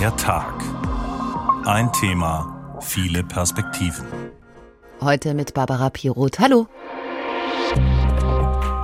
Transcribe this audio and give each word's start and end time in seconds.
Der 0.00 0.16
Tag. 0.16 0.54
Ein 1.66 1.92
Thema, 1.92 2.78
viele 2.80 3.22
Perspektiven. 3.22 4.06
Heute 5.02 5.34
mit 5.34 5.52
Barbara 5.52 5.90
Piroth. 5.90 6.38
Hallo. 6.38 6.68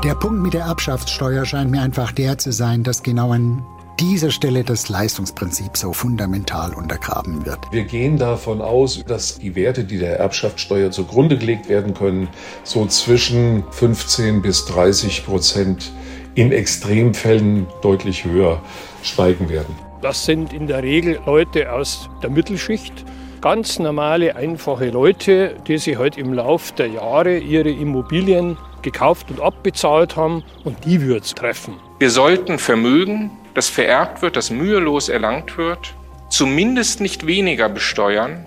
Der 0.05 0.15
Punkt 0.15 0.43
mit 0.43 0.53
der 0.53 0.65
Erbschaftssteuer 0.65 1.47
scheint 1.47 1.71
mir 1.71 1.81
einfach 1.81 2.13
der 2.13 2.37
zu 2.37 2.53
sein, 2.53 2.83
dass 2.83 3.03
genau 3.03 3.33
an 3.33 3.65
dieser 3.99 4.31
Stelle 4.31 4.63
das 4.63 4.91
Leistungsprinzip 4.91 5.79
so 5.79 5.95
fundamental 5.95 6.75
untergraben 6.75 7.47
wird. 7.47 7.61
Wir 7.71 7.85
gehen 7.85 8.19
davon 8.19 8.61
aus, 8.61 9.03
dass 9.07 9.39
die 9.39 9.55
Werte, 9.55 9.85
die 9.85 9.97
der 9.97 10.21
Erbschaftssteuer 10.21 10.91
zugrunde 10.91 11.39
gelegt 11.39 11.71
werden 11.71 11.95
können, 11.95 12.29
so 12.63 12.85
zwischen 12.89 13.65
15 13.71 14.43
bis 14.43 14.67
30 14.67 15.25
Prozent 15.25 15.93
in 16.35 16.53
Extremfällen 16.53 17.67
deutlich 17.81 18.27
höher 18.27 18.61
steigen 19.03 19.49
werden. 19.49 19.86
Das 20.03 20.25
sind 20.25 20.53
in 20.53 20.67
der 20.67 20.83
Regel 20.83 21.19
Leute 21.25 21.73
aus 21.73 22.11
der 22.23 22.31
Mittelschicht, 22.31 23.05
ganz 23.41 23.79
normale, 23.79 24.37
einfache 24.37 24.91
Leute, 24.91 25.57
die 25.67 25.79
sich 25.79 25.99
halt 25.99 26.19
im 26.19 26.35
Laufe 26.35 26.75
der 26.75 26.89
Jahre 26.89 27.39
ihre 27.39 27.71
Immobilien 27.71 28.59
gekauft 28.83 29.31
und 29.31 29.41
abbezahlt 29.41 30.17
haben 30.17 30.45
und 30.65 30.85
die 30.85 31.01
wird 31.01 31.25
es 31.25 31.35
treffen. 31.35 31.75
Wir 31.99 32.11
sollten 32.11 32.59
Vermögen, 32.59 33.31
das 33.55 33.69
vererbt 33.69 34.23
wird, 34.23 34.37
das 34.37 34.51
mühelos 34.51 35.09
erlangt 35.09 35.57
wird, 35.57 35.95
zumindest 36.29 37.01
nicht 37.01 37.27
weniger 37.27 37.69
besteuern 37.69 38.45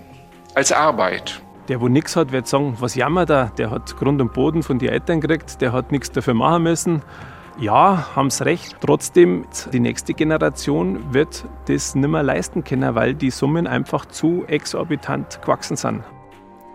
als 0.54 0.72
Arbeit. 0.72 1.40
Der, 1.68 1.80
wo 1.80 1.88
nichts 1.88 2.16
hat, 2.16 2.32
wird 2.32 2.46
sagen, 2.46 2.76
was 2.80 2.94
jammert 2.94 3.30
er? 3.30 3.52
Der 3.58 3.70
hat 3.70 3.96
Grund 3.96 4.20
und 4.20 4.32
Boden 4.32 4.62
von 4.62 4.78
den 4.78 4.88
Eltern 4.88 5.20
gekriegt, 5.20 5.60
der 5.60 5.72
hat 5.72 5.92
nichts 5.92 6.10
dafür 6.10 6.34
machen 6.34 6.62
müssen. 6.62 7.02
Ja, 7.58 8.14
haben 8.16 8.28
es 8.28 8.44
recht. 8.44 8.76
Trotzdem, 8.80 9.44
die 9.72 9.80
nächste 9.80 10.14
Generation 10.14 11.12
wird 11.12 11.44
das 11.66 11.94
nicht 11.94 12.08
mehr 12.08 12.22
leisten 12.22 12.64
können, 12.64 12.94
weil 12.94 13.14
die 13.14 13.30
Summen 13.30 13.66
einfach 13.66 14.06
zu 14.06 14.44
exorbitant 14.46 15.42
gewachsen 15.42 15.76
sind. 15.76 16.02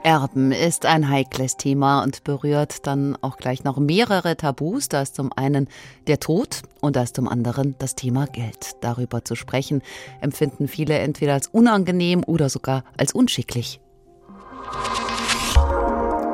Erben 0.06 0.52
ist 0.52 0.86
ein 0.86 1.09
heikles 1.09 1.58
Thema 1.58 2.04
und 2.04 2.23
berührt 2.23 2.86
dann 2.86 3.17
auch 3.22 3.38
gleich 3.38 3.64
noch 3.64 3.80
mehrere 3.80 4.38
Tabus. 4.38 4.88
Da 4.88 5.02
ist 5.02 5.16
zum 5.16 5.34
einen 5.36 5.67
der 6.06 6.20
Tod 6.20 6.62
und 6.80 6.95
da 6.95 7.02
ist 7.02 7.16
zum 7.16 7.28
anderen 7.28 7.73
das 7.80 7.95
Thema 7.95 8.28
Geld. 8.28 8.73
Darüber 8.82 9.26
zu 9.26 9.34
sprechen, 9.34 9.82
empfinden 10.22 10.67
viele 10.67 11.00
entweder 11.00 11.34
als 11.34 11.48
unangenehm 11.48 12.23
oder 12.23 12.50
sogar 12.50 12.84
als 12.98 13.14
unschicklich. 13.14 13.80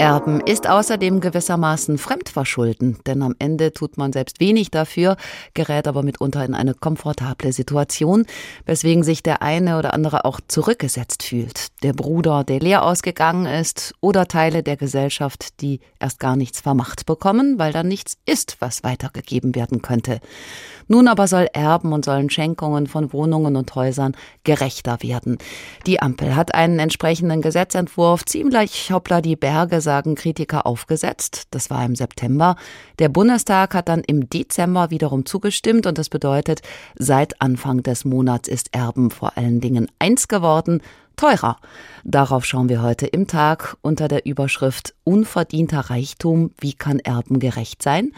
Erben 0.01 0.41
ist 0.41 0.67
außerdem 0.67 1.19
gewissermaßen 1.19 1.99
Fremdverschulden, 1.99 2.97
denn 3.05 3.21
am 3.21 3.35
Ende 3.37 3.71
tut 3.71 3.99
man 3.99 4.11
selbst 4.11 4.39
wenig 4.39 4.71
dafür, 4.71 5.15
gerät 5.53 5.87
aber 5.87 6.01
mitunter 6.01 6.43
in 6.43 6.55
eine 6.55 6.73
komfortable 6.73 7.53
Situation, 7.53 8.25
weswegen 8.65 9.03
sich 9.03 9.21
der 9.21 9.43
eine 9.43 9.77
oder 9.77 9.93
andere 9.93 10.25
auch 10.25 10.39
zurückgesetzt 10.47 11.21
fühlt. 11.21 11.67
Der 11.83 11.93
Bruder, 11.93 12.43
der 12.43 12.59
leer 12.59 12.83
ausgegangen 12.83 13.45
ist, 13.45 13.93
oder 14.01 14.27
Teile 14.27 14.63
der 14.63 14.75
Gesellschaft, 14.75 15.61
die 15.61 15.81
erst 15.99 16.19
gar 16.19 16.35
nichts 16.35 16.61
vermacht 16.61 17.05
bekommen, 17.05 17.59
weil 17.59 17.71
dann 17.71 17.87
nichts 17.87 18.17
ist, 18.25 18.57
was 18.59 18.83
weitergegeben 18.83 19.53
werden 19.53 19.83
könnte. 19.83 20.19
Nun 20.91 21.07
aber 21.07 21.25
soll 21.25 21.47
Erben 21.53 21.93
und 21.93 22.03
sollen 22.03 22.29
Schenkungen 22.29 22.85
von 22.85 23.13
Wohnungen 23.13 23.55
und 23.55 23.73
Häusern 23.75 24.13
gerechter 24.43 25.01
werden. 25.01 25.37
Die 25.87 26.01
Ampel 26.01 26.35
hat 26.35 26.53
einen 26.53 26.79
entsprechenden 26.79 27.41
Gesetzentwurf 27.41 28.25
ziemlich 28.25 28.91
hoppla 28.91 29.21
die 29.21 29.37
Berge, 29.37 29.79
sagen 29.79 30.15
Kritiker, 30.15 30.65
aufgesetzt. 30.65 31.47
Das 31.51 31.69
war 31.69 31.85
im 31.85 31.95
September. 31.95 32.57
Der 32.99 33.07
Bundestag 33.07 33.73
hat 33.73 33.87
dann 33.87 34.01
im 34.05 34.29
Dezember 34.29 34.89
wiederum 34.89 35.25
zugestimmt 35.25 35.85
und 35.85 35.97
das 35.97 36.09
bedeutet, 36.09 36.61
seit 36.95 37.41
Anfang 37.41 37.83
des 37.83 38.03
Monats 38.03 38.49
ist 38.49 38.75
Erben 38.75 39.11
vor 39.11 39.37
allen 39.37 39.61
Dingen 39.61 39.87
eins 39.97 40.27
geworden, 40.27 40.81
teurer. 41.21 41.57
Darauf 42.03 42.45
schauen 42.45 42.67
wir 42.67 42.81
heute 42.81 43.05
im 43.05 43.27
Tag 43.27 43.77
unter 43.81 44.07
der 44.07 44.25
Überschrift 44.25 44.95
Unverdienter 45.03 45.91
Reichtum, 45.91 46.49
wie 46.59 46.73
kann 46.73 46.97
Erben 46.97 47.39
gerecht 47.39 47.83
sein? 47.83 48.11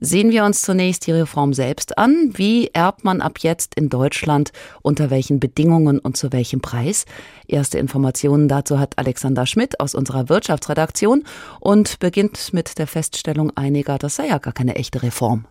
Sehen 0.00 0.32
wir 0.32 0.44
uns 0.44 0.60
zunächst 0.60 1.06
die 1.06 1.12
Reform 1.12 1.54
selbst 1.54 1.96
an. 1.96 2.32
Wie 2.34 2.68
erbt 2.74 3.04
man 3.04 3.22
ab 3.22 3.38
jetzt 3.38 3.74
in 3.74 3.88
Deutschland? 3.88 4.52
Unter 4.82 5.08
welchen 5.08 5.40
Bedingungen 5.40 5.98
und 5.98 6.18
zu 6.18 6.30
welchem 6.30 6.60
Preis? 6.60 7.06
Erste 7.46 7.78
Informationen 7.78 8.48
dazu 8.48 8.78
hat 8.78 8.98
Alexander 8.98 9.46
Schmidt 9.46 9.80
aus 9.80 9.94
unserer 9.94 10.28
Wirtschaftsredaktion 10.28 11.24
und 11.60 12.00
beginnt 12.00 12.52
mit 12.52 12.78
der 12.78 12.86
Feststellung 12.86 13.50
einiger, 13.56 13.96
das 13.96 14.16
sei 14.16 14.26
ja 14.26 14.36
gar 14.36 14.52
keine 14.52 14.74
echte 14.74 15.02
Reform. 15.02 15.46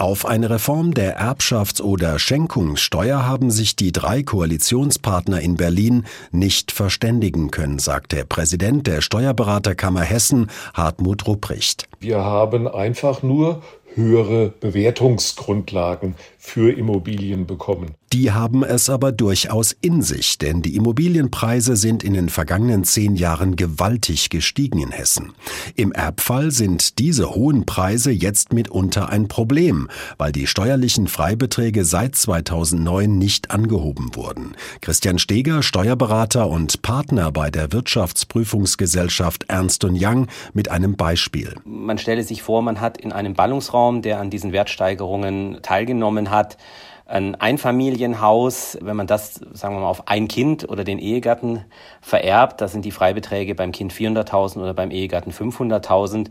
Auf 0.00 0.26
eine 0.26 0.48
Reform 0.48 0.94
der 0.94 1.20
Erbschafts- 1.20 1.82
oder 1.82 2.20
Schenkungssteuer 2.20 3.26
haben 3.26 3.50
sich 3.50 3.74
die 3.74 3.90
drei 3.90 4.22
Koalitionspartner 4.22 5.40
in 5.40 5.56
Berlin 5.56 6.04
nicht 6.30 6.70
verständigen 6.70 7.50
können, 7.50 7.80
sagt 7.80 8.12
der 8.12 8.24
Präsident 8.24 8.86
der 8.86 9.00
Steuerberaterkammer 9.00 10.02
Hessen, 10.02 10.52
Hartmut 10.72 11.26
Rupprecht. 11.26 11.88
Wir 11.98 12.18
haben 12.18 12.68
einfach 12.68 13.24
nur 13.24 13.60
höhere 13.96 14.50
Bewertungsgrundlagen 14.60 16.14
für 16.38 16.72
Immobilien 16.72 17.48
bekommen. 17.48 17.96
Die 18.12 18.32
haben 18.32 18.64
es 18.64 18.88
aber 18.88 19.12
durchaus 19.12 19.76
in 19.80 20.00
sich, 20.00 20.38
denn 20.38 20.62
die 20.62 20.76
Immobilienpreise 20.76 21.76
sind 21.76 22.02
in 22.02 22.14
den 22.14 22.30
vergangenen 22.30 22.84
zehn 22.84 23.16
Jahren 23.16 23.56
gewaltig 23.56 24.30
gestiegen 24.30 24.78
in 24.78 24.90
Hessen. 24.90 25.34
Im 25.74 25.92
Erbfall 25.92 26.50
sind 26.50 26.98
diese 26.98 27.34
hohen 27.34 27.66
Preise 27.66 28.10
jetzt 28.10 28.52
mitunter 28.52 29.10
ein 29.10 29.28
Problem, 29.28 29.88
weil 30.16 30.32
die 30.32 30.46
steuerlichen 30.46 31.06
Freibeträge 31.06 31.84
seit 31.84 32.14
2009 32.14 33.18
nicht 33.18 33.50
angehoben 33.50 34.14
wurden. 34.14 34.54
Christian 34.80 35.18
Steger, 35.18 35.62
Steuerberater 35.62 36.48
und 36.48 36.80
Partner 36.80 37.30
bei 37.30 37.50
der 37.50 37.72
Wirtschaftsprüfungsgesellschaft 37.72 39.44
Ernst 39.48 39.84
Young 39.84 40.28
mit 40.54 40.70
einem 40.70 40.96
Beispiel. 40.96 41.54
Man 41.64 41.98
stelle 41.98 42.24
sich 42.24 42.42
vor, 42.42 42.62
man 42.62 42.80
hat 42.80 42.98
in 42.98 43.12
einem 43.12 43.34
Ballungsraum, 43.34 44.02
der 44.02 44.18
an 44.18 44.30
diesen 44.30 44.52
Wertsteigerungen 44.52 45.58
teilgenommen 45.62 46.30
hat, 46.30 46.56
ein 47.08 47.34
Einfamilienhaus, 47.34 48.78
wenn 48.82 48.94
man 48.94 49.06
das, 49.06 49.34
sagen 49.52 49.74
wir 49.74 49.80
mal, 49.80 49.88
auf 49.88 50.08
ein 50.08 50.28
Kind 50.28 50.68
oder 50.68 50.84
den 50.84 50.98
Ehegatten 50.98 51.64
vererbt, 52.08 52.60
da 52.60 52.68
sind 52.68 52.84
die 52.84 52.90
Freibeträge 52.90 53.54
beim 53.54 53.70
Kind 53.70 53.92
400.000 53.92 54.58
oder 54.58 54.74
beim 54.74 54.90
Ehegatten 54.90 55.30
500.000. 55.30 56.28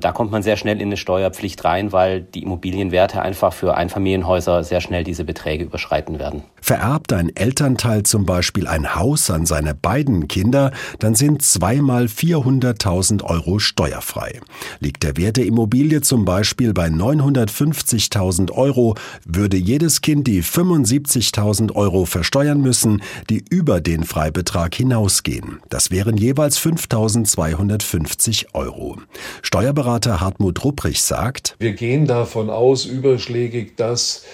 Da 0.00 0.12
kommt 0.12 0.30
man 0.30 0.44
sehr 0.44 0.56
schnell 0.56 0.80
in 0.80 0.88
eine 0.88 0.96
Steuerpflicht 0.96 1.64
rein, 1.64 1.90
weil 1.90 2.22
die 2.22 2.44
Immobilienwerte 2.44 3.20
einfach 3.20 3.52
für 3.52 3.76
Einfamilienhäuser 3.76 4.62
sehr 4.62 4.80
schnell 4.80 5.02
diese 5.02 5.24
Beträge 5.24 5.64
überschreiten 5.64 6.20
werden. 6.20 6.44
Vererbt 6.60 7.12
ein 7.12 7.34
Elternteil 7.34 8.04
zum 8.04 8.24
Beispiel 8.24 8.68
ein 8.68 8.94
Haus 8.94 9.28
an 9.28 9.44
seine 9.44 9.74
beiden 9.74 10.28
Kinder, 10.28 10.70
dann 11.00 11.16
sind 11.16 11.42
zweimal 11.42 12.04
400.000 12.04 13.24
Euro 13.24 13.58
steuerfrei. 13.58 14.40
Liegt 14.78 15.02
der 15.02 15.16
Wert 15.16 15.36
der 15.36 15.46
Immobilie 15.46 16.00
zum 16.00 16.24
Beispiel 16.24 16.72
bei 16.72 16.86
950.000 16.86 18.52
Euro, 18.52 18.94
würde 19.24 19.56
jedes 19.56 20.00
Kind 20.00 20.28
die 20.28 20.44
75.000 20.44 21.74
Euro 21.74 22.04
versteuern 22.04 22.60
müssen, 22.60 23.02
die 23.30 23.44
über 23.50 23.80
den 23.80 24.04
Freibetrag 24.04 24.74
hinausgehen. 25.18 25.60
Das 25.68 25.90
wären 25.90 26.16
jeweils 26.16 26.58
5.250 26.58 28.54
Euro. 28.54 28.96
Steuerberater 29.42 29.68
Steuerberater 29.68 30.20
Hartmut 30.20 30.64
Rupprich 30.64 31.02
sagt, 31.02 31.56
wir 31.58 31.72
gehen 31.72 32.06
davon 32.06 32.50
aus, 32.50 32.84
überschlägig, 32.84 33.76
dass 33.76 34.24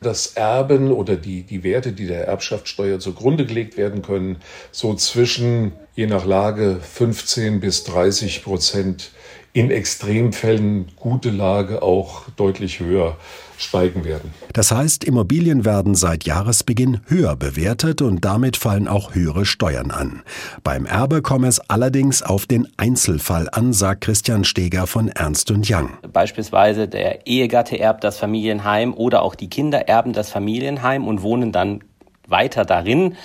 das 0.00 0.28
Erben 0.28 0.90
oder 0.90 1.16
die, 1.16 1.42
die 1.42 1.62
Werte, 1.62 1.92
die 1.92 2.06
der 2.06 2.26
Erbschaftssteuer 2.26 2.98
zugrunde 2.98 3.44
gelegt 3.44 3.76
werden 3.76 4.00
können, 4.02 4.36
so 4.72 4.94
zwischen, 4.94 5.72
je 5.94 6.06
nach 6.06 6.24
Lage, 6.24 6.80
15 6.80 7.60
bis 7.60 7.84
30 7.84 8.42
Prozent 8.42 9.10
in 9.52 9.70
Extremfällen 9.70 10.88
gute 10.96 11.30
Lage 11.30 11.82
auch 11.82 12.22
deutlich 12.36 12.80
höher 12.80 13.16
steigen 13.62 14.04
werden. 14.04 14.32
Das 14.52 14.70
heißt, 14.72 15.04
Immobilien 15.04 15.64
werden 15.64 15.94
seit 15.94 16.24
Jahresbeginn 16.24 17.00
höher 17.06 17.36
bewertet 17.36 18.02
und 18.02 18.24
damit 18.24 18.56
fallen 18.56 18.88
auch 18.88 19.14
höhere 19.14 19.44
Steuern 19.44 19.90
an. 19.90 20.22
Beim 20.62 20.86
Erbe 20.86 21.22
komme 21.22 21.48
es 21.48 21.60
allerdings 21.60 22.22
auf 22.22 22.46
den 22.46 22.68
Einzelfall 22.76 23.48
an, 23.50 23.72
sagt 23.72 24.02
Christian 24.02 24.44
Steger 24.44 24.86
von 24.86 25.08
Ernst 25.08 25.50
Young. 25.50 25.90
Beispielsweise 26.12 26.88
der 26.88 27.26
Ehegatte 27.26 27.78
erbt 27.78 28.04
das 28.04 28.18
Familienheim 28.18 28.94
oder 28.94 29.22
auch 29.22 29.34
die 29.34 29.48
Kinder 29.48 29.88
erben 29.88 30.12
das 30.12 30.30
Familienheim 30.30 31.06
und 31.06 31.22
wohnen 31.22 31.52
dann 31.52 31.80
weiter 32.26 32.64
darin 32.64 33.16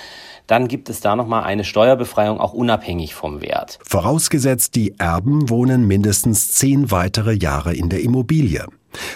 dann 0.47 0.67
gibt 0.67 0.89
es 0.89 0.99
da 0.99 1.15
nochmal 1.15 1.43
eine 1.43 1.63
Steuerbefreiung 1.63 2.39
auch 2.39 2.53
unabhängig 2.53 3.15
vom 3.15 3.41
Wert. 3.41 3.79
Vorausgesetzt, 3.83 4.75
die 4.75 4.93
Erben 4.99 5.49
wohnen 5.49 5.87
mindestens 5.87 6.51
zehn 6.51 6.91
weitere 6.91 7.33
Jahre 7.33 7.73
in 7.73 7.89
der 7.89 8.01
Immobilie. 8.01 8.65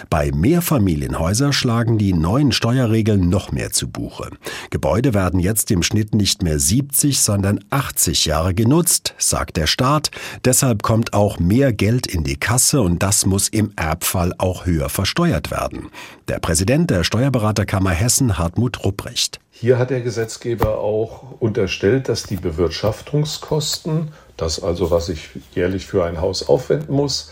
Bei 0.08 0.30
Mehrfamilienhäusern 0.32 1.52
schlagen 1.52 1.98
die 1.98 2.12
neuen 2.12 2.52
Steuerregeln 2.52 3.28
noch 3.28 3.52
mehr 3.52 3.70
zu 3.70 3.88
Buche. 3.88 4.30
Gebäude 4.70 5.14
werden 5.14 5.40
jetzt 5.40 5.70
im 5.70 5.82
Schnitt 5.82 6.14
nicht 6.14 6.42
mehr 6.42 6.58
70, 6.58 7.20
sondern 7.20 7.60
80 7.70 8.24
Jahre 8.26 8.54
genutzt, 8.54 9.14
sagt 9.18 9.56
der 9.56 9.66
Staat. 9.66 10.10
Deshalb 10.44 10.82
kommt 10.82 11.12
auch 11.12 11.38
mehr 11.38 11.72
Geld 11.72 12.06
in 12.06 12.24
die 12.24 12.36
Kasse 12.36 12.80
und 12.80 13.02
das 13.02 13.26
muss 13.26 13.48
im 13.48 13.72
Erbfall 13.76 14.34
auch 14.38 14.66
höher 14.66 14.88
versteuert 14.88 15.50
werden. 15.50 15.90
Der 16.28 16.38
Präsident 16.38 16.90
der 16.90 17.04
Steuerberaterkammer 17.04 17.90
Hessen, 17.90 18.38
Hartmut 18.38 18.84
Rupprecht. 18.84 19.40
Hier 19.50 19.78
hat 19.78 19.90
der 19.90 20.00
Gesetzgeber 20.00 20.78
auch 20.78 21.38
unterstellt, 21.38 22.08
dass 22.08 22.22
die 22.22 22.36
Bewirtschaftungskosten, 22.36 24.12
das 24.36 24.62
also, 24.62 24.90
was 24.90 25.10
ich 25.10 25.28
jährlich 25.54 25.86
für 25.86 26.04
ein 26.04 26.20
Haus 26.20 26.48
aufwenden 26.48 26.94
muss, 26.94 27.30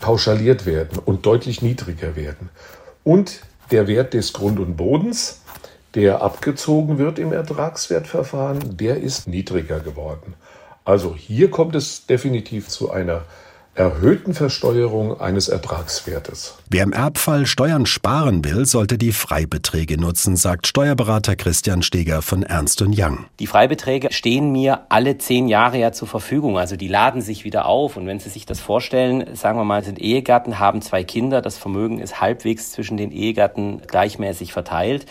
pauschaliert 0.00 0.66
werden 0.66 0.98
und 0.98 1.26
deutlich 1.26 1.62
niedriger 1.62 2.16
werden. 2.16 2.50
Und 3.04 3.40
der 3.70 3.88
Wert 3.88 4.14
des 4.14 4.32
Grund 4.32 4.58
und 4.58 4.76
Bodens, 4.76 5.42
der 5.94 6.22
abgezogen 6.22 6.98
wird 6.98 7.18
im 7.18 7.32
Ertragswertverfahren, 7.32 8.76
der 8.76 9.00
ist 9.00 9.26
niedriger 9.26 9.80
geworden. 9.80 10.34
Also 10.84 11.16
hier 11.16 11.50
kommt 11.50 11.74
es 11.74 12.06
definitiv 12.06 12.68
zu 12.68 12.90
einer 12.90 13.22
erhöhten 13.76 14.34
Versteuerung 14.34 15.20
eines 15.20 15.48
Ertragswertes. 15.48 16.56
Wer 16.68 16.82
im 16.82 16.92
Erbfall 16.92 17.46
Steuern 17.46 17.86
sparen 17.86 18.44
will, 18.44 18.66
sollte 18.66 18.98
die 18.98 19.12
Freibeträge 19.12 20.00
nutzen, 20.00 20.36
sagt 20.36 20.66
Steuerberater 20.66 21.36
Christian 21.36 21.82
Steger 21.82 22.22
von 22.22 22.42
Ernst 22.42 22.82
Young. 22.82 23.26
Die 23.38 23.46
Freibeträge 23.46 24.12
stehen 24.12 24.50
mir 24.50 24.86
alle 24.88 25.18
zehn 25.18 25.46
Jahre 25.46 25.78
ja 25.78 25.92
zur 25.92 26.08
Verfügung. 26.08 26.58
Also 26.58 26.76
die 26.76 26.88
laden 26.88 27.20
sich 27.20 27.44
wieder 27.44 27.66
auf. 27.66 27.96
Und 27.96 28.06
wenn 28.06 28.18
Sie 28.18 28.30
sich 28.30 28.46
das 28.46 28.60
vorstellen, 28.60 29.34
sagen 29.34 29.58
wir 29.58 29.64
mal, 29.64 29.84
sind 29.84 30.00
Ehegatten, 30.00 30.58
haben 30.58 30.82
zwei 30.82 31.04
Kinder, 31.04 31.42
das 31.42 31.58
Vermögen 31.58 31.98
ist 31.98 32.20
halbwegs 32.20 32.72
zwischen 32.72 32.96
den 32.96 33.12
Ehegatten 33.12 33.82
gleichmäßig 33.86 34.52
verteilt 34.52 35.06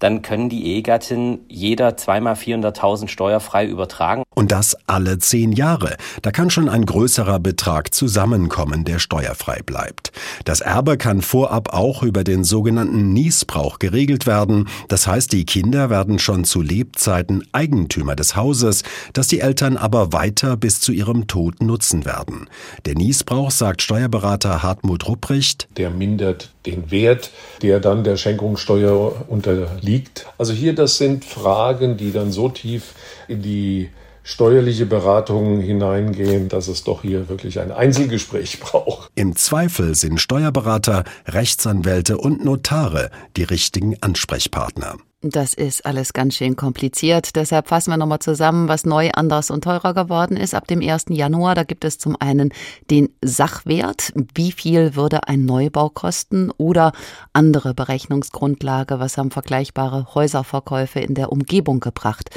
dann 0.00 0.22
können 0.22 0.48
die 0.48 0.66
Ehegatten 0.66 1.40
jeder 1.48 1.96
zweimal 1.96 2.34
400.000 2.34 3.08
steuerfrei 3.08 3.66
übertragen. 3.66 4.24
Und 4.34 4.50
das 4.50 4.76
alle 4.86 5.18
zehn 5.18 5.52
Jahre. 5.52 5.96
Da 6.22 6.32
kann 6.32 6.50
schon 6.50 6.68
ein 6.68 6.86
größerer 6.86 7.38
Betrag 7.38 7.94
zusammenkommen, 7.94 8.84
der 8.84 8.98
steuerfrei 8.98 9.60
bleibt. 9.64 10.12
Das 10.44 10.60
Erbe 10.60 10.96
kann 10.96 11.20
vorab 11.20 11.72
auch 11.72 12.02
über 12.02 12.24
den 12.24 12.42
sogenannten 12.42 13.12
Niesbrauch 13.12 13.78
geregelt 13.78 14.26
werden. 14.26 14.68
Das 14.88 15.06
heißt, 15.06 15.32
die 15.32 15.44
Kinder 15.44 15.90
werden 15.90 16.18
schon 16.18 16.44
zu 16.44 16.62
Lebzeiten 16.62 17.44
Eigentümer 17.52 18.16
des 18.16 18.34
Hauses, 18.34 18.82
das 19.12 19.28
die 19.28 19.40
Eltern 19.40 19.76
aber 19.76 20.12
weiter 20.12 20.56
bis 20.56 20.80
zu 20.80 20.92
ihrem 20.92 21.26
Tod 21.26 21.62
nutzen 21.62 22.04
werden. 22.04 22.48
Der 22.86 22.94
Niesbrauch, 22.94 23.50
sagt 23.50 23.82
Steuerberater 23.82 24.62
Hartmut 24.62 25.06
Rupprecht, 25.06 25.68
der 25.76 25.90
mindert 25.90 26.50
den 26.66 26.90
Wert, 26.90 27.30
der 27.62 27.80
dann 27.80 28.04
der 28.04 28.16
Schenkungssteuer 28.16 29.26
unterliegt. 29.28 30.26
Also 30.38 30.52
hier, 30.52 30.74
das 30.74 30.98
sind 30.98 31.24
Fragen, 31.24 31.96
die 31.96 32.12
dann 32.12 32.32
so 32.32 32.48
tief 32.48 32.94
in 33.28 33.42
die 33.42 33.90
steuerliche 34.22 34.86
Beratung 34.86 35.60
hineingehen, 35.60 36.48
dass 36.48 36.68
es 36.68 36.84
doch 36.84 37.02
hier 37.02 37.28
wirklich 37.28 37.60
ein 37.60 37.72
Einzelgespräch 37.72 38.60
braucht. 38.60 39.10
Im 39.14 39.34
Zweifel 39.36 39.94
sind 39.94 40.20
Steuerberater, 40.20 41.04
Rechtsanwälte 41.26 42.18
und 42.18 42.44
Notare 42.44 43.10
die 43.36 43.44
richtigen 43.44 43.96
Ansprechpartner. 44.00 44.96
Das 45.22 45.52
ist 45.52 45.84
alles 45.84 46.14
ganz 46.14 46.36
schön 46.36 46.56
kompliziert. 46.56 47.36
Deshalb 47.36 47.68
fassen 47.68 47.90
wir 47.90 47.98
nochmal 47.98 48.20
zusammen, 48.20 48.68
was 48.68 48.86
neu, 48.86 49.10
anders 49.12 49.50
und 49.50 49.62
teurer 49.62 49.92
geworden 49.92 50.34
ist. 50.34 50.54
Ab 50.54 50.66
dem 50.66 50.80
1. 50.80 51.06
Januar, 51.10 51.54
da 51.54 51.62
gibt 51.62 51.84
es 51.84 51.98
zum 51.98 52.16
einen 52.18 52.54
den 52.90 53.10
Sachwert. 53.22 54.14
Wie 54.34 54.50
viel 54.50 54.96
würde 54.96 55.28
ein 55.28 55.44
Neubau 55.44 55.90
kosten? 55.90 56.50
Oder 56.56 56.92
andere 57.34 57.74
Berechnungsgrundlage. 57.74 58.98
Was 58.98 59.18
haben 59.18 59.30
vergleichbare 59.30 60.14
Häuserverkäufe 60.14 61.00
in 61.00 61.14
der 61.14 61.30
Umgebung 61.30 61.80
gebracht? 61.80 62.30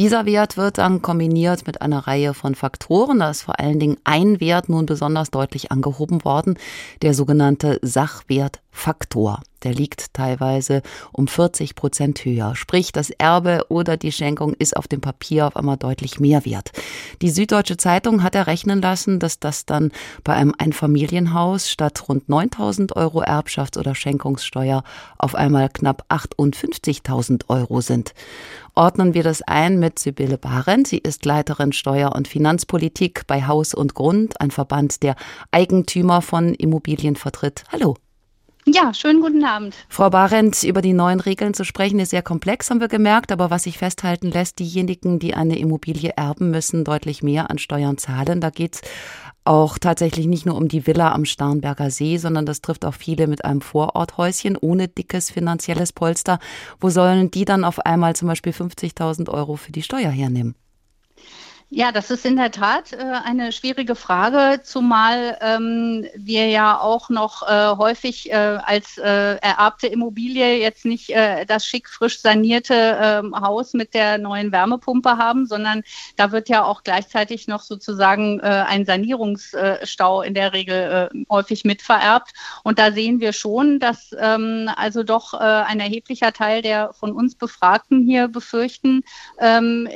Dieser 0.00 0.26
Wert 0.26 0.56
wird 0.56 0.78
dann 0.78 1.02
kombiniert 1.02 1.68
mit 1.68 1.82
einer 1.82 2.00
Reihe 2.00 2.34
von 2.34 2.56
Faktoren. 2.56 3.20
Da 3.20 3.30
ist 3.30 3.42
vor 3.42 3.60
allen 3.60 3.78
Dingen 3.78 3.98
ein 4.02 4.40
Wert 4.40 4.68
nun 4.68 4.86
besonders 4.86 5.30
deutlich 5.30 5.70
angehoben 5.70 6.24
worden. 6.24 6.58
Der 7.00 7.14
sogenannte 7.14 7.78
Sachwertfaktor. 8.74 9.40
Der 9.62 9.72
liegt 9.72 10.12
teilweise 10.12 10.82
um 11.10 11.26
40 11.26 11.74
Prozent 11.74 12.22
höher. 12.26 12.54
Sprich, 12.54 12.92
das 12.92 13.08
Erbe 13.08 13.64
oder 13.70 13.96
die 13.96 14.12
Schenkung 14.12 14.52
ist 14.52 14.76
auf 14.76 14.88
dem 14.88 15.00
Papier 15.00 15.46
auf 15.46 15.56
einmal 15.56 15.78
deutlich 15.78 16.20
mehr 16.20 16.44
wert. 16.44 16.70
Die 17.22 17.30
Süddeutsche 17.30 17.78
Zeitung 17.78 18.22
hat 18.22 18.34
errechnen 18.34 18.82
lassen, 18.82 19.20
dass 19.20 19.40
das 19.40 19.64
dann 19.64 19.90
bei 20.22 20.34
einem 20.34 20.54
Einfamilienhaus 20.58 21.70
statt 21.70 22.08
rund 22.08 22.28
9000 22.28 22.94
Euro 22.94 23.22
Erbschafts- 23.22 23.78
oder 23.78 23.94
Schenkungssteuer 23.94 24.84
auf 25.16 25.34
einmal 25.34 25.70
knapp 25.70 26.04
58.000 26.10 27.48
Euro 27.48 27.80
sind 27.80 28.12
ordnen 28.76 29.14
wir 29.14 29.22
das 29.22 29.40
ein 29.42 29.78
mit 29.78 30.00
Sibylle 30.00 30.36
Barend. 30.36 30.88
Sie 30.88 30.98
ist 30.98 31.24
Leiterin 31.24 31.72
Steuer- 31.72 32.14
und 32.14 32.26
Finanzpolitik 32.26 33.24
bei 33.28 33.46
Haus 33.46 33.72
und 33.72 33.94
Grund, 33.94 34.40
ein 34.40 34.50
Verband, 34.50 35.04
der 35.04 35.14
Eigentümer 35.52 36.22
von 36.22 36.54
Immobilien 36.54 37.14
vertritt. 37.14 37.62
Hallo. 37.70 37.94
Ja, 38.66 38.94
schönen 38.94 39.20
guten 39.20 39.44
Abend. 39.44 39.74
Frau 39.90 40.08
Barend, 40.08 40.62
über 40.62 40.80
die 40.80 40.94
neuen 40.94 41.20
Regeln 41.20 41.52
zu 41.52 41.64
sprechen, 41.64 41.98
ist 41.98 42.10
sehr 42.10 42.22
komplex, 42.22 42.70
haben 42.70 42.80
wir 42.80 42.88
gemerkt. 42.88 43.30
Aber 43.30 43.50
was 43.50 43.64
sich 43.64 43.76
festhalten 43.76 44.30
lässt, 44.30 44.58
diejenigen, 44.58 45.18
die 45.18 45.34
eine 45.34 45.58
Immobilie 45.58 46.12
erben, 46.16 46.50
müssen 46.50 46.82
deutlich 46.82 47.22
mehr 47.22 47.50
an 47.50 47.58
Steuern 47.58 47.98
zahlen. 47.98 48.40
Da 48.40 48.48
geht's 48.48 48.80
auch 49.44 49.76
tatsächlich 49.76 50.26
nicht 50.26 50.46
nur 50.46 50.56
um 50.56 50.68
die 50.68 50.86
Villa 50.86 51.12
am 51.12 51.26
Starnberger 51.26 51.90
See, 51.90 52.16
sondern 52.16 52.46
das 52.46 52.62
trifft 52.62 52.86
auch 52.86 52.94
viele 52.94 53.26
mit 53.26 53.44
einem 53.44 53.60
Vororthäuschen 53.60 54.56
ohne 54.56 54.88
dickes 54.88 55.30
finanzielles 55.30 55.92
Polster. 55.92 56.38
Wo 56.80 56.88
sollen 56.88 57.30
die 57.30 57.44
dann 57.44 57.64
auf 57.64 57.80
einmal 57.80 58.16
zum 58.16 58.28
Beispiel 58.28 58.52
50.000 58.52 59.28
Euro 59.28 59.56
für 59.56 59.72
die 59.72 59.82
Steuer 59.82 60.10
hernehmen? 60.10 60.54
Ja, 61.76 61.90
das 61.90 62.08
ist 62.12 62.24
in 62.24 62.36
der 62.36 62.52
Tat 62.52 62.92
äh, 62.92 62.98
eine 62.98 63.50
schwierige 63.50 63.96
Frage, 63.96 64.62
zumal 64.62 65.36
ähm, 65.40 66.06
wir 66.14 66.46
ja 66.46 66.78
auch 66.78 67.08
noch 67.08 67.42
äh, 67.42 67.76
häufig 67.76 68.30
äh, 68.30 68.36
als 68.36 68.96
äh, 68.96 69.38
ererbte 69.38 69.88
Immobilie 69.88 70.60
jetzt 70.60 70.84
nicht 70.84 71.10
äh, 71.10 71.44
das 71.46 71.66
schick 71.66 71.88
frisch 71.88 72.20
sanierte 72.20 72.96
ähm, 73.02 73.34
Haus 73.34 73.72
mit 73.72 73.92
der 73.92 74.18
neuen 74.18 74.52
Wärmepumpe 74.52 75.18
haben, 75.18 75.46
sondern 75.46 75.82
da 76.14 76.30
wird 76.30 76.48
ja 76.48 76.62
auch 76.62 76.84
gleichzeitig 76.84 77.48
noch 77.48 77.62
sozusagen 77.62 78.38
äh, 78.38 78.44
ein 78.44 78.86
Sanierungsstau 78.86 80.22
in 80.22 80.34
der 80.34 80.52
Regel 80.52 81.10
häufig 81.28 81.64
mitvererbt. 81.64 82.30
Und 82.62 82.78
da 82.78 82.92
sehen 82.92 83.18
wir 83.18 83.32
schon, 83.32 83.80
dass 83.80 84.14
ähm, 84.16 84.70
also 84.76 85.02
doch 85.02 85.34
ein 85.34 85.80
erheblicher 85.80 86.32
Teil 86.32 86.62
der 86.62 86.92
von 86.92 87.10
uns 87.10 87.34
Befragten 87.34 88.04
hier 88.04 88.28
befürchten, 88.28 89.02
ähm, 89.40 89.88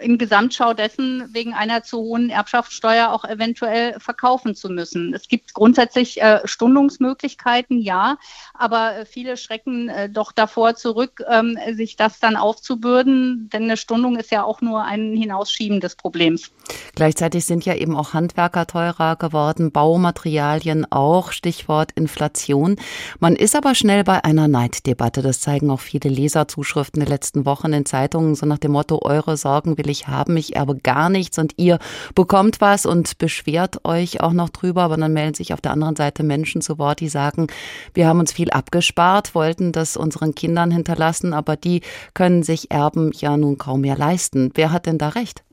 im 0.00 0.16
Gesamtschau 0.16 0.72
dessen, 0.72 1.25
wegen 1.32 1.54
einer 1.54 1.82
zu 1.82 1.98
hohen 1.98 2.30
Erbschaftssteuer 2.30 3.10
auch 3.10 3.24
eventuell 3.24 3.98
verkaufen 4.00 4.54
zu 4.54 4.68
müssen. 4.68 5.14
Es 5.14 5.28
gibt 5.28 5.54
grundsätzlich 5.54 6.20
äh, 6.22 6.40
Stundungsmöglichkeiten, 6.44 7.80
ja, 7.80 8.18
aber 8.54 8.96
äh, 8.96 9.06
viele 9.06 9.36
schrecken 9.36 9.88
äh, 9.88 10.08
doch 10.08 10.32
davor 10.32 10.74
zurück, 10.74 11.22
ähm, 11.28 11.58
sich 11.72 11.96
das 11.96 12.20
dann 12.20 12.36
aufzubürden, 12.36 13.50
denn 13.52 13.64
eine 13.64 13.76
Stundung 13.76 14.16
ist 14.16 14.30
ja 14.30 14.44
auch 14.44 14.60
nur 14.60 14.82
ein 14.82 15.16
Hinausschieben 15.16 15.80
des 15.80 15.96
Problems. 15.96 16.50
Gleichzeitig 16.94 17.44
sind 17.44 17.64
ja 17.64 17.74
eben 17.74 17.96
auch 17.96 18.14
Handwerker 18.14 18.66
teurer 18.66 19.16
geworden, 19.16 19.70
Baumaterialien 19.70 20.90
auch, 20.90 21.32
Stichwort 21.32 21.92
Inflation. 21.92 22.76
Man 23.20 23.36
ist 23.36 23.54
aber 23.54 23.74
schnell 23.74 24.04
bei 24.04 24.24
einer 24.24 24.48
Neiddebatte. 24.48 25.22
Das 25.22 25.40
zeigen 25.40 25.70
auch 25.70 25.80
viele 25.80 26.10
Leserzuschriften 26.10 27.00
der 27.00 27.08
letzten 27.08 27.44
Wochen 27.44 27.72
in 27.72 27.86
Zeitungen, 27.86 28.34
so 28.34 28.46
nach 28.46 28.58
dem 28.58 28.72
Motto, 28.72 29.00
eure 29.02 29.36
Sorgen 29.36 29.78
will 29.78 29.90
ich 29.90 30.08
haben, 30.08 30.36
ich 30.36 30.56
erbe 30.56 30.76
gar 30.76 31.10
nichts 31.16 31.38
und 31.38 31.54
ihr 31.56 31.78
bekommt 32.14 32.60
was 32.60 32.86
und 32.86 33.18
beschwert 33.18 33.84
euch 33.84 34.20
auch 34.20 34.32
noch 34.32 34.50
drüber. 34.50 34.82
Aber 34.82 34.96
dann 34.96 35.12
melden 35.12 35.34
sich 35.34 35.52
auf 35.52 35.60
der 35.60 35.72
anderen 35.72 35.96
Seite 35.96 36.22
Menschen 36.22 36.60
zu 36.60 36.78
Wort, 36.78 37.00
die 37.00 37.08
sagen, 37.08 37.46
wir 37.94 38.06
haben 38.06 38.20
uns 38.20 38.32
viel 38.32 38.50
abgespart, 38.50 39.34
wollten 39.34 39.72
das 39.72 39.96
unseren 39.96 40.34
Kindern 40.34 40.70
hinterlassen, 40.70 41.32
aber 41.32 41.56
die 41.56 41.80
können 42.14 42.42
sich 42.42 42.70
Erben 42.70 43.12
ja 43.14 43.36
nun 43.36 43.58
kaum 43.58 43.80
mehr 43.80 43.96
leisten. 43.96 44.50
Wer 44.54 44.72
hat 44.72 44.86
denn 44.86 44.98
da 44.98 45.10
recht? 45.10 45.45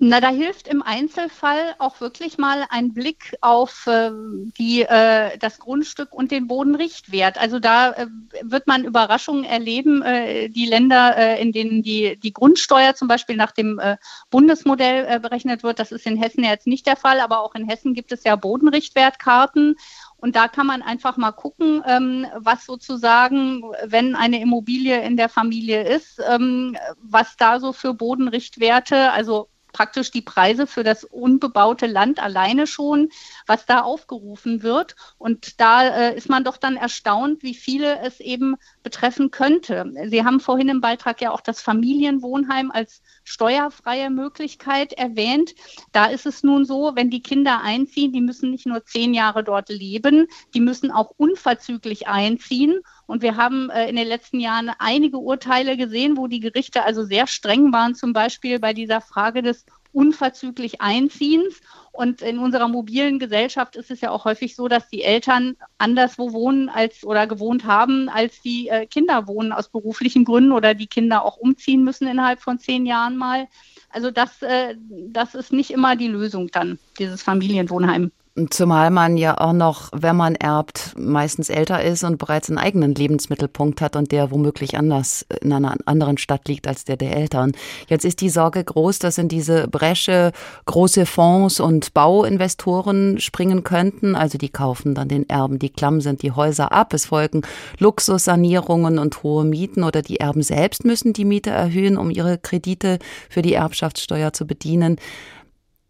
Na, 0.00 0.20
da 0.20 0.28
hilft 0.28 0.68
im 0.68 0.80
Einzelfall 0.80 1.74
auch 1.78 2.00
wirklich 2.00 2.38
mal 2.38 2.64
ein 2.70 2.94
Blick 2.94 3.36
auf 3.40 3.88
äh, 3.88 4.12
die, 4.56 4.82
äh, 4.82 5.36
das 5.38 5.58
Grundstück 5.58 6.12
und 6.12 6.30
den 6.30 6.46
Bodenrichtwert. 6.46 7.36
Also 7.36 7.58
da 7.58 7.90
äh, 7.90 8.06
wird 8.42 8.68
man 8.68 8.84
Überraschungen 8.84 9.42
erleben. 9.42 10.02
Äh, 10.02 10.50
die 10.50 10.66
Länder, 10.66 11.16
äh, 11.16 11.42
in 11.42 11.50
denen 11.50 11.82
die, 11.82 12.16
die 12.16 12.32
Grundsteuer 12.32 12.94
zum 12.94 13.08
Beispiel 13.08 13.34
nach 13.34 13.50
dem 13.50 13.80
äh, 13.80 13.96
Bundesmodell 14.30 15.04
äh, 15.08 15.18
berechnet 15.18 15.64
wird, 15.64 15.80
das 15.80 15.90
ist 15.90 16.06
in 16.06 16.16
Hessen 16.16 16.44
ja 16.44 16.50
jetzt 16.50 16.68
nicht 16.68 16.86
der 16.86 16.96
Fall, 16.96 17.18
aber 17.18 17.40
auch 17.40 17.56
in 17.56 17.68
Hessen 17.68 17.92
gibt 17.92 18.12
es 18.12 18.22
ja 18.22 18.36
Bodenrichtwertkarten. 18.36 19.74
Und 20.16 20.36
da 20.36 20.46
kann 20.46 20.68
man 20.68 20.82
einfach 20.82 21.16
mal 21.16 21.32
gucken, 21.32 21.82
ähm, 21.88 22.24
was 22.36 22.66
sozusagen, 22.66 23.64
wenn 23.84 24.14
eine 24.14 24.40
Immobilie 24.40 25.02
in 25.02 25.16
der 25.16 25.28
Familie 25.28 25.82
ist, 25.82 26.20
ähm, 26.28 26.76
was 27.02 27.36
da 27.36 27.58
so 27.58 27.72
für 27.72 27.94
Bodenrichtwerte, 27.94 29.10
also 29.10 29.48
praktisch 29.78 30.10
die 30.10 30.22
Preise 30.22 30.66
für 30.66 30.82
das 30.82 31.04
unbebaute 31.04 31.86
Land 31.86 32.20
alleine 32.20 32.66
schon, 32.66 33.10
was 33.46 33.64
da 33.64 33.82
aufgerufen 33.82 34.64
wird. 34.64 34.96
Und 35.18 35.60
da 35.60 35.86
äh, 35.86 36.16
ist 36.16 36.28
man 36.28 36.42
doch 36.42 36.56
dann 36.56 36.76
erstaunt, 36.76 37.44
wie 37.44 37.54
viele 37.54 38.00
es 38.00 38.18
eben 38.18 38.56
betreffen 38.82 39.30
könnte. 39.30 39.84
Sie 40.08 40.24
haben 40.24 40.40
vorhin 40.40 40.68
im 40.68 40.80
Beitrag 40.80 41.20
ja 41.20 41.30
auch 41.30 41.40
das 41.40 41.62
Familienwohnheim 41.62 42.72
als 42.72 43.02
steuerfreie 43.28 44.10
Möglichkeit 44.10 44.92
erwähnt. 44.94 45.54
Da 45.92 46.06
ist 46.06 46.26
es 46.26 46.42
nun 46.42 46.64
so, 46.64 46.92
wenn 46.94 47.10
die 47.10 47.22
Kinder 47.22 47.60
einziehen, 47.62 48.12
die 48.12 48.20
müssen 48.20 48.50
nicht 48.50 48.66
nur 48.66 48.84
zehn 48.84 49.14
Jahre 49.14 49.44
dort 49.44 49.68
leben, 49.68 50.26
die 50.54 50.60
müssen 50.60 50.90
auch 50.90 51.12
unverzüglich 51.16 52.08
einziehen. 52.08 52.80
Und 53.06 53.22
wir 53.22 53.36
haben 53.36 53.70
äh, 53.70 53.88
in 53.88 53.96
den 53.96 54.08
letzten 54.08 54.40
Jahren 54.40 54.70
einige 54.78 55.18
Urteile 55.18 55.76
gesehen, 55.76 56.16
wo 56.16 56.26
die 56.26 56.40
Gerichte 56.40 56.84
also 56.84 57.04
sehr 57.04 57.26
streng 57.26 57.72
waren, 57.72 57.94
zum 57.94 58.12
Beispiel 58.12 58.58
bei 58.58 58.72
dieser 58.72 59.00
Frage 59.00 59.42
des 59.42 59.64
unverzüglich 59.98 60.80
Einziehens. 60.80 61.60
Und 61.90 62.22
in 62.22 62.38
unserer 62.38 62.68
mobilen 62.68 63.18
Gesellschaft 63.18 63.74
ist 63.74 63.90
es 63.90 64.00
ja 64.00 64.10
auch 64.10 64.24
häufig 64.24 64.54
so, 64.54 64.68
dass 64.68 64.88
die 64.88 65.02
Eltern 65.02 65.56
anderswo 65.78 66.32
wohnen 66.32 66.68
als 66.68 67.02
oder 67.02 67.26
gewohnt 67.26 67.64
haben, 67.64 68.08
als 68.08 68.40
die 68.40 68.68
äh, 68.68 68.86
Kinder 68.86 69.26
wohnen 69.26 69.52
aus 69.52 69.68
beruflichen 69.68 70.24
Gründen 70.24 70.52
oder 70.52 70.74
die 70.74 70.86
Kinder 70.86 71.24
auch 71.24 71.36
umziehen 71.36 71.82
müssen 71.82 72.06
innerhalb 72.06 72.40
von 72.40 72.60
zehn 72.60 72.86
Jahren 72.86 73.16
mal. 73.16 73.48
Also 73.90 74.12
das, 74.12 74.40
äh, 74.42 74.76
das 75.08 75.34
ist 75.34 75.52
nicht 75.52 75.72
immer 75.72 75.96
die 75.96 76.06
Lösung 76.06 76.48
dann, 76.52 76.78
dieses 77.00 77.24
Familienwohnheim. 77.24 78.12
Zumal 78.50 78.90
man 78.90 79.16
ja 79.16 79.38
auch 79.38 79.52
noch, 79.52 79.88
wenn 79.92 80.16
man 80.16 80.34
erbt, 80.34 80.94
meistens 80.96 81.48
älter 81.48 81.82
ist 81.82 82.04
und 82.04 82.18
bereits 82.18 82.48
einen 82.48 82.58
eigenen 82.58 82.94
Lebensmittelpunkt 82.94 83.80
hat 83.80 83.96
und 83.96 84.12
der 84.12 84.30
womöglich 84.30 84.76
anders 84.76 85.26
in 85.40 85.52
einer 85.52 85.76
anderen 85.86 86.18
Stadt 86.18 86.46
liegt 86.46 86.68
als 86.68 86.84
der 86.84 86.96
der 86.96 87.16
Eltern. 87.16 87.52
Jetzt 87.88 88.04
ist 88.04 88.20
die 88.20 88.28
Sorge 88.28 88.62
groß, 88.62 88.98
dass 89.00 89.18
in 89.18 89.28
diese 89.28 89.66
Bresche 89.68 90.32
große 90.66 91.06
Fonds 91.06 91.58
und 91.58 91.94
Bauinvestoren 91.94 93.18
springen 93.18 93.64
könnten. 93.64 94.14
Also 94.14 94.38
die 94.38 94.50
kaufen 94.50 94.94
dann 94.94 95.08
den 95.08 95.28
Erben, 95.28 95.58
die 95.58 95.70
klamm 95.70 96.00
sind 96.00 96.22
die 96.22 96.32
Häuser 96.32 96.72
ab. 96.72 96.92
Es 96.94 97.06
folgen 97.06 97.42
Luxussanierungen 97.78 98.98
und 98.98 99.22
hohe 99.22 99.44
Mieten 99.44 99.82
oder 99.82 100.02
die 100.02 100.20
Erben 100.20 100.42
selbst 100.42 100.84
müssen 100.84 101.12
die 101.12 101.24
Miete 101.24 101.50
erhöhen, 101.50 101.96
um 101.96 102.10
ihre 102.10 102.38
Kredite 102.38 102.98
für 103.28 103.42
die 103.42 103.54
Erbschaftssteuer 103.54 104.32
zu 104.32 104.46
bedienen. 104.46 104.96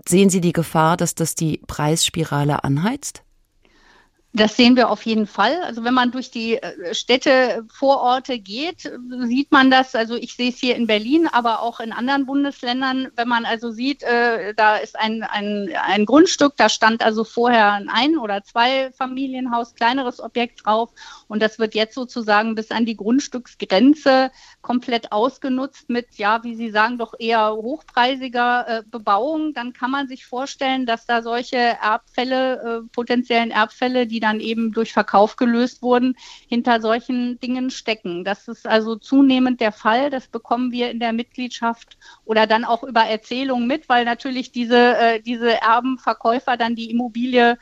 Sehen 0.08 0.30
Sie 0.30 0.40
die 0.40 0.54
Gefahr, 0.54 0.96
dass 0.96 1.14
das 1.14 1.34
die 1.34 1.60
Preisspirale 1.66 2.64
anheizt? 2.64 3.24
Das 4.38 4.56
sehen 4.56 4.76
wir 4.76 4.88
auf 4.88 5.04
jeden 5.04 5.26
Fall. 5.26 5.62
Also 5.62 5.82
wenn 5.82 5.94
man 5.94 6.12
durch 6.12 6.30
die 6.30 6.54
äh, 6.54 6.94
Städte, 6.94 7.66
Vororte 7.72 8.38
geht, 8.38 8.90
sieht 9.24 9.50
man 9.50 9.70
das. 9.70 9.96
Also 9.96 10.14
ich 10.14 10.34
sehe 10.34 10.50
es 10.50 10.58
hier 10.58 10.76
in 10.76 10.86
Berlin, 10.86 11.26
aber 11.26 11.60
auch 11.60 11.80
in 11.80 11.92
anderen 11.92 12.24
Bundesländern. 12.24 13.08
Wenn 13.16 13.26
man 13.26 13.44
also 13.44 13.72
sieht, 13.72 14.02
äh, 14.04 14.54
da 14.54 14.76
ist 14.76 14.96
ein, 14.98 15.24
ein, 15.24 15.70
ein 15.82 16.06
Grundstück, 16.06 16.54
da 16.56 16.68
stand 16.68 17.02
also 17.02 17.24
vorher 17.24 17.72
ein 17.72 17.88
Ein- 17.88 18.18
oder 18.18 18.44
zwei 18.44 18.92
Familienhaus, 18.92 19.74
kleineres 19.74 20.20
Objekt 20.20 20.64
drauf. 20.64 20.90
Und 21.26 21.42
das 21.42 21.58
wird 21.58 21.74
jetzt 21.74 21.94
sozusagen 21.94 22.54
bis 22.54 22.70
an 22.70 22.86
die 22.86 22.96
Grundstücksgrenze 22.96 24.30
komplett 24.62 25.10
ausgenutzt 25.10 25.90
mit, 25.90 26.14
ja, 26.16 26.44
wie 26.44 26.54
Sie 26.54 26.70
sagen, 26.70 26.98
doch 26.98 27.14
eher 27.18 27.54
hochpreisiger 27.54 28.68
äh, 28.68 28.82
Bebauung. 28.86 29.52
Dann 29.52 29.72
kann 29.72 29.90
man 29.90 30.06
sich 30.06 30.26
vorstellen, 30.26 30.86
dass 30.86 31.06
da 31.06 31.22
solche 31.22 31.56
Erbfälle, 31.56 32.84
potenziellen 32.92 33.50
Erbfälle, 33.50 34.06
die 34.06 34.20
dann 34.20 34.27
eben 34.38 34.72
durch 34.72 34.92
Verkauf 34.92 35.36
gelöst 35.36 35.82
wurden, 35.82 36.16
hinter 36.48 36.80
solchen 36.80 37.40
Dingen 37.40 37.70
stecken. 37.70 38.24
Das 38.24 38.48
ist 38.48 38.66
also 38.66 38.96
zunehmend 38.96 39.60
der 39.60 39.72
Fall. 39.72 40.10
Das 40.10 40.28
bekommen 40.28 40.70
wir 40.72 40.90
in 40.90 41.00
der 41.00 41.12
Mitgliedschaft 41.12 41.98
oder 42.24 42.46
dann 42.46 42.64
auch 42.64 42.84
über 42.84 43.02
Erzählungen 43.02 43.66
mit, 43.66 43.88
weil 43.88 44.04
natürlich 44.04 44.52
diese, 44.52 44.96
äh, 44.96 45.20
diese 45.20 45.60
Erbenverkäufer 45.60 46.56
dann 46.56 46.74
die 46.74 46.90
Immobilie 46.90 47.56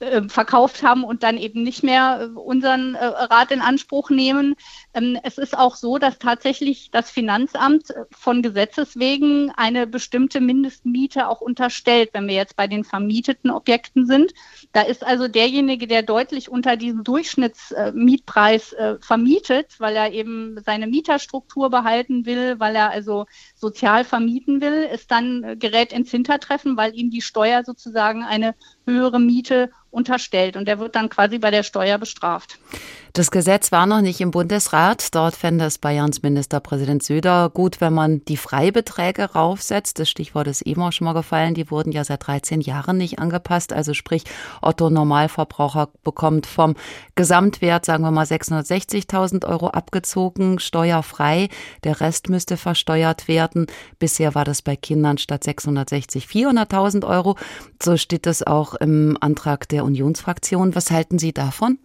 äh, 0.00 0.28
verkauft 0.28 0.84
haben 0.84 1.02
und 1.02 1.24
dann 1.24 1.36
eben 1.36 1.64
nicht 1.64 1.82
mehr 1.82 2.20
äh, 2.20 2.38
unseren 2.38 2.94
äh, 2.94 3.04
Rat 3.04 3.50
in 3.50 3.60
Anspruch 3.60 4.10
nehmen. 4.10 4.54
Ähm, 4.94 5.18
es 5.24 5.38
ist 5.38 5.58
auch 5.58 5.74
so, 5.74 5.98
dass 5.98 6.20
tatsächlich 6.20 6.92
das 6.92 7.10
Finanzamt 7.10 7.92
von 8.12 8.40
Gesetzes 8.40 8.96
wegen 8.96 9.50
eine 9.56 9.88
bestimmte 9.88 10.40
Mindestmiete 10.40 11.26
auch 11.26 11.40
unterstellt, 11.40 12.10
wenn 12.12 12.28
wir 12.28 12.36
jetzt 12.36 12.54
bei 12.54 12.68
den 12.68 12.84
vermieteten 12.84 13.50
Objekten 13.50 14.06
sind. 14.06 14.34
Da 14.72 14.82
ist 14.82 15.04
also 15.04 15.26
derjenige, 15.26 15.88
der 15.88 16.02
deutlich 16.02 16.48
unter 16.48 16.76
diesem 16.76 17.02
Durchschnittsmietpreis 17.02 18.76
vermietet, 19.00 19.80
weil 19.80 19.96
er 19.96 20.12
eben 20.12 20.60
seine 20.64 20.86
Mieterstruktur 20.86 21.70
behalten 21.70 22.24
will, 22.24 22.60
weil 22.60 22.76
er 22.76 22.90
also 22.90 23.26
sozial 23.56 24.04
vermieten 24.04 24.60
will, 24.60 24.88
ist 24.92 25.10
dann 25.10 25.58
gerät 25.58 25.92
ins 25.92 26.10
Hintertreffen, 26.10 26.76
weil 26.76 26.94
ihm 26.94 27.10
die 27.10 27.22
Steuer 27.22 27.64
sozusagen 27.64 28.22
eine 28.22 28.54
höhere 28.88 29.20
Miete 29.20 29.70
unterstellt 29.90 30.56
und 30.56 30.66
der 30.66 30.78
wird 30.78 30.96
dann 30.96 31.08
quasi 31.08 31.38
bei 31.38 31.50
der 31.50 31.62
Steuer 31.62 31.98
bestraft. 31.98 32.58
Das 33.18 33.32
Gesetz 33.32 33.72
war 33.72 33.84
noch 33.86 34.00
nicht 34.00 34.20
im 34.20 34.30
Bundesrat. 34.30 35.12
Dort 35.12 35.34
fände 35.34 35.64
es 35.64 35.78
Bayerns 35.78 36.22
Ministerpräsident 36.22 37.02
Söder 37.02 37.50
gut, 37.52 37.80
wenn 37.80 37.92
man 37.92 38.24
die 38.26 38.36
Freibeträge 38.36 39.32
raufsetzt. 39.32 39.98
Das 39.98 40.08
Stichwort 40.08 40.46
ist 40.46 40.62
eben 40.62 40.80
auch 40.82 40.92
schon 40.92 41.06
mal 41.06 41.14
gefallen. 41.14 41.54
Die 41.54 41.68
wurden 41.68 41.90
ja 41.90 42.04
seit 42.04 42.24
13 42.28 42.60
Jahren 42.60 42.96
nicht 42.96 43.18
angepasst. 43.18 43.72
Also 43.72 43.92
sprich, 43.92 44.22
Otto 44.62 44.88
Normalverbraucher 44.88 45.88
bekommt 46.04 46.46
vom 46.46 46.76
Gesamtwert, 47.16 47.84
sagen 47.84 48.04
wir 48.04 48.12
mal, 48.12 48.24
660.000 48.24 49.48
Euro 49.48 49.70
abgezogen, 49.70 50.60
steuerfrei. 50.60 51.48
Der 51.82 52.00
Rest 52.00 52.28
müsste 52.28 52.56
versteuert 52.56 53.26
werden. 53.26 53.66
Bisher 53.98 54.36
war 54.36 54.44
das 54.44 54.62
bei 54.62 54.76
Kindern 54.76 55.18
statt 55.18 55.42
660 55.42 56.26
400.000 56.26 57.04
Euro. 57.04 57.34
So 57.82 57.96
steht 57.96 58.28
es 58.28 58.46
auch 58.46 58.74
im 58.76 59.18
Antrag 59.20 59.68
der 59.68 59.84
Unionsfraktion. 59.84 60.76
Was 60.76 60.92
halten 60.92 61.18
Sie 61.18 61.32
davon? 61.32 61.78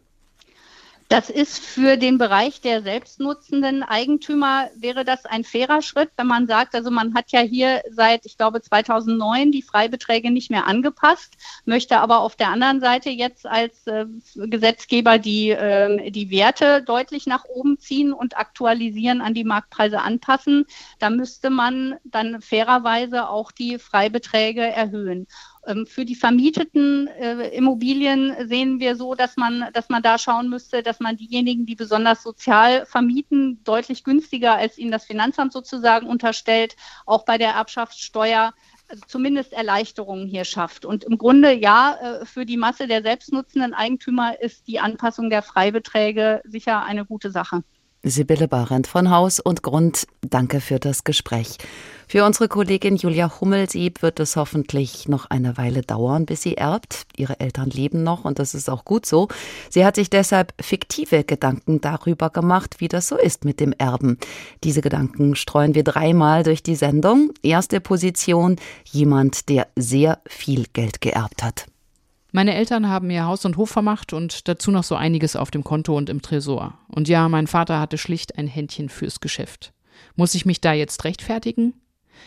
Das 1.10 1.30
ist 1.30 1.60
für 1.60 1.98
den 1.98 2.18
Bereich 2.18 2.62
der 2.62 2.82
selbstnutzenden 2.82 3.84
Eigentümer 3.84 4.70
wäre 4.76 5.04
das 5.04 5.26
ein 5.26 5.44
fairer 5.44 5.82
Schritt, 5.82 6.10
wenn 6.18 6.28
man 6.28 6.48
sagt, 6.48 6.76
also 6.76 6.92
man 6.92 7.14
hat 7.14 7.32
ja 7.32 7.42
hier 7.42 7.82
seit, 7.92 8.26
ich 8.26 8.38
glaube, 8.38 8.62
2009 8.62 9.52
die 9.52 9.62
Freibeträge 9.62 10.32
nicht 10.32 10.50
mehr 10.50 10.66
angepasst, 10.66 11.34
möchte 11.66 12.00
aber 12.00 12.20
auf 12.22 12.36
der 12.36 12.50
anderen 12.50 12.80
Seite 12.80 13.10
jetzt 13.10 13.46
als 13.46 13.86
äh, 13.88 14.06
Gesetzgeber 14.36 15.18
die, 15.18 15.50
äh, 15.50 16.10
die 16.12 16.32
Werte 16.32 16.82
deutlich 16.82 17.28
nach 17.28 17.46
oben 17.46 17.78
ziehen 17.80 18.14
und 18.14 18.38
aktualisieren, 18.38 19.22
an 19.22 19.34
die 19.34 19.44
Marktpreise 19.44 20.02
anpassen. 20.02 20.66
Da 21.00 21.10
müsste 21.10 21.50
man 21.50 21.96
dann 22.04 22.42
fairerweise 22.42 23.30
auch 23.30 23.52
die 23.52 23.78
Freibeträge 23.78 24.62
erhöhen. 24.62 25.28
Ähm, 25.66 25.86
für 25.86 26.06
die 26.06 26.16
vermieteten 26.16 27.08
äh, 27.08 27.50
Immobilien 27.50 28.36
sehen 28.48 28.80
wir 28.80 28.96
so, 28.96 29.16
dass 29.16 29.38
man, 29.38 29.66
dass 29.74 29.90
man 29.90 30.04
da 30.04 30.18
schauen 30.18 30.50
müsste, 30.50 30.84
dass 30.84 31.00
man 31.00 31.18
diejenigen, 31.18 31.66
die 31.66 31.76
besonders 31.76 32.24
sozial 32.24 32.86
vermieten, 32.86 33.64
deutlich 33.64 34.04
günstiger 34.04 34.56
als 34.56 34.78
ihnen 34.78 34.92
das 34.92 35.06
Finanzamt 35.06 35.54
sozusagen 35.54 36.08
unterstellt, 36.08 36.76
auch 37.06 37.26
bei 37.26 37.38
der 37.38 37.52
Erbschaftssteuer 37.52 38.54
also 38.90 39.04
zumindest 39.08 39.54
Erleichterungen 39.54 40.28
hier 40.28 40.44
schafft. 40.44 40.86
Und 40.86 41.04
im 41.06 41.18
Grunde 41.18 41.54
ja, 41.54 41.96
äh, 42.22 42.26
für 42.26 42.46
die 42.46 42.58
Masse 42.58 42.88
der 42.88 43.02
selbstnutzenden 43.02 43.74
Eigentümer 43.74 44.40
ist 44.42 44.68
die 44.68 44.80
Anpassung 44.80 45.30
der 45.30 45.42
Freibeträge 45.42 46.42
sicher 46.46 46.84
eine 46.84 47.06
gute 47.06 47.32
Sache. 47.32 47.64
Sibylle 48.06 48.50
Barend 48.50 48.86
von 48.86 49.10
Haus 49.10 49.40
und 49.40 49.64
Grund, 49.64 50.08
danke 50.22 50.60
für 50.60 50.78
das 50.78 51.06
Gespräch. 51.06 51.58
Für 52.14 52.26
unsere 52.26 52.48
Kollegin 52.48 52.96
Julia 52.96 53.42
Hummelsieb 53.42 54.04
wird 54.04 54.20
es 54.20 54.36
hoffentlich 54.36 55.08
noch 55.08 55.32
eine 55.32 55.58
Weile 55.58 55.82
dauern, 55.82 56.28
bis 56.28 56.44
sie 56.44 56.56
erbt. 56.58 57.08
Ihre 57.18 57.40
Eltern 57.40 57.72
leben 57.72 58.04
noch 58.04 58.24
und 58.24 58.38
das 58.38 58.54
ist 58.54 58.70
auch 58.70 58.86
gut 58.86 59.08
so. 59.08 59.30
Sie 59.72 59.84
hat 59.84 59.96
sich 59.96 60.12
deshalb 60.12 60.54
fiktive 60.62 61.24
Gedanken 61.24 61.82
darüber 61.82 62.30
gemacht, 62.30 62.76
wie 62.78 62.88
das 62.88 63.08
so 63.08 63.18
ist 63.18 63.46
mit 63.46 63.60
dem 63.60 63.74
Erben. 63.80 64.20
Diese 64.64 64.82
Gedanken 64.82 65.36
streuen 65.36 65.74
wir 65.74 65.84
dreimal 65.84 66.44
durch 66.44 66.62
die 66.62 66.76
Sendung. 66.76 67.32
Erste 67.42 67.82
Position, 67.82 68.58
jemand, 68.84 69.50
der 69.50 69.70
sehr 69.76 70.22
viel 70.28 70.66
Geld 70.72 71.02
geerbt 71.02 71.42
hat. 71.42 71.66
Meine 72.32 72.54
Eltern 72.54 72.90
haben 72.90 73.08
mir 73.08 73.26
Haus 73.26 73.44
und 73.44 73.58
Hof 73.58 73.72
vermacht 73.72 74.14
und 74.14 74.48
dazu 74.48 74.70
noch 74.70 74.84
so 74.84 74.94
einiges 74.94 75.36
auf 75.36 75.50
dem 75.50 75.64
Konto 75.64 75.98
und 75.98 76.12
im 76.12 76.22
Tresor. 76.22 76.78
Und 76.90 77.08
ja, 77.08 77.28
mein 77.28 77.48
Vater 77.48 77.80
hatte 77.80 77.98
schlicht 77.98 78.38
ein 78.38 78.46
Händchen 78.46 78.90
fürs 78.90 79.20
Geschäft. 79.20 79.74
Muss 80.16 80.36
ich 80.36 80.46
mich 80.46 80.62
da 80.62 80.74
jetzt 80.74 81.06
rechtfertigen? 81.06 81.74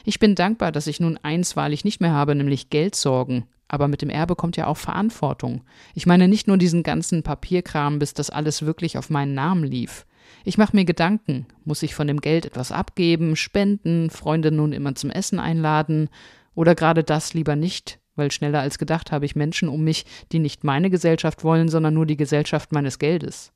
Ich 0.05 0.19
bin 0.19 0.35
dankbar, 0.35 0.73
dass 0.73 0.87
ich 0.87 1.01
nun 1.01 1.19
eins 1.23 1.57
wahrlich 1.57 1.85
nicht 1.85 2.01
mehr 2.01 2.13
habe, 2.13 2.35
nämlich 2.35 2.71
Geldsorgen. 2.71 3.45
Aber 3.69 3.89
mit 3.89 4.03
dem 4.03 4.11
Erbe 4.11 4.37
kommt 4.37 4.57
ja 4.57 4.67
auch 4.67 4.77
Verantwortung. 4.77 5.63
Ich 5.95 6.07
meine 6.07 6.29
nicht 6.29 6.47
nur 6.47 6.57
diesen 6.57 6.83
ganzen 6.83 7.23
Papierkram, 7.23 7.99
bis 7.99 8.15
das 8.15 8.31
alles 8.31 8.63
wirklich 8.63 8.97
auf 8.97 9.11
meinen 9.11 9.35
Namen 9.35 9.65
lief. 9.65 10.07
Ich 10.45 10.59
mache 10.59 10.77
mir 10.77 10.85
Gedanken. 10.85 11.47
Muss 11.65 11.83
ich 11.83 11.95
von 11.95 12.07
dem 12.07 12.21
Geld 12.21 12.47
etwas 12.47 12.71
abgeben, 12.71 13.35
spenden, 13.35 14.11
Freunde 14.11 14.53
nun 14.53 14.73
immer 14.73 14.95
zum 14.95 15.11
Essen 15.11 15.41
einladen? 15.41 16.09
Oder 16.55 16.75
gerade 16.75 17.03
das 17.03 17.35
lieber 17.35 17.57
nicht? 17.57 17.99
weil 18.17 18.33
schneller 18.33 18.61
als 18.61 18.79
gedacht 18.79 19.13
habe 19.13 19.27
ich 19.27 19.37
Menschen 19.37 19.69
um 19.69 19.85
mich, 19.85 20.05
die 20.33 20.39
nicht 20.39 20.65
meine 20.65 20.91
Gesellschaft 20.91 21.45
wollen, 21.45 21.69
sondern 21.69 21.95
nur 21.95 22.07
die 22.07 22.17
Gesellschaft 22.17 22.73
meines 22.73 22.99
Geldes. 22.99 23.53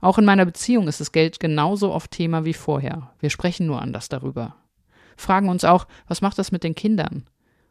Auch 0.00 0.18
in 0.18 0.24
meiner 0.24 0.44
Beziehung 0.44 0.86
ist 0.86 1.00
das 1.00 1.12
Geld 1.12 1.40
genauso 1.40 1.90
oft 1.92 2.10
Thema 2.10 2.44
wie 2.44 2.52
vorher. 2.52 3.10
Wir 3.20 3.30
sprechen 3.30 3.66
nur 3.66 3.80
anders 3.80 4.08
darüber. 4.08 4.56
Fragen 5.16 5.48
uns 5.48 5.64
auch, 5.64 5.86
was 6.06 6.20
macht 6.20 6.38
das 6.38 6.52
mit 6.52 6.64
den 6.64 6.74
Kindern? 6.74 7.24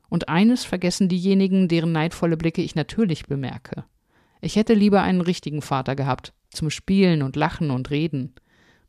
Und 0.09 0.29
eines 0.29 0.63
vergessen 0.63 1.09
diejenigen, 1.09 1.67
deren 1.67 1.91
neidvolle 1.91 2.37
Blicke 2.37 2.61
ich 2.61 2.75
natürlich 2.75 3.25
bemerke. 3.25 3.83
Ich 4.41 4.55
hätte 4.55 4.73
lieber 4.73 5.01
einen 5.01 5.21
richtigen 5.21 5.61
Vater 5.61 5.95
gehabt, 5.95 6.33
zum 6.49 6.69
Spielen 6.69 7.21
und 7.23 7.35
Lachen 7.35 7.71
und 7.71 7.89
Reden. 7.89 8.33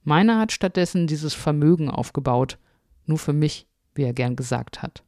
Meiner 0.02 0.38
hat 0.38 0.52
stattdessen 0.52 1.06
dieses 1.06 1.32
Vermögen 1.32 1.88
aufgebaut, 1.88 2.58
nur 3.06 3.18
für 3.18 3.32
mich, 3.32 3.66
wie 3.94 4.02
er 4.02 4.12
gern 4.12 4.36
gesagt 4.36 4.82
hat. 4.82 5.02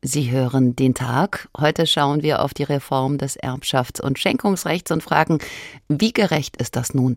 Sie 0.00 0.30
hören 0.30 0.76
den 0.76 0.94
Tag. 0.94 1.48
Heute 1.58 1.84
schauen 1.84 2.22
wir 2.22 2.44
auf 2.44 2.54
die 2.54 2.62
Reform 2.62 3.18
des 3.18 3.36
Erbschafts- 3.36 4.00
und 4.00 4.16
Schenkungsrechts 4.16 4.92
und 4.92 5.02
fragen, 5.02 5.38
wie 5.88 6.12
gerecht 6.12 6.56
ist 6.56 6.76
das 6.76 6.94
nun? 6.94 7.16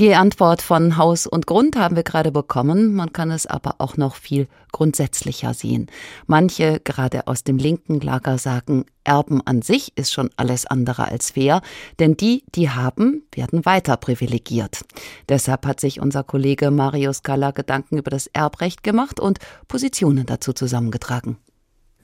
Die 0.00 0.16
Antwort 0.16 0.60
von 0.60 0.96
Haus 0.96 1.28
und 1.28 1.46
Grund 1.46 1.76
haben 1.76 1.94
wir 1.94 2.02
gerade 2.02 2.32
bekommen. 2.32 2.92
Man 2.92 3.12
kann 3.12 3.30
es 3.30 3.46
aber 3.46 3.76
auch 3.78 3.96
noch 3.96 4.16
viel 4.16 4.48
grundsätzlicher 4.72 5.54
sehen. 5.54 5.86
Manche, 6.26 6.80
gerade 6.80 7.28
aus 7.28 7.44
dem 7.44 7.56
linken 7.56 8.00
Lager, 8.00 8.36
sagen, 8.38 8.84
Erben 9.04 9.40
an 9.46 9.62
sich 9.62 9.96
ist 9.96 10.12
schon 10.12 10.28
alles 10.36 10.66
andere 10.66 11.06
als 11.06 11.30
fair, 11.30 11.62
denn 12.00 12.16
die, 12.16 12.42
die 12.54 12.68
haben, 12.68 13.22
werden 13.32 13.64
weiter 13.64 13.96
privilegiert. 13.96 14.80
Deshalb 15.28 15.64
hat 15.64 15.78
sich 15.78 16.00
unser 16.00 16.24
Kollege 16.24 16.72
Marius 16.72 17.22
Kalla 17.22 17.52
Gedanken 17.52 17.96
über 17.96 18.10
das 18.10 18.26
Erbrecht 18.26 18.82
gemacht 18.82 19.20
und 19.20 19.38
Positionen 19.68 20.26
dazu 20.26 20.52
zusammengetragen. 20.52 21.38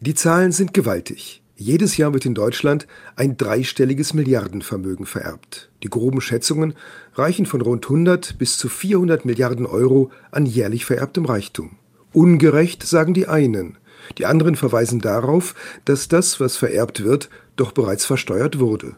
Die 0.06 0.12
Zahlen 0.12 0.52
sind 0.52 0.74
gewaltig. 0.74 1.42
Jedes 1.56 1.96
Jahr 1.96 2.12
wird 2.12 2.26
in 2.26 2.34
Deutschland 2.34 2.86
ein 3.16 3.38
dreistelliges 3.38 4.12
Milliardenvermögen 4.12 5.06
vererbt. 5.06 5.70
Die 5.82 5.88
groben 5.88 6.20
Schätzungen 6.20 6.74
reichen 7.14 7.46
von 7.46 7.62
rund 7.62 7.86
100 7.86 8.36
bis 8.36 8.58
zu 8.58 8.68
400 8.68 9.24
Milliarden 9.24 9.64
Euro 9.64 10.10
an 10.30 10.44
jährlich 10.44 10.84
vererbtem 10.84 11.24
Reichtum. 11.24 11.78
Ungerecht 12.12 12.82
sagen 12.82 13.14
die 13.14 13.28
einen. 13.28 13.78
Die 14.18 14.26
anderen 14.26 14.56
verweisen 14.56 15.00
darauf, 15.00 15.54
dass 15.86 16.06
das, 16.06 16.38
was 16.38 16.58
vererbt 16.58 17.02
wird, 17.02 17.30
doch 17.56 17.72
bereits 17.72 18.04
versteuert 18.04 18.58
wurde. 18.58 18.96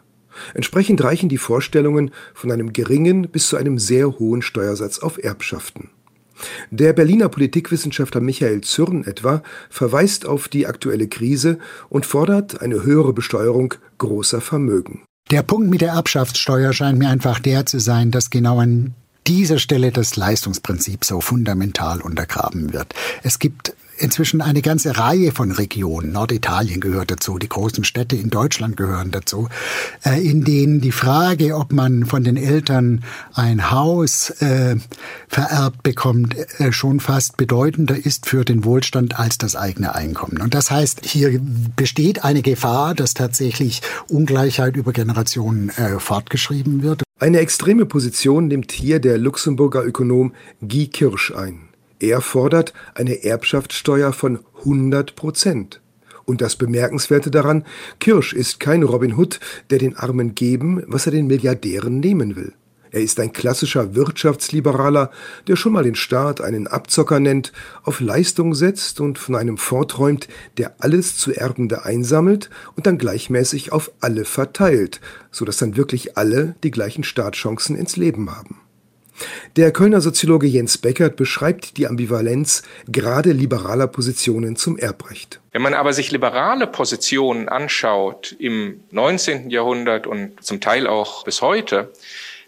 Entsprechend 0.55 1.01
reichen 1.01 1.29
die 1.29 1.37
Vorstellungen 1.37 2.11
von 2.33 2.51
einem 2.51 2.73
geringen 2.73 3.29
bis 3.29 3.47
zu 3.47 3.55
einem 3.55 3.79
sehr 3.79 4.19
hohen 4.19 4.41
Steuersatz 4.41 4.99
auf 4.99 5.23
Erbschaften. 5.23 5.89
Der 6.71 6.93
Berliner 6.93 7.29
Politikwissenschaftler 7.29 8.21
Michael 8.21 8.61
Zürn 8.61 9.03
etwa 9.05 9.41
verweist 9.69 10.25
auf 10.25 10.47
die 10.47 10.67
aktuelle 10.67 11.07
Krise 11.07 11.59
und 11.89 12.05
fordert 12.05 12.61
eine 12.61 12.83
höhere 12.83 13.13
Besteuerung 13.13 13.73
großer 13.97 14.41
Vermögen. 14.41 15.03
Der 15.31 15.43
Punkt 15.43 15.69
mit 15.69 15.81
der 15.81 15.89
Erbschaftssteuer 15.89 16.71
scheint 16.73 16.99
mir 16.99 17.09
einfach 17.09 17.39
der 17.39 17.65
zu 17.65 17.79
sein, 17.79 18.11
dass 18.11 18.29
genau 18.29 18.59
an 18.59 18.93
dieser 19.27 19.59
Stelle 19.59 19.91
das 19.91 20.15
Leistungsprinzip 20.15 21.03
so 21.03 21.19
fundamental 21.19 22.01
untergraben 22.01 22.71
wird. 22.71 22.93
Es 23.23 23.39
gibt 23.39 23.73
inzwischen 23.97 24.41
eine 24.41 24.61
ganze 24.61 24.97
Reihe 24.97 25.31
von 25.31 25.51
Regionen, 25.51 26.11
Norditalien 26.11 26.79
gehört 26.79 27.11
dazu, 27.11 27.37
die 27.37 27.49
großen 27.49 27.83
Städte 27.83 28.15
in 28.15 28.29
Deutschland 28.29 28.77
gehören 28.77 29.11
dazu, 29.11 29.49
äh, 30.05 30.25
in 30.25 30.43
denen 30.43 30.81
die 30.81 30.91
Frage, 30.91 31.55
ob 31.55 31.71
man 31.71 32.05
von 32.05 32.23
den 32.23 32.37
Eltern 32.37 33.03
ein 33.33 33.71
Haus 33.71 34.29
äh, 34.41 34.77
vererbt 35.27 35.83
bekommt, 35.83 36.35
äh, 36.59 36.71
schon 36.71 36.99
fast 36.99 37.37
bedeutender 37.37 37.95
ist 37.97 38.25
für 38.25 38.45
den 38.45 38.63
Wohlstand 38.63 39.19
als 39.19 39.37
das 39.37 39.55
eigene 39.55 39.95
Einkommen. 39.95 40.41
Und 40.41 40.53
das 40.53 40.71
heißt, 40.71 41.05
hier 41.05 41.39
besteht 41.75 42.23
eine 42.23 42.41
Gefahr, 42.41 42.93
dass 42.93 43.13
tatsächlich 43.13 43.81
Ungleichheit 44.09 44.75
über 44.75 44.93
Generationen 44.93 45.71
fortgeschrieben 45.99 46.83
wird. 46.83 47.03
Eine 47.19 47.39
extreme 47.39 47.85
Position 47.85 48.47
nimmt 48.47 48.71
hier 48.71 48.99
der 48.99 49.17
Luxemburger 49.17 49.83
Ökonom 49.83 50.33
Guy 50.61 50.87
Kirsch 50.87 51.31
ein. 51.31 51.66
Er 51.99 52.21
fordert 52.21 52.73
eine 52.93 53.23
Erbschaftssteuer 53.23 54.13
von 54.13 54.39
100 54.59 55.15
Prozent. 55.15 55.81
Und 56.25 56.41
das 56.41 56.55
Bemerkenswerte 56.55 57.31
daran, 57.31 57.65
Kirsch 57.99 58.33
ist 58.33 58.59
kein 58.59 58.83
Robin 58.83 59.17
Hood, 59.17 59.39
der 59.69 59.79
den 59.79 59.95
Armen 59.95 60.35
geben, 60.35 60.83
was 60.85 61.05
er 61.05 61.13
den 61.13 61.27
Milliardären 61.27 61.99
nehmen 61.99 62.35
will. 62.35 62.53
Er 62.91 63.01
ist 63.01 63.19
ein 63.19 63.33
klassischer 63.33 63.95
Wirtschaftsliberaler, 63.95 65.11
der 65.47 65.55
schon 65.55 65.73
mal 65.73 65.83
den 65.83 65.95
Staat 65.95 66.41
einen 66.41 66.67
Abzocker 66.67 67.19
nennt, 67.19 67.51
auf 67.83 67.99
Leistung 67.99 68.53
setzt 68.53 68.99
und 69.01 69.17
von 69.17 69.35
einem 69.35 69.57
forträumt, 69.57 70.27
der 70.57 70.75
alles 70.79 71.17
zu 71.17 71.33
Erbende 71.33 71.83
einsammelt 71.83 72.49
und 72.75 72.87
dann 72.87 72.97
gleichmäßig 72.97 73.71
auf 73.71 73.91
alle 73.99 74.25
verteilt, 74.25 75.01
so 75.31 75.45
dass 75.45 75.57
dann 75.57 75.77
wirklich 75.77 76.17
alle 76.17 76.55
die 76.63 76.71
gleichen 76.71 77.03
Startchancen 77.03 77.75
ins 77.75 77.97
Leben 77.97 78.35
haben. 78.35 78.66
Der 79.55 79.71
Kölner 79.71 80.01
Soziologe 80.01 80.47
Jens 80.47 80.77
Beckert 80.77 81.15
beschreibt 81.15 81.77
die 81.77 81.87
Ambivalenz 81.87 82.63
gerade 82.87 83.31
liberaler 83.31 83.87
Positionen 83.87 84.55
zum 84.55 84.77
Erbrecht. 84.77 85.39
Wenn 85.51 85.61
man 85.61 85.73
aber 85.73 85.93
sich 85.93 86.11
liberale 86.11 86.67
Positionen 86.67 87.49
anschaut 87.49 88.35
im 88.39 88.81
19. 88.91 89.49
Jahrhundert 89.49 90.05
und 90.07 90.43
zum 90.43 90.61
Teil 90.61 90.87
auch 90.87 91.23
bis 91.23 91.41
heute, 91.41 91.91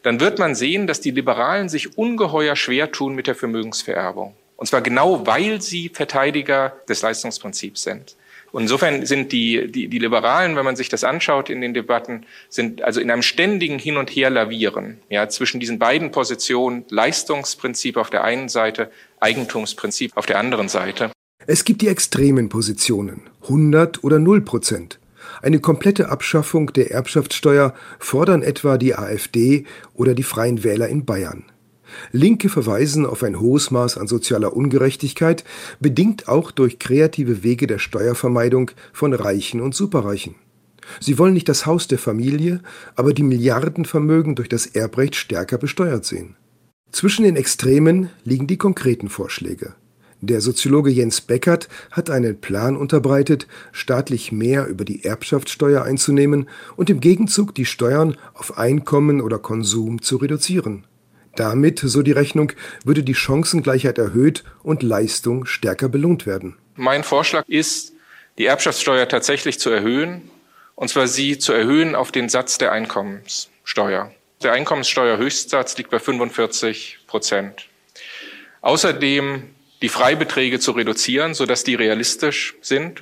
dann 0.03 0.19
wird 0.19 0.39
man 0.39 0.55
sehen, 0.55 0.87
dass 0.87 1.01
die 1.01 1.11
Liberalen 1.11 1.69
sich 1.69 1.97
ungeheuer 1.97 2.55
schwer 2.55 2.91
tun 2.91 3.15
mit 3.15 3.27
der 3.27 3.35
Vermögensvererbung. 3.35 4.35
Und 4.55 4.67
zwar 4.67 4.81
genau, 4.81 5.25
weil 5.25 5.61
sie 5.61 5.89
Verteidiger 5.89 6.73
des 6.87 7.01
Leistungsprinzips 7.01 7.83
sind. 7.83 8.15
Und 8.51 8.63
insofern 8.63 9.05
sind 9.05 9.31
die, 9.31 9.71
die, 9.71 9.87
die 9.87 9.99
Liberalen, 9.99 10.55
wenn 10.55 10.65
man 10.65 10.75
sich 10.75 10.89
das 10.89 11.03
anschaut 11.03 11.49
in 11.49 11.61
den 11.61 11.73
Debatten, 11.73 12.25
sind 12.49 12.81
also 12.81 12.99
in 12.99 13.11
einem 13.11 13.21
ständigen 13.21 13.79
Hin 13.79 13.97
und 13.97 14.09
Her 14.09 14.29
lavieren, 14.29 14.97
ja, 15.09 15.29
zwischen 15.29 15.59
diesen 15.59 15.79
beiden 15.79 16.11
Positionen, 16.11 16.85
Leistungsprinzip 16.89 17.97
auf 17.97 18.09
der 18.09 18.23
einen 18.23 18.49
Seite, 18.49 18.91
Eigentumsprinzip 19.19 20.15
auf 20.15 20.25
der 20.25 20.39
anderen 20.39 20.69
Seite. 20.69 21.11
Es 21.45 21.65
gibt 21.65 21.81
die 21.81 21.87
extremen 21.87 22.49
Positionen, 22.49 23.21
100 23.43 24.03
oder 24.03 24.19
0 24.19 24.41
Prozent. 24.41 24.99
Eine 25.41 25.59
komplette 25.59 26.09
Abschaffung 26.09 26.73
der 26.73 26.91
Erbschaftssteuer 26.91 27.73
fordern 27.99 28.43
etwa 28.43 28.77
die 28.77 28.95
AfD 28.95 29.65
oder 29.93 30.13
die 30.13 30.23
Freien 30.23 30.63
Wähler 30.63 30.89
in 30.89 31.05
Bayern. 31.05 31.45
Linke 32.11 32.49
verweisen 32.49 33.05
auf 33.05 33.23
ein 33.23 33.39
hohes 33.39 33.71
Maß 33.71 33.97
an 33.97 34.07
sozialer 34.07 34.55
Ungerechtigkeit, 34.55 35.43
bedingt 35.79 36.27
auch 36.27 36.51
durch 36.51 36.79
kreative 36.79 37.43
Wege 37.43 37.67
der 37.67 37.79
Steuervermeidung 37.79 38.71
von 38.93 39.13
Reichen 39.13 39.61
und 39.61 39.75
Superreichen. 39.75 40.35
Sie 40.99 41.17
wollen 41.17 41.33
nicht 41.33 41.49
das 41.49 41.65
Haus 41.65 41.87
der 41.87 41.99
Familie, 41.99 42.61
aber 42.95 43.13
die 43.13 43.23
Milliardenvermögen 43.23 44.35
durch 44.35 44.49
das 44.49 44.65
Erbrecht 44.65 45.15
stärker 45.15 45.57
besteuert 45.57 46.05
sehen. 46.05 46.35
Zwischen 46.91 47.23
den 47.23 47.35
Extremen 47.35 48.09
liegen 48.23 48.47
die 48.47 48.57
konkreten 48.57 49.09
Vorschläge. 49.09 49.75
Der 50.21 50.41
Soziologe 50.41 50.89
Jens 50.89 51.21
Beckert 51.21 51.69
hat 51.91 52.09
einen 52.09 52.41
Plan 52.41 52.75
unterbreitet, 52.75 53.47
staatlich 53.71 54.33
mehr 54.33 54.67
über 54.67 54.83
die 54.83 55.05
Erbschaftssteuer 55.05 55.83
einzunehmen 55.83 56.49
und 56.75 56.89
im 56.89 56.99
Gegenzug 56.99 57.55
die 57.55 57.65
Steuern 57.65 58.17
auf 58.33 58.57
Einkommen 58.57 59.21
oder 59.21 59.39
Konsum 59.39 60.01
zu 60.01 60.17
reduzieren. 60.17 60.83
Damit, 61.39 61.79
so 61.79 62.01
die 62.01 62.11
Rechnung, 62.11 62.51
würde 62.83 63.01
die 63.01 63.15
Chancengleichheit 63.15 63.97
erhöht 63.97 64.43
und 64.61 64.83
Leistung 64.83 65.45
stärker 65.45 65.87
belohnt 65.87 66.25
werden. 66.25 66.57
Mein 66.75 67.03
Vorschlag 67.03 67.47
ist, 67.47 67.93
die 68.37 68.45
Erbschaftssteuer 68.45 69.07
tatsächlich 69.07 69.57
zu 69.57 69.69
erhöhen, 69.69 70.29
und 70.75 70.89
zwar 70.89 71.07
sie 71.07 71.37
zu 71.37 71.53
erhöhen 71.53 71.95
auf 71.95 72.11
den 72.11 72.27
Satz 72.27 72.57
der 72.57 72.73
Einkommenssteuer. 72.73 74.11
Der 74.43 74.51
Einkommenssteuerhöchstsatz 74.51 75.77
liegt 75.77 75.91
bei 75.91 75.99
45 75.99 76.99
Prozent. 77.07 77.67
Außerdem 78.61 79.43
die 79.81 79.89
Freibeträge 79.89 80.59
zu 80.59 80.71
reduzieren, 80.71 81.33
sodass 81.33 81.63
die 81.63 81.75
realistisch 81.75 82.55
sind. 82.61 83.01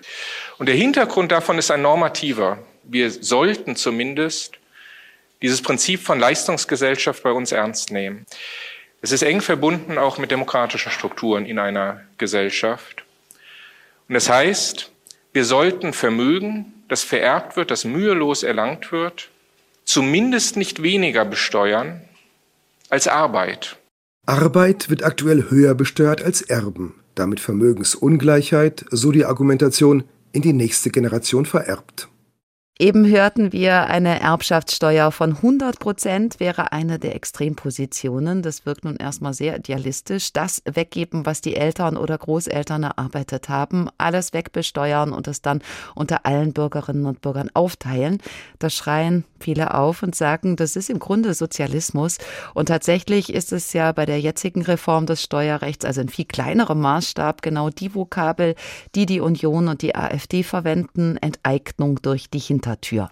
Und 0.60 0.68
der 0.68 0.76
Hintergrund 0.76 1.32
davon 1.32 1.58
ist 1.58 1.72
ein 1.72 1.82
normativer. 1.82 2.60
Wir 2.84 3.10
sollten 3.10 3.76
zumindest 3.76 4.60
dieses 5.42 5.62
Prinzip 5.62 6.02
von 6.02 6.20
Leistungsgesellschaft 6.20 7.24
bei 7.24 7.32
uns 7.32 7.52
ernst 7.52 7.92
nehmen. 7.92 8.26
Es 9.02 9.12
ist 9.12 9.22
eng 9.22 9.42
verbunden 9.42 9.98
auch 9.98 10.18
mit 10.18 10.32
demokratischen 10.32 10.92
Strukturen 10.92 11.46
in 11.46 11.60
einer 11.60 12.02
Gesellschaft. 12.18 13.04
Und 14.08 14.16
das 14.16 14.30
heißt, 14.30 14.92
wir 15.34 15.46
sollten 15.46 15.94
Vermögen, 15.94 16.74
das 16.88 17.04
vererbt 17.04 17.58
wird, 17.58 17.70
das 17.70 17.86
mühelos 17.86 18.44
erlangt 18.44 18.92
wird, 18.92 19.30
zumindest 19.84 20.58
nicht 20.58 20.82
weniger 20.82 21.26
besteuern 21.26 22.02
als 22.90 23.08
Arbeit. 23.08 23.78
Arbeit 24.26 24.90
wird 24.90 25.04
aktuell 25.04 25.50
höher 25.50 25.76
besteuert 25.76 26.22
als 26.22 26.42
Erben, 26.42 26.96
damit 27.16 27.40
Vermögensungleichheit, 27.40 28.86
so 28.90 29.12
die 29.12 29.26
Argumentation, 29.26 30.04
in 30.34 30.42
die 30.42 30.54
nächste 30.54 30.90
Generation 30.90 31.46
vererbt. 31.46 32.10
Eben 32.80 33.08
hörten 33.08 33.54
wir, 33.54 33.88
eine 33.88 34.20
Erbschaftssteuer 34.20 35.12
von 35.12 35.38
100 35.38 35.80
Prozent 35.80 36.40
wäre 36.40 36.72
eine 36.72 37.00
der 37.00 37.16
Extrempositionen. 37.16 38.44
Das 38.44 38.68
wirkt 38.68 38.86
nun 38.86 38.98
erstmal 38.98 39.34
sehr 39.34 39.58
idealistisch. 39.58 40.32
Das 40.32 40.62
weggeben, 40.64 41.26
was 41.26 41.42
die 41.42 41.56
Eltern 41.56 41.98
oder 41.98 42.20
Großeltern 42.20 42.84
erarbeitet 42.84 43.50
haben, 43.50 43.90
alles 43.98 44.32
wegbesteuern 44.32 45.12
und 45.12 45.28
es 45.28 45.42
dann 45.42 45.64
unter 45.96 46.28
allen 46.28 46.54
Bürgerinnen 46.54 47.08
und 47.08 47.22
Bürgern 47.22 47.50
aufteilen. 47.56 48.20
Da 48.60 48.70
schreien 48.70 49.24
viele 49.40 49.74
auf 49.74 50.04
und 50.04 50.14
sagen, 50.14 50.56
das 50.56 50.76
ist 50.76 50.92
im 50.92 51.00
Grunde 51.00 51.34
Sozialismus. 51.34 52.20
Und 52.54 52.68
tatsächlich 52.68 53.34
ist 53.34 53.54
es 53.54 53.74
ja 53.74 53.92
bei 53.92 54.06
der 54.06 54.22
jetzigen 54.22 54.62
Reform 54.62 55.08
des 55.08 55.24
Steuerrechts, 55.24 55.84
also 55.84 56.02
in 56.02 56.10
viel 56.10 56.26
kleinerem 56.26 56.80
Maßstab, 56.82 57.42
genau 57.42 57.72
die 57.72 57.96
Vokabel, 57.96 58.54
die 58.94 59.08
die 59.08 59.20
Union 59.20 59.68
und 59.68 59.82
die 59.82 59.96
AfD 59.96 60.44
verwenden, 60.44 61.18
Enteignung 61.18 62.04
durch 62.04 62.30
die 62.30 62.38
Hintertür. 62.38 62.67
Hintertür. 62.68 63.10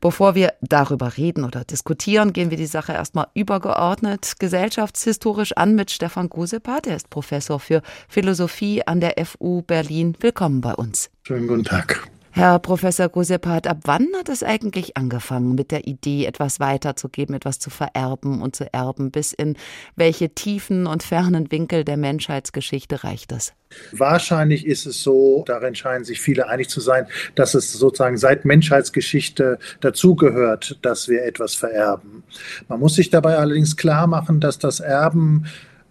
Bevor 0.00 0.34
wir 0.34 0.52
darüber 0.60 1.16
reden 1.16 1.44
oder 1.44 1.64
diskutieren, 1.64 2.32
gehen 2.32 2.50
wir 2.50 2.58
die 2.58 2.66
Sache 2.66 2.92
erstmal 2.92 3.28
übergeordnet 3.34 4.34
gesellschaftshistorisch 4.38 5.52
an 5.52 5.74
mit 5.74 5.90
Stefan 5.90 6.28
Gusepat. 6.28 6.86
Er 6.86 6.96
ist 6.96 7.10
Professor 7.10 7.58
für 7.58 7.82
Philosophie 8.08 8.86
an 8.86 9.00
der 9.00 9.14
FU 9.24 9.62
Berlin. 9.62 10.16
Willkommen 10.20 10.60
bei 10.60 10.74
uns. 10.74 11.10
Schönen 11.22 11.48
guten 11.48 11.64
Tag. 11.64 12.08
Herr 12.38 12.60
Professor 12.60 13.08
Gusepat, 13.08 13.66
ab 13.66 13.78
wann 13.82 14.06
hat 14.16 14.28
es 14.28 14.44
eigentlich 14.44 14.96
angefangen 14.96 15.56
mit 15.56 15.72
der 15.72 15.88
Idee, 15.88 16.24
etwas 16.24 16.60
weiterzugeben, 16.60 17.34
etwas 17.34 17.58
zu 17.58 17.68
vererben 17.68 18.42
und 18.42 18.54
zu 18.54 18.72
erben? 18.72 19.10
Bis 19.10 19.32
in 19.32 19.56
welche 19.96 20.28
tiefen 20.28 20.86
und 20.86 21.02
fernen 21.02 21.50
Winkel 21.50 21.82
der 21.82 21.96
Menschheitsgeschichte 21.96 23.02
reicht 23.02 23.32
das? 23.32 23.54
Wahrscheinlich 23.90 24.66
ist 24.66 24.86
es 24.86 25.02
so, 25.02 25.42
darin 25.48 25.74
scheinen 25.74 26.04
sich 26.04 26.20
viele 26.20 26.48
einig 26.48 26.68
zu 26.68 26.80
sein, 26.80 27.08
dass 27.34 27.54
es 27.54 27.72
sozusagen 27.72 28.18
seit 28.18 28.44
Menschheitsgeschichte 28.44 29.58
dazugehört, 29.80 30.78
dass 30.82 31.08
wir 31.08 31.24
etwas 31.24 31.56
vererben. 31.56 32.22
Man 32.68 32.78
muss 32.78 32.94
sich 32.94 33.10
dabei 33.10 33.36
allerdings 33.36 33.76
klar 33.76 34.06
machen, 34.06 34.38
dass 34.38 34.60
das 34.60 34.78
Erben 34.78 35.46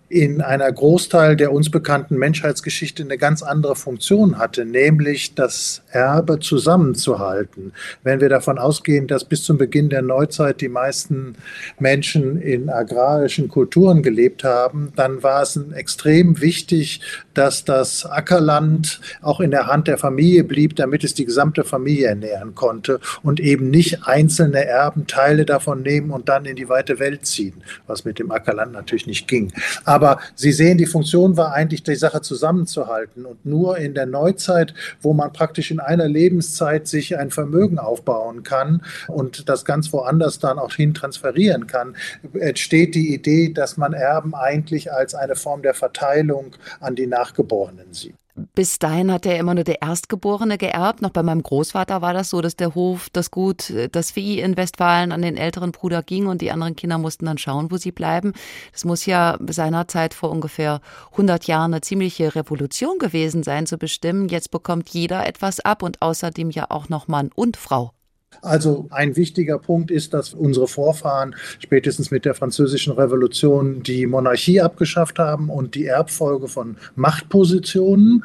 in 0.09 0.41
einer 0.41 0.71
Großteil 0.71 1.35
der 1.35 1.51
uns 1.51 1.69
bekannten 1.69 2.15
Menschheitsgeschichte 2.17 3.03
eine 3.03 3.17
ganz 3.17 3.43
andere 3.43 3.75
Funktion 3.75 4.37
hatte, 4.37 4.63
nämlich 4.63 5.35
das 5.35 5.81
Erbe 5.91 6.39
zusammenzuhalten. 6.39 7.73
Wenn 8.03 8.21
wir 8.21 8.29
davon 8.29 8.57
ausgehen, 8.57 9.07
dass 9.07 9.25
bis 9.25 9.43
zum 9.43 9.57
Beginn 9.57 9.89
der 9.89 10.01
Neuzeit 10.01 10.61
die 10.61 10.69
meisten 10.69 11.35
Menschen 11.77 12.41
in 12.41 12.69
agrarischen 12.69 13.49
Kulturen 13.49 14.01
gelebt 14.01 14.45
haben, 14.45 14.93
dann 14.95 15.23
war 15.23 15.41
es 15.41 15.59
extrem 15.73 16.39
wichtig, 16.39 17.01
dass 17.33 17.65
das 17.65 18.05
Ackerland 18.05 19.01
auch 19.21 19.41
in 19.41 19.51
der 19.51 19.67
Hand 19.67 19.87
der 19.87 19.97
Familie 19.97 20.43
blieb, 20.45 20.75
damit 20.77 21.03
es 21.03 21.13
die 21.15 21.25
gesamte 21.25 21.65
Familie 21.65 22.07
ernähren 22.07 22.55
konnte 22.55 22.99
und 23.23 23.41
eben 23.41 23.69
nicht 23.69 24.07
einzelne 24.07 24.65
Erben 24.65 25.05
Teile 25.05 25.45
davon 25.45 25.81
nehmen 25.81 26.11
und 26.11 26.29
dann 26.29 26.45
in 26.45 26.55
die 26.55 26.69
weite 26.69 26.99
Welt 26.99 27.25
ziehen, 27.25 27.61
was 27.87 28.05
mit 28.05 28.19
dem 28.19 28.31
Ackerland 28.31 28.71
natürlich 28.71 29.05
nicht 29.05 29.27
ging. 29.27 29.51
Aber 29.83 29.96
aber 29.97 30.19
Sie 30.35 30.51
sehen, 30.51 30.77
die 30.77 30.85
Funktion 30.85 31.37
war 31.37 31.53
eigentlich, 31.53 31.81
die 31.81 31.95
Sache 31.95 32.21
zusammenzuhalten. 32.21 33.25
Und 33.25 33.43
nur 33.47 33.79
in 33.79 33.95
der 33.95 34.05
Neuzeit, 34.05 34.75
wo 35.01 35.11
man 35.13 35.33
praktisch 35.33 35.71
in 35.71 35.79
einer 35.79 36.07
Lebenszeit 36.07 36.87
sich 36.87 37.17
ein 37.17 37.31
Vermögen 37.31 37.79
aufbauen 37.79 38.43
kann 38.43 38.83
und 39.07 39.49
das 39.49 39.65
ganz 39.65 39.91
woanders 39.91 40.37
dann 40.37 40.59
auch 40.59 40.73
hin 40.73 40.93
transferieren 40.93 41.65
kann, 41.65 41.95
entsteht 42.33 42.93
die 42.93 43.11
Idee, 43.11 43.51
dass 43.51 43.77
man 43.77 43.93
Erben 43.93 44.35
eigentlich 44.35 44.93
als 44.93 45.15
eine 45.15 45.35
Form 45.35 45.63
der 45.63 45.73
Verteilung 45.73 46.55
an 46.79 46.95
die 46.95 47.07
Nachgeborenen 47.07 47.91
sieht 47.91 48.13
bis 48.55 48.79
dahin 48.79 49.11
hat 49.11 49.25
er 49.25 49.37
immer 49.37 49.55
nur 49.55 49.63
der 49.63 49.81
Erstgeborene 49.81 50.57
geerbt. 50.57 51.01
Noch 51.01 51.09
bei 51.09 51.23
meinem 51.23 51.43
Großvater 51.43 52.01
war 52.01 52.13
das 52.13 52.29
so, 52.29 52.41
dass 52.41 52.55
der 52.55 52.75
Hof, 52.75 53.09
das 53.11 53.31
Gut, 53.31 53.73
das 53.91 54.11
Vieh 54.11 54.39
in 54.39 54.57
Westfalen 54.57 55.11
an 55.11 55.21
den 55.21 55.37
älteren 55.37 55.71
Bruder 55.71 56.03
ging 56.03 56.27
und 56.27 56.41
die 56.41 56.51
anderen 56.51 56.75
Kinder 56.75 56.97
mussten 56.97 57.25
dann 57.25 57.37
schauen, 57.37 57.71
wo 57.71 57.77
sie 57.77 57.91
bleiben. 57.91 58.33
Das 58.71 58.85
muss 58.85 59.05
ja 59.05 59.37
seinerzeit 59.47 60.13
vor 60.13 60.31
ungefähr 60.31 60.81
100 61.11 61.47
Jahren 61.47 61.73
eine 61.73 61.81
ziemliche 61.81 62.35
Revolution 62.35 62.99
gewesen 62.99 63.43
sein, 63.43 63.65
zu 63.65 63.77
bestimmen, 63.77 64.29
jetzt 64.29 64.51
bekommt 64.51 64.89
jeder 64.89 65.25
etwas 65.25 65.59
ab 65.59 65.81
und 65.81 66.01
außerdem 66.01 66.51
ja 66.51 66.67
auch 66.69 66.89
noch 66.89 67.07
Mann 67.07 67.31
und 67.33 67.57
Frau. 67.57 67.96
Also 68.41 68.87
ein 68.91 69.15
wichtiger 69.15 69.57
Punkt 69.57 69.89
ist, 69.89 70.13
dass 70.13 70.33
unsere 70.33 70.67
Vorfahren 70.67 71.35
spätestens 71.59 72.11
mit 72.11 72.25
der 72.25 72.35
französischen 72.35 72.93
Revolution 72.93 73.81
die 73.83 74.05
Monarchie 74.05 74.61
abgeschafft 74.61 75.17
haben 75.17 75.49
und 75.49 75.75
die 75.75 75.85
Erbfolge 75.85 76.47
von 76.47 76.75
Machtpositionen. 76.95 78.23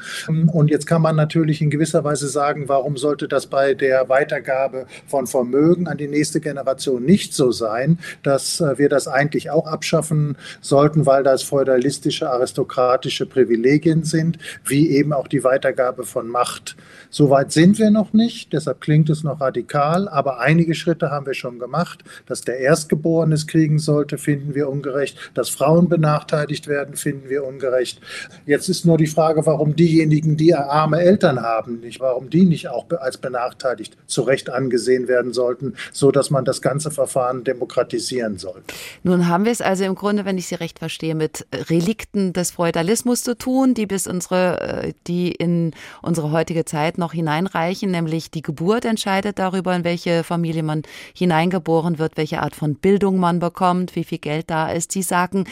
Und 0.53 0.71
jetzt 0.71 0.87
kann 0.87 1.03
man 1.03 1.17
natürlich 1.17 1.63
in 1.63 1.71
gewisser 1.71 2.03
Weise 2.03 2.29
sagen, 2.29 2.69
warum 2.69 2.97
sollte 2.97 3.29
das 3.29 3.47
bei 3.47 3.75
der 3.75 4.09
Weitergabe 4.09 4.87
von 5.07 5.27
Vermögen 5.27 5.87
an 5.87 5.99
die 5.99 6.09
nächste 6.09 6.41
Generation 6.41 7.05
nicht 7.05 7.33
so 7.33 7.53
sein, 7.53 7.99
dass 8.23 8.61
äh, 8.61 8.79
wir 8.79 8.89
das 8.89 9.09
eigentlich 9.09 9.51
auch 9.51 9.67
abschaffen 9.67 10.37
sollten, 10.61 11.07
weil 11.07 11.23
das 11.23 11.43
feudalistische, 11.43 12.31
aristokratische 12.31 13.27
Privilegien 13.27 14.03
sind, 14.03 14.39
wie 14.65 14.91
eben 14.91 15.13
auch 15.13 15.29
die 15.29 15.45
Weitergabe 15.45 16.05
von 16.05 16.29
Macht. 16.29 16.77
Soweit 17.09 17.53
sind 17.53 17.79
wir 17.79 17.91
noch 17.91 18.13
nicht, 18.13 18.53
deshalb 18.53 18.81
klingt 18.81 19.09
es 19.09 19.23
noch 19.23 19.41
radikal 19.41 19.92
Mal, 19.93 20.09
aber 20.09 20.41
einige 20.41 20.75
Schritte 20.75 21.11
haben 21.11 21.27
wir 21.27 21.35
schon 21.35 21.59
gemacht. 21.59 22.03
Dass 22.27 22.41
der 22.41 22.59
Erstgeborene 22.59 23.35
es 23.35 23.47
kriegen 23.47 23.79
sollte, 23.79 24.17
finden 24.17 24.55
wir 24.55 24.69
ungerecht. 24.69 25.19
Dass 25.35 25.51
Frauen 25.51 25.89
benachteiligt 25.89 26.67
werden, 26.67 26.97
finden 26.97 27.29
wir 27.29 27.45
ungerecht. 27.45 28.01
Jetzt 28.47 28.69
ist 28.69 28.87
nur 28.87 28.97
die 28.97 29.07
Frage, 29.07 29.45
warum 29.45 29.77
diejenigen, 29.77 30.37
die 30.37 30.55
arme 30.55 31.01
Eltern 31.01 31.43
haben, 31.43 31.81
nicht, 31.81 32.01
warum 32.01 32.31
die 32.31 32.47
nicht 32.47 32.69
auch 32.69 32.87
als 33.01 33.19
benachteiligt 33.19 33.97
zu 34.07 34.23
Recht 34.23 34.49
angesehen 34.49 35.09
werden 35.09 35.33
sollten, 35.33 35.75
so 35.93 36.11
dass 36.11 36.31
man 36.31 36.45
das 36.45 36.63
ganze 36.63 36.91
Verfahren 36.91 37.45
demokratisieren 37.45 38.39
soll. 38.39 38.63
Nun 39.03 39.29
haben 39.29 39.45
wir 39.45 39.53
es 39.53 39.61
also 39.61 39.85
im 39.85 39.95
Grunde, 39.95 40.25
wenn 40.25 40.39
ich 40.39 40.47
Sie 40.47 40.55
recht 40.55 40.79
verstehe, 40.79 41.15
mit 41.15 41.47
Relikten 41.53 42.33
des 42.33 42.53
Feudalismus 42.53 43.23
zu 43.23 43.37
tun, 43.37 43.75
die 43.75 43.87
bis 43.87 44.07
unsere, 44.07 44.61
äh, 44.61 44.93
die 45.07 45.33
in 45.33 45.73
unsere 46.01 46.33
heutige 46.33 46.65
Zeit 46.65 46.99
noch 46.99 47.13
hineinreichen, 47.13 47.91
nämlich 47.91 48.31
die 48.31 48.43
Geburt 48.43 48.85
entscheidet 48.85 49.39
darüber, 49.39 49.82
in 49.83 49.85
welche 49.85 50.23
Familie 50.23 50.63
man 50.63 50.83
hineingeboren 51.15 51.99
wird, 51.99 52.17
welche 52.17 52.41
Art 52.41 52.55
von 52.55 52.77
Bildung 52.77 53.19
man 53.19 53.41
bekommt, 53.41 53.97
wie 53.97 54.05
viel 54.05 54.19
Geld 54.19 54.49
da 54.51 54.71
ist. 54.71 54.93
Sie 54.93 55.03
sagen, 55.03 55.45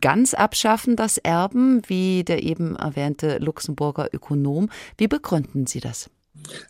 ganz 0.00 0.34
abschaffen 0.34 0.94
das 0.94 1.18
Erben, 1.18 1.82
wie 1.86 2.22
der 2.22 2.42
eben 2.42 2.76
erwähnte 2.76 3.38
Luxemburger 3.38 4.08
Ökonom. 4.12 4.68
Wie 4.98 5.08
begründen 5.08 5.66
Sie 5.66 5.80
das? 5.80 6.10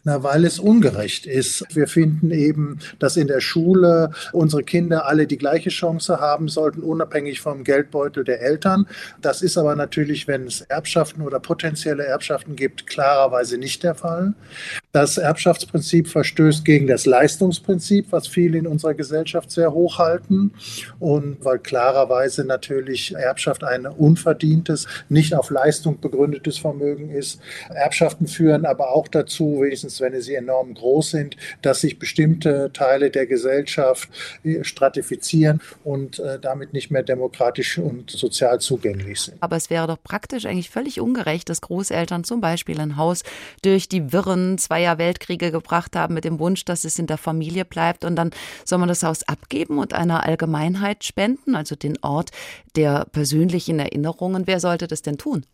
Na, 0.05 0.23
weil 0.23 0.45
es 0.45 0.59
ungerecht 0.59 1.27
ist. 1.27 1.65
Wir 1.75 1.87
finden 1.87 2.31
eben, 2.31 2.79
dass 2.99 3.17
in 3.17 3.27
der 3.27 3.41
Schule 3.41 4.11
unsere 4.33 4.63
Kinder 4.63 5.07
alle 5.07 5.27
die 5.27 5.39
gleiche 5.39 5.71
Chance 5.71 6.21
haben 6.21 6.49
sollten, 6.49 6.83
unabhängig 6.83 7.41
vom 7.41 7.65
Geldbeutel 7.65 8.25
der 8.25 8.41
Eltern. 8.41 8.87
Das 9.21 9.43
ist 9.43 9.59
aber 9.59 9.77
natürlich, 9.77 10.29
wenn 10.29 10.47
es 10.47 10.61
Erbschaften 10.63 11.23
oder 11.23 11.41
potenzielle 11.41 12.05
Erbschaften 12.05 12.57
gibt, 12.57 12.87
klarerweise 12.87 13.59
nicht 13.59 13.83
der 13.83 13.95
Fall. 13.95 14.35
Das 14.93 15.19
Erbschaftsprinzip 15.19 16.09
verstößt 16.09 16.65
gegen 16.65 16.87
das 16.87 17.07
Leistungsprinzip, 17.07 18.07
was 18.11 18.27
viele 18.27 18.59
in 18.59 18.67
unserer 18.67 18.95
Gesellschaft 18.95 19.51
sehr 19.51 19.73
hoch 19.73 19.99
halten. 19.99 20.53
Und 20.99 21.45
weil 21.45 21.59
klarerweise 21.59 22.45
natürlich 22.45 23.15
Erbschaft 23.15 23.65
ein 23.65 23.87
unverdientes, 23.87 24.87
nicht 25.09 25.35
auf 25.35 25.51
Leistung 25.51 26.01
begründetes 26.01 26.59
Vermögen 26.59 27.11
ist. 27.11 27.41
Erbschaften 27.69 28.27
führen 28.27 28.65
aber 28.65 28.91
auch 28.91 29.09
dazu, 29.09 29.63
wenigstens 29.69 30.01
wenn 30.01 30.19
sie 30.21 30.35
enorm 30.35 30.75
groß 30.75 31.11
sind, 31.11 31.37
dass 31.63 31.83
sich 31.83 31.99
bestimmte 31.99 32.71
Teile 32.73 33.11
der 33.11 33.27
Gesellschaft 33.27 34.09
äh, 34.43 34.65
stratifizieren 34.65 35.61
und 35.85 36.19
äh, 36.19 36.39
damit 36.41 36.73
nicht 36.73 36.91
mehr 36.91 37.03
demokratisch 37.03 37.79
und 37.79 38.11
sozial 38.11 38.61
zugänglich 38.61 39.21
sind. 39.21 39.37
Aber 39.41 39.57
es 39.57 39.71
wäre 39.71 39.87
doch 39.87 40.03
praktisch 40.03 40.47
eigentlich 40.47 40.71
völlig 40.71 41.01
ungerecht, 41.01 41.49
dass 41.49 41.61
Großeltern 41.61 42.25
zum 42.25 42.41
Beispiel 42.41 42.81
ein 42.81 42.97
Haus 42.97 43.23
durch 43.63 43.89
die 43.89 44.13
Wirren 44.13 44.59
zweier 44.59 44.99
Weltkriege 44.99 45.53
gebracht 45.53 45.95
haben 45.95 46.15
mit 46.15 46.25
dem 46.25 46.39
Wunsch, 46.39 46.65
dass 46.65 46.85
es 46.85 46.99
in 46.99 47.07
der 47.07 47.19
Familie 47.19 47.65
bleibt 47.65 48.05
und 48.05 48.17
dann 48.17 48.31
soll 48.65 48.79
man 48.79 48.89
das 48.89 49.03
Haus 49.03 49.23
abgeben 49.29 49.79
und 49.79 49.93
einer 49.93 50.25
Allgemeinheit 50.25 51.05
spenden, 51.05 51.55
also 51.55 51.77
den 51.77 51.99
Ort 52.03 52.31
der 52.77 53.07
persönlichen 53.13 53.79
Erinnerungen. 53.79 54.47
Wer 54.47 54.61
sollte 54.61 54.87
das 54.87 55.03
denn 55.03 55.19
tun? 55.19 55.45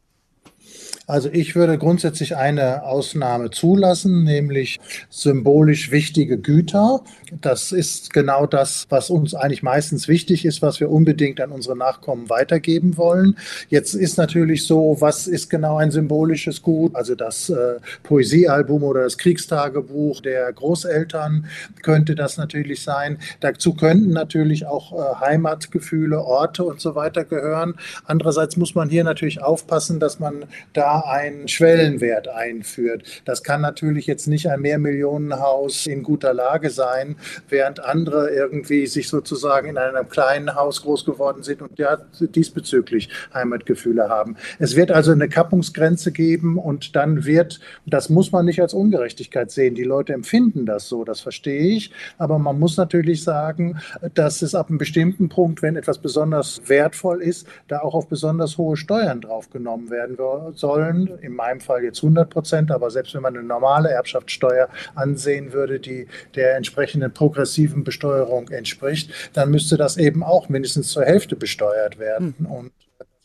Also 1.06 1.28
ich 1.30 1.54
würde 1.54 1.76
grundsätzlich 1.76 2.34
eine 2.34 2.84
Ausnahme 2.84 3.50
zulassen, 3.50 4.24
nämlich 4.24 4.80
symbolisch 5.10 5.90
wichtige 5.90 6.38
Güter. 6.38 7.02
Das 7.42 7.72
ist 7.72 8.12
genau 8.14 8.46
das, 8.46 8.86
was 8.88 9.10
uns 9.10 9.34
eigentlich 9.34 9.62
meistens 9.62 10.08
wichtig 10.08 10.46
ist, 10.46 10.62
was 10.62 10.80
wir 10.80 10.90
unbedingt 10.90 11.42
an 11.42 11.50
unsere 11.50 11.76
Nachkommen 11.76 12.30
weitergeben 12.30 12.96
wollen. 12.96 13.36
Jetzt 13.68 13.94
ist 13.94 14.16
natürlich 14.16 14.66
so, 14.66 14.96
was 15.00 15.26
ist 15.26 15.50
genau 15.50 15.76
ein 15.76 15.90
symbolisches 15.90 16.62
Gut? 16.62 16.94
Also 16.96 17.14
das 17.14 17.50
äh, 17.50 17.74
Poesiealbum 18.02 18.82
oder 18.82 19.02
das 19.02 19.18
Kriegstagebuch 19.18 20.22
der 20.22 20.50
Großeltern 20.52 21.46
könnte 21.82 22.14
das 22.14 22.38
natürlich 22.38 22.82
sein. 22.82 23.18
Dazu 23.40 23.74
könnten 23.74 24.10
natürlich 24.10 24.64
auch 24.64 24.92
äh, 24.92 25.20
Heimatgefühle, 25.20 26.22
Orte 26.22 26.64
und 26.64 26.80
so 26.80 26.94
weiter 26.94 27.24
gehören. 27.24 27.74
Andererseits 28.06 28.56
muss 28.56 28.74
man 28.74 28.88
hier 28.88 29.04
natürlich 29.04 29.42
aufpassen, 29.42 30.00
dass 30.00 30.18
man 30.18 30.46
da 30.72 31.00
einen 31.00 31.48
Schwellenwert 31.48 32.28
einführt. 32.28 33.02
Das 33.24 33.42
kann 33.42 33.60
natürlich 33.60 34.06
jetzt 34.06 34.26
nicht 34.26 34.48
ein 34.48 34.60
Mehrmillionenhaus 34.60 35.86
in 35.86 36.02
guter 36.02 36.34
Lage 36.34 36.70
sein, 36.70 37.16
während 37.48 37.80
andere 37.80 38.30
irgendwie 38.30 38.86
sich 38.86 39.08
sozusagen 39.08 39.68
in 39.68 39.78
einem 39.78 40.08
kleinen 40.08 40.54
Haus 40.54 40.82
groß 40.82 41.04
geworden 41.04 41.42
sind 41.42 41.62
und 41.62 41.78
ja 41.78 41.98
diesbezüglich 42.20 43.08
Heimatgefühle 43.32 44.08
haben. 44.08 44.36
Es 44.58 44.76
wird 44.76 44.90
also 44.90 45.12
eine 45.12 45.28
Kappungsgrenze 45.28 46.12
geben 46.12 46.58
und 46.58 46.96
dann 46.96 47.24
wird, 47.24 47.60
das 47.86 48.08
muss 48.08 48.32
man 48.32 48.46
nicht 48.46 48.60
als 48.60 48.74
Ungerechtigkeit 48.74 49.50
sehen, 49.50 49.74
die 49.74 49.84
Leute 49.84 50.12
empfinden 50.12 50.66
das 50.66 50.88
so, 50.88 51.04
das 51.04 51.20
verstehe 51.20 51.76
ich, 51.76 51.92
aber 52.18 52.38
man 52.38 52.58
muss 52.58 52.76
natürlich 52.76 53.22
sagen, 53.22 53.78
dass 54.14 54.42
es 54.42 54.54
ab 54.54 54.68
einem 54.68 54.78
bestimmten 54.78 55.28
Punkt, 55.28 55.62
wenn 55.62 55.76
etwas 55.76 55.98
besonders 55.98 56.62
wertvoll 56.66 57.22
ist, 57.22 57.46
da 57.68 57.80
auch 57.80 57.94
auf 57.94 58.08
besonders 58.08 58.58
hohe 58.58 58.76
Steuern 58.76 59.20
draufgenommen 59.20 59.90
werden 59.90 60.16
sollen. 60.58 61.18
In 61.20 61.34
meinem 61.34 61.60
Fall 61.60 61.84
jetzt 61.84 62.02
100 62.02 62.30
Prozent, 62.30 62.70
aber 62.70 62.90
selbst 62.90 63.14
wenn 63.14 63.22
man 63.22 63.36
eine 63.36 63.46
normale 63.46 63.90
Erbschaftssteuer 63.90 64.68
ansehen 64.94 65.52
würde, 65.52 65.80
die 65.80 66.06
der 66.34 66.56
entsprechenden 66.56 67.12
progressiven 67.12 67.84
Besteuerung 67.84 68.48
entspricht, 68.48 69.10
dann 69.32 69.50
müsste 69.50 69.76
das 69.76 69.96
eben 69.96 70.22
auch 70.22 70.48
mindestens 70.48 70.88
zur 70.88 71.04
Hälfte 71.04 71.36
besteuert 71.36 71.98
werden. 71.98 72.34
Hm. 72.38 72.46
Und 72.46 72.72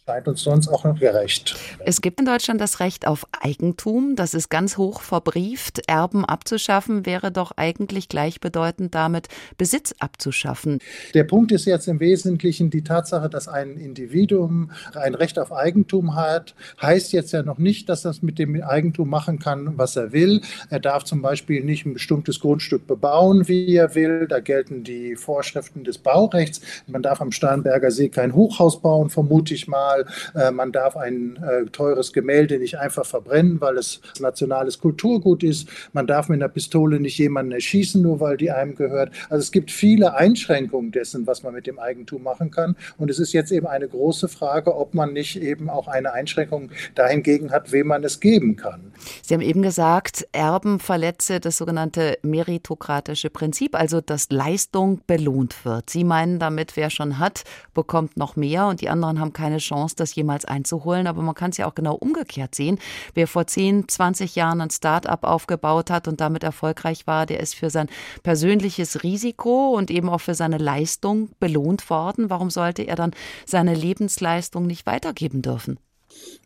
scheint 0.10 0.28
uns 0.28 0.42
sonst 0.42 0.68
auch 0.70 0.86
noch 0.86 1.00
gerecht. 1.00 1.56
Es 1.86 2.02
gibt 2.02 2.20
in 2.20 2.26
Deutschland 2.26 2.60
das 2.60 2.80
Recht 2.80 3.06
auf 3.06 3.28
Eigentum. 3.44 4.16
Das 4.16 4.34
ist 4.34 4.50
ganz 4.50 4.76
hoch 4.76 5.02
verbrieft. 5.02 5.84
Erben 5.88 6.26
abzuschaffen 6.26 7.06
wäre 7.06 7.32
doch 7.32 7.52
eigentlich 7.58 8.10
gleichbedeutend 8.10 8.96
damit, 8.96 9.28
Besitz 9.60 9.94
abzuschaffen. 10.00 10.80
Der 11.14 11.26
Punkt 11.26 11.52
ist 11.52 11.66
jetzt 11.66 11.88
im 11.88 12.00
Wesentlichen 12.00 12.72
die 12.72 12.84
Tatsache, 12.84 13.30
dass 13.30 13.48
ein 13.48 13.78
Individuum 13.78 14.72
ein 14.96 15.14
Recht 15.14 15.38
auf 15.38 15.52
Eigentum 15.52 16.16
hat, 16.16 16.56
heißt 16.82 17.14
jetzt 17.14 17.32
ja 17.32 17.44
noch 17.44 17.60
nicht, 17.60 17.88
dass 17.88 18.02
das 18.02 18.24
mit 18.24 18.40
dem 18.40 18.60
Eigentum 18.64 19.10
machen 19.10 19.38
kann, 19.38 19.78
was 19.78 19.96
er 19.96 20.12
will. 20.12 20.42
Er 20.72 20.80
darf 20.80 21.04
zum 21.04 21.22
Beispiel 21.22 21.64
nicht 21.64 21.86
ein 21.86 21.94
bestimmtes 21.94 22.40
Grundstück 22.40 22.88
bebauen, 22.88 23.48
wie 23.48 23.76
er 23.76 23.94
will. 23.94 24.26
Da 24.28 24.40
gelten 24.40 24.84
die 24.84 25.16
Vorschriften 25.16 25.84
des 25.84 26.00
Baurechts. 26.00 26.62
Man 26.88 27.04
darf 27.04 27.22
am 27.22 27.32
Starnberger 27.32 27.92
See 27.92 28.10
kein 28.10 28.34
Hochhaus 28.34 28.82
bauen, 28.82 29.12
vermute 29.12 29.54
ich 29.54 29.68
mal 29.68 29.99
mal, 30.00 30.48
äh, 30.48 30.52
man 30.52 30.72
darf 30.72 30.96
ein 30.96 31.38
äh, 31.38 31.66
teures 31.70 32.14
Gemälde 32.14 32.60
nicht 32.60 32.78
einfach 32.78 33.06
verbrennen, 33.06 33.62
weil 33.62 33.78
es 33.78 34.02
nationales 34.20 34.80
Kulturgut 34.80 35.44
ist. 35.44 35.68
Man 35.94 36.08
darf 36.08 36.30
mit 36.30 36.42
einer 36.42 36.50
Pistole 36.50 37.00
nicht 37.00 37.18
jemanden 37.18 37.52
erschießen, 37.52 38.02
nur 38.02 38.20
weil 38.20 38.38
die 38.38 38.52
einem 38.52 38.76
gehört. 38.76 39.12
Also 39.30 39.42
es 39.42 39.52
gibt 39.52 39.72
viele 39.72 40.16
Einschränkungen 40.16 40.92
dessen, 40.92 41.28
was 41.28 41.44
man 41.44 41.54
mit 41.54 41.68
dem 41.68 41.80
Eigentum 41.80 42.24
machen 42.24 42.52
kann. 42.52 42.76
Und 42.98 43.10
es 43.10 43.20
ist 43.20 43.34
jetzt 43.34 43.52
eben 43.52 43.68
eine 43.68 43.88
große 43.88 44.28
Frage, 44.28 44.76
ob 44.76 44.94
man 44.94 45.14
nicht 45.14 45.42
eben 45.42 45.70
auch 45.70 45.88
eine 45.88 46.14
Einschränkung 46.14 46.72
dahingegen 46.96 47.52
hat, 47.52 47.72
wem 47.72 47.88
man 47.88 48.04
es 48.04 48.20
geben 48.20 48.56
kann. 48.56 48.92
Sie 49.22 49.34
haben 49.34 49.42
eben 49.42 49.62
gesagt, 49.62 50.28
Erben 50.32 50.80
verletze 50.80 51.40
das 51.40 51.58
sogenannte 51.58 52.18
meritokratische 52.22 53.30
Prinzip, 53.30 53.76
also 53.76 54.02
dass 54.02 54.30
Leistung 54.30 55.02
belohnt 55.08 55.66
wird. 55.66 55.90
Sie 55.90 56.04
meinen 56.04 56.40
damit, 56.40 56.76
wer 56.76 56.90
schon 56.90 57.20
hat, 57.20 57.44
bekommt 57.74 58.18
noch 58.18 58.36
mehr 58.36 58.68
und 58.68 58.82
die 58.82 58.90
anderen 58.90 59.20
haben 59.20 59.34
keine 59.34 59.58
Chance 59.58 59.89
Chance, 59.90 59.96
das 59.96 60.16
jemals 60.16 60.46
einzuholen. 60.46 61.08
Aber 61.08 61.22
man 61.22 61.36
kann 61.36 61.52
es 61.52 61.58
ja 61.58 61.68
auch 61.68 61.76
genau 61.76 61.96
umgekehrt 61.96 62.56
sehen. 62.56 62.80
Wer 63.14 63.28
vor 63.28 63.48
10, 63.48 63.88
20 63.88 64.36
Jahren 64.36 64.62
ein 64.62 64.70
Start-up 64.70 65.24
aufgebaut 65.24 65.90
hat 65.90 66.08
und 66.08 66.22
damit 66.22 66.44
erfolgreich 66.44 67.08
war, 67.08 67.26
der 67.26 67.40
ist 67.40 67.56
für 67.56 67.70
sein 67.70 67.90
persönliches 68.24 69.04
Risiko 69.04 69.70
und 69.76 69.92
eben 69.92 70.10
auch 70.10 70.22
für 70.22 70.36
seine 70.36 70.58
Leistung 70.58 71.30
belohnt 71.40 71.90
worden. 71.90 72.30
Warum 72.30 72.50
sollte 72.50 72.84
er 72.84 72.96
dann 72.96 73.12
seine 73.46 73.74
Lebensleistung 73.74 74.68
nicht 74.68 74.86
weitergeben 74.86 75.42
dürfen? 75.42 75.80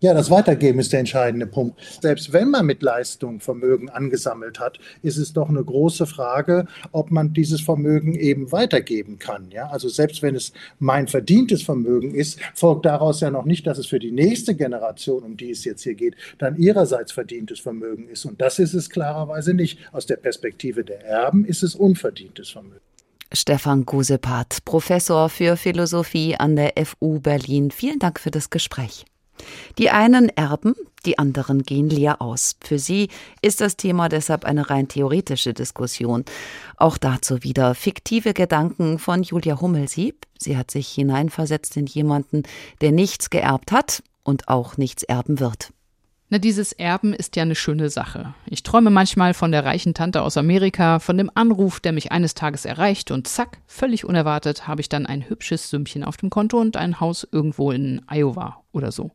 Ja, 0.01 0.13
das 0.13 0.29
Weitergeben 0.29 0.79
ist 0.79 0.91
der 0.91 0.99
entscheidende 0.99 1.47
Punkt. 1.47 1.79
Selbst 2.01 2.33
wenn 2.33 2.49
man 2.49 2.65
mit 2.65 2.83
Leistung 2.83 3.39
Vermögen 3.39 3.89
angesammelt 3.89 4.59
hat, 4.59 4.79
ist 5.01 5.17
es 5.17 5.31
doch 5.31 5.47
eine 5.47 5.63
große 5.63 6.05
Frage, 6.05 6.67
ob 6.91 7.09
man 7.09 7.33
dieses 7.33 7.61
Vermögen 7.61 8.13
eben 8.13 8.51
weitergeben 8.51 9.17
kann. 9.17 9.49
Ja, 9.51 9.67
also 9.67 9.87
selbst 9.87 10.21
wenn 10.21 10.35
es 10.35 10.51
mein 10.79 11.07
verdientes 11.07 11.63
Vermögen 11.63 12.13
ist, 12.13 12.39
folgt 12.53 12.85
daraus 12.85 13.21
ja 13.21 13.31
noch 13.31 13.45
nicht, 13.45 13.65
dass 13.65 13.77
es 13.77 13.87
für 13.87 13.99
die 13.99 14.11
nächste 14.11 14.55
Generation, 14.55 15.23
um 15.23 15.37
die 15.37 15.51
es 15.51 15.63
jetzt 15.63 15.83
hier 15.83 15.95
geht, 15.95 16.15
dann 16.37 16.57
ihrerseits 16.57 17.13
verdientes 17.13 17.61
Vermögen 17.61 18.09
ist. 18.09 18.25
Und 18.25 18.41
das 18.41 18.59
ist 18.59 18.73
es 18.73 18.89
klarerweise 18.89 19.53
nicht. 19.53 19.79
Aus 19.93 20.05
der 20.05 20.17
Perspektive 20.17 20.83
der 20.83 21.05
Erben 21.05 21.45
ist 21.45 21.63
es 21.63 21.75
unverdientes 21.75 22.49
Vermögen. 22.49 22.81
Stefan 23.31 23.85
Gusepat, 23.85 24.59
Professor 24.65 25.29
für 25.29 25.57
Philosophie 25.57 26.35
an 26.35 26.55
der 26.55 26.73
FU 26.85 27.19
Berlin. 27.19 27.71
Vielen 27.71 27.99
Dank 27.99 28.19
für 28.19 28.29
das 28.29 28.49
Gespräch. 28.49 29.05
Die 29.77 29.89
einen 29.89 30.29
erben, 30.29 30.75
die 31.05 31.19
anderen 31.19 31.63
gehen 31.63 31.89
leer 31.89 32.21
aus. 32.21 32.55
Für 32.63 32.79
sie 32.79 33.09
ist 33.41 33.61
das 33.61 33.75
Thema 33.75 34.09
deshalb 34.09 34.45
eine 34.45 34.69
rein 34.69 34.87
theoretische 34.87 35.53
Diskussion. 35.53 36.23
Auch 36.77 36.97
dazu 36.97 37.43
wieder 37.43 37.75
fiktive 37.75 38.33
Gedanken 38.33 38.99
von 38.99 39.23
Julia 39.23 39.59
Hummelsieb. 39.59 40.25
Sie 40.37 40.57
hat 40.57 40.71
sich 40.71 40.87
hineinversetzt 40.89 41.75
in 41.77 41.85
jemanden, 41.85 42.43
der 42.81 42.91
nichts 42.91 43.29
geerbt 43.29 43.71
hat 43.71 44.03
und 44.23 44.47
auch 44.47 44.77
nichts 44.77 45.03
erben 45.03 45.39
wird. 45.39 45.71
Na, 46.29 46.39
dieses 46.39 46.71
Erben 46.71 47.13
ist 47.13 47.35
ja 47.35 47.43
eine 47.43 47.53
schöne 47.53 47.91
Sache. 47.91 48.33
Ich 48.47 48.63
träume 48.63 48.89
manchmal 48.89 49.35
von 49.35 49.51
der 49.51 49.65
reichen 49.65 49.93
Tante 49.93 50.23
aus 50.23 50.35
Amerika, 50.35 50.97
von 50.97 51.15
dem 51.17 51.29
Anruf, 51.35 51.79
der 51.79 51.91
mich 51.91 52.11
eines 52.11 52.33
Tages 52.33 52.65
erreicht 52.65 53.11
und 53.11 53.27
zack, 53.27 53.59
völlig 53.67 54.03
unerwartet 54.03 54.67
habe 54.67 54.81
ich 54.81 54.89
dann 54.89 55.05
ein 55.05 55.29
hübsches 55.29 55.69
Sümmchen 55.69 56.03
auf 56.03 56.17
dem 56.17 56.31
Konto 56.31 56.59
und 56.59 56.75
ein 56.75 56.99
Haus 56.99 57.27
irgendwo 57.31 57.69
in 57.69 58.01
Iowa 58.07 58.63
oder 58.71 58.91
so. 58.91 59.11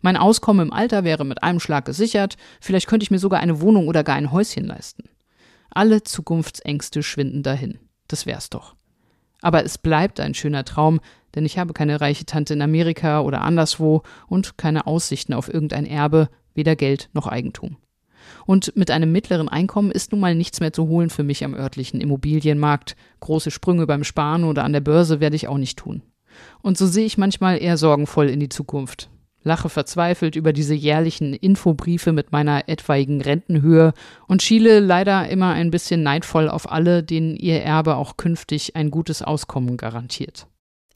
Mein 0.00 0.16
Auskommen 0.16 0.68
im 0.68 0.72
Alter 0.72 1.04
wäre 1.04 1.24
mit 1.24 1.42
einem 1.42 1.60
Schlag 1.60 1.84
gesichert, 1.84 2.36
vielleicht 2.60 2.86
könnte 2.86 3.04
ich 3.04 3.10
mir 3.10 3.18
sogar 3.18 3.40
eine 3.40 3.60
Wohnung 3.60 3.88
oder 3.88 4.04
gar 4.04 4.16
ein 4.16 4.32
Häuschen 4.32 4.64
leisten. 4.64 5.04
Alle 5.70 6.02
Zukunftsängste 6.02 7.02
schwinden 7.02 7.42
dahin. 7.42 7.78
Das 8.06 8.26
wär's 8.26 8.50
doch. 8.50 8.74
Aber 9.42 9.64
es 9.64 9.78
bleibt 9.78 10.20
ein 10.20 10.34
schöner 10.34 10.64
Traum, 10.64 11.00
denn 11.34 11.44
ich 11.44 11.58
habe 11.58 11.72
keine 11.72 12.00
reiche 12.00 12.26
Tante 12.26 12.54
in 12.54 12.62
Amerika 12.62 13.20
oder 13.20 13.42
anderswo 13.42 14.02
und 14.26 14.56
keine 14.58 14.86
Aussichten 14.86 15.34
auf 15.34 15.52
irgendein 15.52 15.86
Erbe, 15.86 16.28
weder 16.54 16.74
Geld 16.74 17.10
noch 17.12 17.26
Eigentum. 17.26 17.76
Und 18.46 18.76
mit 18.76 18.90
einem 18.90 19.12
mittleren 19.12 19.48
Einkommen 19.48 19.92
ist 19.92 20.12
nun 20.12 20.20
mal 20.20 20.34
nichts 20.34 20.60
mehr 20.60 20.72
zu 20.72 20.88
holen 20.88 21.10
für 21.10 21.22
mich 21.22 21.44
am 21.44 21.54
örtlichen 21.54 22.00
Immobilienmarkt. 22.00 22.96
Große 23.20 23.50
Sprünge 23.50 23.86
beim 23.86 24.04
Sparen 24.04 24.44
oder 24.44 24.64
an 24.64 24.72
der 24.72 24.80
Börse 24.80 25.20
werde 25.20 25.36
ich 25.36 25.48
auch 25.48 25.58
nicht 25.58 25.78
tun. 25.78 26.02
Und 26.60 26.76
so 26.76 26.86
sehe 26.86 27.06
ich 27.06 27.18
manchmal 27.18 27.62
eher 27.62 27.76
sorgenvoll 27.76 28.28
in 28.28 28.40
die 28.40 28.48
Zukunft 28.48 29.08
lache 29.42 29.68
verzweifelt 29.68 30.36
über 30.36 30.52
diese 30.52 30.74
jährlichen 30.74 31.34
Infobriefe 31.34 32.12
mit 32.12 32.32
meiner 32.32 32.68
etwaigen 32.68 33.20
Rentenhöhe 33.20 33.92
und 34.26 34.42
schiele 34.42 34.80
leider 34.80 35.28
immer 35.28 35.52
ein 35.52 35.70
bisschen 35.70 36.02
neidvoll 36.02 36.48
auf 36.48 36.70
alle, 36.70 37.02
denen 37.02 37.36
ihr 37.36 37.62
Erbe 37.62 37.96
auch 37.96 38.16
künftig 38.16 38.76
ein 38.76 38.90
gutes 38.90 39.22
Auskommen 39.22 39.76
garantiert. 39.76 40.46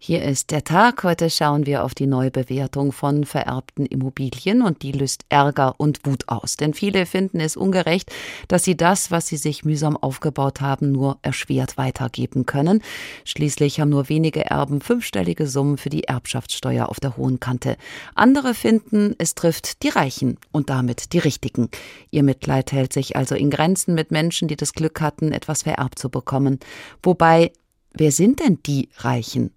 Hier 0.05 0.25
ist 0.25 0.51
der 0.51 0.65
Tag. 0.65 1.05
Heute 1.05 1.31
schauen 1.31 1.65
wir 1.65 1.85
auf 1.85 1.95
die 1.95 2.09
Neubewertung 2.09 2.91
von 2.91 3.23
vererbten 3.23 3.87
Immobilien 3.87 4.61
und 4.61 4.83
die 4.83 4.91
löst 4.91 5.25
Ärger 5.29 5.77
und 5.79 6.05
Wut 6.05 6.25
aus. 6.27 6.57
Denn 6.57 6.75
viele 6.75 7.07
finden 7.07 7.39
es 7.39 7.57
ungerecht, 7.57 8.11
dass 8.49 8.65
sie 8.65 8.77
das, 8.77 9.13
was 9.13 9.29
sie 9.29 9.37
sich 9.37 9.65
mühsam 9.65 9.97
aufgebaut 9.97 10.61
haben, 10.61 10.91
nur 10.91 11.19
erschwert 11.23 11.79
weitergeben 11.79 12.47
können. 12.47 12.83
Schließlich 13.25 13.79
haben 13.79 13.91
nur 13.91 14.09
wenige 14.09 14.45
Erben 14.45 14.81
fünfstellige 14.81 15.47
Summen 15.47 15.79
für 15.79 15.89
die 15.89 16.03
Erbschaftssteuer 16.03 16.89
auf 16.89 16.99
der 16.99 17.17
hohen 17.17 17.39
Kante. 17.39 17.77
Andere 18.17 18.55
finden, 18.55 19.15
es 19.19 19.37
trifft 19.37 19.85
die 19.85 19.91
Reichen 19.91 20.37
und 20.51 20.69
damit 20.69 21.13
die 21.13 21.21
Richtigen. 21.21 21.69
Ihr 22.11 22.25
Mitleid 22.25 22.73
hält 22.73 22.93
sich 22.93 23.15
also 23.15 23.37
in 23.37 23.51
Grenzen 23.51 23.95
mit 23.95 24.11
Menschen, 24.11 24.49
die 24.49 24.57
das 24.57 24.73
Glück 24.73 25.01
hatten, 25.01 25.31
etwas 25.31 25.63
vererbt 25.63 26.01
zu 26.01 26.11
bekommen. 26.11 26.59
Wobei 27.05 27.53
Wer 27.95 28.11
sind 28.11 28.41
denn 28.41 28.59
die 28.65 28.89
Reichen? 28.97 29.51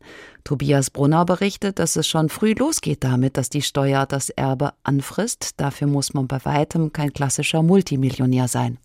Tobias 0.44 0.90
Brunner 0.90 1.26
berichtet, 1.26 1.80
dass 1.80 1.96
es 1.96 2.06
schon 2.06 2.30
früh 2.30 2.54
losgeht 2.54 3.04
damit, 3.04 3.38
dass 3.38 3.50
die 3.50 3.62
Steuer 3.62 4.06
das 4.06 4.30
Erbe 4.30 4.74
anfrisst. 4.84 5.54
Dafür 5.58 5.88
muss 5.88 6.14
man 6.14 6.28
bei 6.28 6.44
weitem 6.44 6.92
kein 6.92 7.14
klassischer 7.14 7.64
Multimillionär 7.64 8.48
sein. 8.48 8.78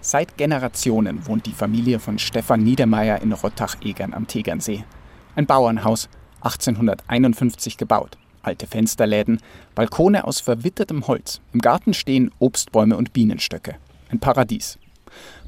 Seit 0.00 0.36
Generationen 0.36 1.26
wohnt 1.26 1.46
die 1.46 1.52
Familie 1.52 1.98
von 1.98 2.18
Stefan 2.18 2.62
Niedermeyer 2.62 3.20
in 3.22 3.32
Rottach-Egern 3.32 4.14
am 4.14 4.26
Tegernsee. 4.26 4.84
Ein 5.34 5.46
Bauernhaus, 5.46 6.08
1851 6.42 7.76
gebaut. 7.76 8.16
Alte 8.42 8.66
Fensterläden, 8.66 9.40
Balkone 9.74 10.24
aus 10.24 10.40
verwittertem 10.40 11.06
Holz. 11.06 11.40
Im 11.52 11.60
Garten 11.60 11.94
stehen 11.94 12.30
Obstbäume 12.38 12.96
und 12.96 13.12
Bienenstöcke. 13.12 13.76
Ein 14.10 14.20
Paradies. 14.20 14.78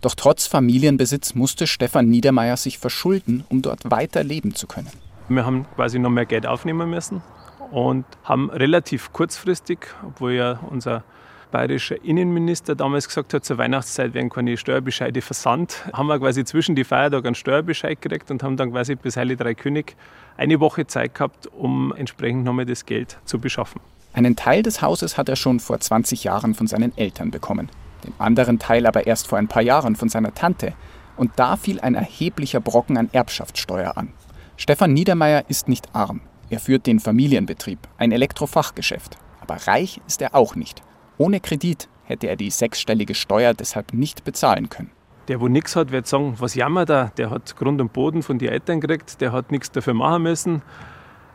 Doch 0.00 0.14
trotz 0.14 0.46
Familienbesitz 0.46 1.34
musste 1.34 1.66
Stefan 1.66 2.08
Niedermeyer 2.08 2.56
sich 2.56 2.78
verschulden, 2.78 3.44
um 3.48 3.62
dort 3.62 3.90
weiter 3.90 4.22
leben 4.22 4.54
zu 4.54 4.66
können. 4.66 4.90
Wir 5.28 5.44
haben 5.44 5.66
quasi 5.74 5.98
noch 5.98 6.10
mehr 6.10 6.26
Geld 6.26 6.46
aufnehmen 6.46 6.88
müssen 6.88 7.22
und 7.70 8.04
haben 8.24 8.50
relativ 8.50 9.12
kurzfristig, 9.12 9.78
obwohl 10.06 10.32
ja 10.34 10.60
unser 10.70 11.02
bayerischer 11.50 12.04
Innenminister 12.04 12.74
damals 12.74 13.06
gesagt 13.08 13.32
hat, 13.34 13.44
zur 13.44 13.58
Weihnachtszeit 13.58 14.14
werden 14.14 14.30
keine 14.30 14.56
Steuerbescheide 14.56 15.22
versandt, 15.22 15.84
haben 15.92 16.06
wir 16.08 16.18
quasi 16.18 16.44
zwischen 16.44 16.74
die 16.74 16.84
Feiertage 16.84 17.28
einen 17.28 17.34
Steuerbescheid 17.34 18.00
gekriegt 18.00 18.30
und 18.30 18.42
haben 18.42 18.56
dann 18.56 18.72
quasi 18.72 18.94
bis 18.94 19.16
Heilige 19.16 19.42
Drei 19.42 19.54
König 19.54 19.96
eine 20.36 20.60
Woche 20.60 20.86
Zeit 20.86 21.14
gehabt, 21.14 21.46
um 21.46 21.94
entsprechend 21.96 22.44
nochmal 22.44 22.66
das 22.66 22.84
Geld 22.84 23.18
zu 23.24 23.38
beschaffen. 23.38 23.80
Einen 24.12 24.36
Teil 24.36 24.62
des 24.62 24.82
Hauses 24.82 25.18
hat 25.18 25.28
er 25.28 25.36
schon 25.36 25.60
vor 25.60 25.78
20 25.78 26.24
Jahren 26.24 26.54
von 26.54 26.66
seinen 26.66 26.96
Eltern 26.96 27.30
bekommen, 27.30 27.68
den 28.06 28.14
anderen 28.18 28.58
Teil 28.58 28.86
aber 28.86 29.06
erst 29.06 29.26
vor 29.26 29.38
ein 29.38 29.48
paar 29.48 29.62
Jahren 29.62 29.96
von 29.96 30.08
seiner 30.08 30.34
Tante. 30.34 30.72
Und 31.16 31.32
da 31.36 31.56
fiel 31.56 31.80
ein 31.80 31.94
erheblicher 31.94 32.60
Brocken 32.60 32.96
an 32.96 33.08
Erbschaftssteuer 33.12 33.96
an. 33.96 34.12
Stefan 34.56 34.92
Niedermeyer 34.92 35.44
ist 35.48 35.68
nicht 35.68 35.94
arm. 35.94 36.20
Er 36.48 36.60
führt 36.60 36.86
den 36.86 37.00
Familienbetrieb, 37.00 37.78
ein 37.98 38.12
Elektrofachgeschäft. 38.12 39.18
Aber 39.40 39.56
reich 39.66 40.00
ist 40.06 40.22
er 40.22 40.34
auch 40.34 40.54
nicht. 40.54 40.82
Ohne 41.18 41.40
Kredit 41.40 41.88
hätte 42.04 42.28
er 42.28 42.36
die 42.36 42.50
sechsstellige 42.50 43.14
Steuer 43.14 43.54
deshalb 43.54 43.92
nicht 43.92 44.24
bezahlen 44.24 44.68
können. 44.68 44.90
Der, 45.28 45.40
wo 45.40 45.48
nichts 45.48 45.74
hat, 45.74 45.90
wird 45.90 46.06
sagen, 46.06 46.36
was 46.38 46.54
jammert 46.54 46.88
er? 46.88 47.10
Der 47.16 47.30
hat 47.30 47.56
Grund 47.56 47.80
und 47.80 47.92
Boden 47.92 48.22
von 48.22 48.38
den 48.38 48.48
Eltern 48.48 48.80
gekriegt, 48.80 49.20
der 49.20 49.32
hat 49.32 49.50
nichts 49.50 49.72
dafür 49.72 49.94
machen 49.94 50.22
müssen. 50.22 50.62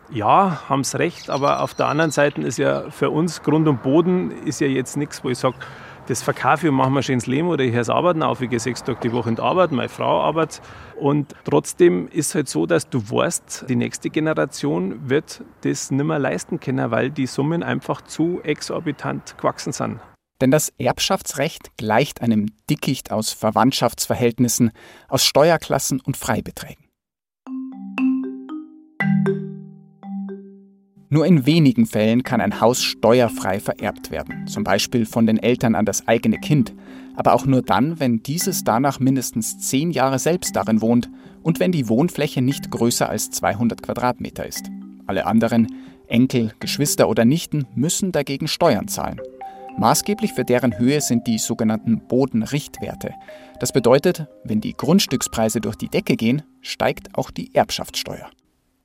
Ja, 0.09 0.61
haben 0.69 0.83
sie 0.83 0.97
recht, 0.97 1.29
aber 1.29 1.61
auf 1.61 1.73
der 1.73 1.87
anderen 1.87 2.11
Seite 2.11 2.41
ist 2.41 2.57
ja 2.57 2.89
für 2.89 3.09
uns 3.09 3.43
Grund 3.43 3.67
und 3.67 3.83
Boden 3.83 4.31
ist 4.45 4.61
ja 4.61 4.67
jetzt 4.67 4.97
nichts, 4.97 5.23
wo 5.23 5.29
ich 5.29 5.37
sage, 5.37 5.55
das 6.11 6.21
verkaufe 6.21 6.65
ich 6.67 6.69
und 6.69 6.75
mache 6.75 6.89
mir 6.89 7.03
schön 7.03 7.13
ins 7.13 7.25
Leben 7.25 7.47
oder 7.47 7.63
ich 7.63 7.71
höre 7.71 7.79
es 7.79 7.89
arbeiten 7.89 8.21
auf. 8.21 8.41
Ich 8.41 8.49
gehe 8.49 8.59
sechs 8.59 8.83
Tage 8.83 8.99
die 9.01 9.13
Woche 9.13 9.29
in 9.29 9.35
die 9.35 9.41
Arbeit, 9.41 9.71
meine 9.71 9.87
Frau 9.87 10.19
arbeitet. 10.19 10.61
Und 10.99 11.33
trotzdem 11.45 12.09
ist 12.09 12.27
es 12.27 12.35
halt 12.35 12.49
so, 12.49 12.65
dass 12.65 12.89
du 12.89 12.99
weißt, 12.99 13.65
die 13.69 13.77
nächste 13.77 14.09
Generation 14.09 15.09
wird 15.09 15.41
das 15.61 15.89
nicht 15.89 16.03
mehr 16.03 16.19
leisten 16.19 16.59
können, 16.59 16.91
weil 16.91 17.11
die 17.11 17.27
Summen 17.27 17.63
einfach 17.63 18.01
zu 18.01 18.41
exorbitant 18.43 19.37
gewachsen 19.37 19.71
sind. 19.71 20.01
Denn 20.41 20.51
das 20.51 20.73
Erbschaftsrecht 20.77 21.77
gleicht 21.77 22.21
einem 22.21 22.47
Dickicht 22.69 23.13
aus 23.13 23.31
Verwandtschaftsverhältnissen, 23.31 24.71
aus 25.07 25.23
Steuerklassen 25.23 26.01
und 26.01 26.17
Freibeträgen. 26.17 26.90
Nur 31.13 31.25
in 31.25 31.45
wenigen 31.45 31.87
Fällen 31.87 32.23
kann 32.23 32.39
ein 32.39 32.61
Haus 32.61 32.81
steuerfrei 32.81 33.59
vererbt 33.59 34.11
werden, 34.11 34.47
zum 34.47 34.63
Beispiel 34.63 35.05
von 35.05 35.27
den 35.27 35.37
Eltern 35.37 35.75
an 35.75 35.83
das 35.83 36.07
eigene 36.07 36.37
Kind, 36.37 36.73
aber 37.17 37.33
auch 37.33 37.45
nur 37.45 37.61
dann, 37.61 37.99
wenn 37.99 38.23
dieses 38.23 38.63
danach 38.63 39.01
mindestens 39.01 39.59
zehn 39.59 39.91
Jahre 39.91 40.19
selbst 40.19 40.55
darin 40.55 40.79
wohnt 40.79 41.09
und 41.43 41.59
wenn 41.59 41.73
die 41.73 41.89
Wohnfläche 41.89 42.41
nicht 42.41 42.71
größer 42.71 43.09
als 43.09 43.29
200 43.29 43.83
Quadratmeter 43.83 44.45
ist. 44.45 44.71
Alle 45.05 45.25
anderen, 45.25 45.67
Enkel, 46.07 46.53
Geschwister 46.61 47.09
oder 47.09 47.25
Nichten, 47.25 47.67
müssen 47.75 48.13
dagegen 48.13 48.47
Steuern 48.47 48.87
zahlen. 48.87 49.19
Maßgeblich 49.77 50.31
für 50.31 50.45
deren 50.45 50.79
Höhe 50.79 51.01
sind 51.01 51.27
die 51.27 51.39
sogenannten 51.39 52.07
Bodenrichtwerte. 52.07 53.13
Das 53.59 53.73
bedeutet, 53.73 54.27
wenn 54.45 54.61
die 54.61 54.77
Grundstückspreise 54.77 55.59
durch 55.59 55.75
die 55.75 55.89
Decke 55.89 56.15
gehen, 56.15 56.43
steigt 56.61 57.17
auch 57.17 57.31
die 57.31 57.53
Erbschaftssteuer. 57.53 58.29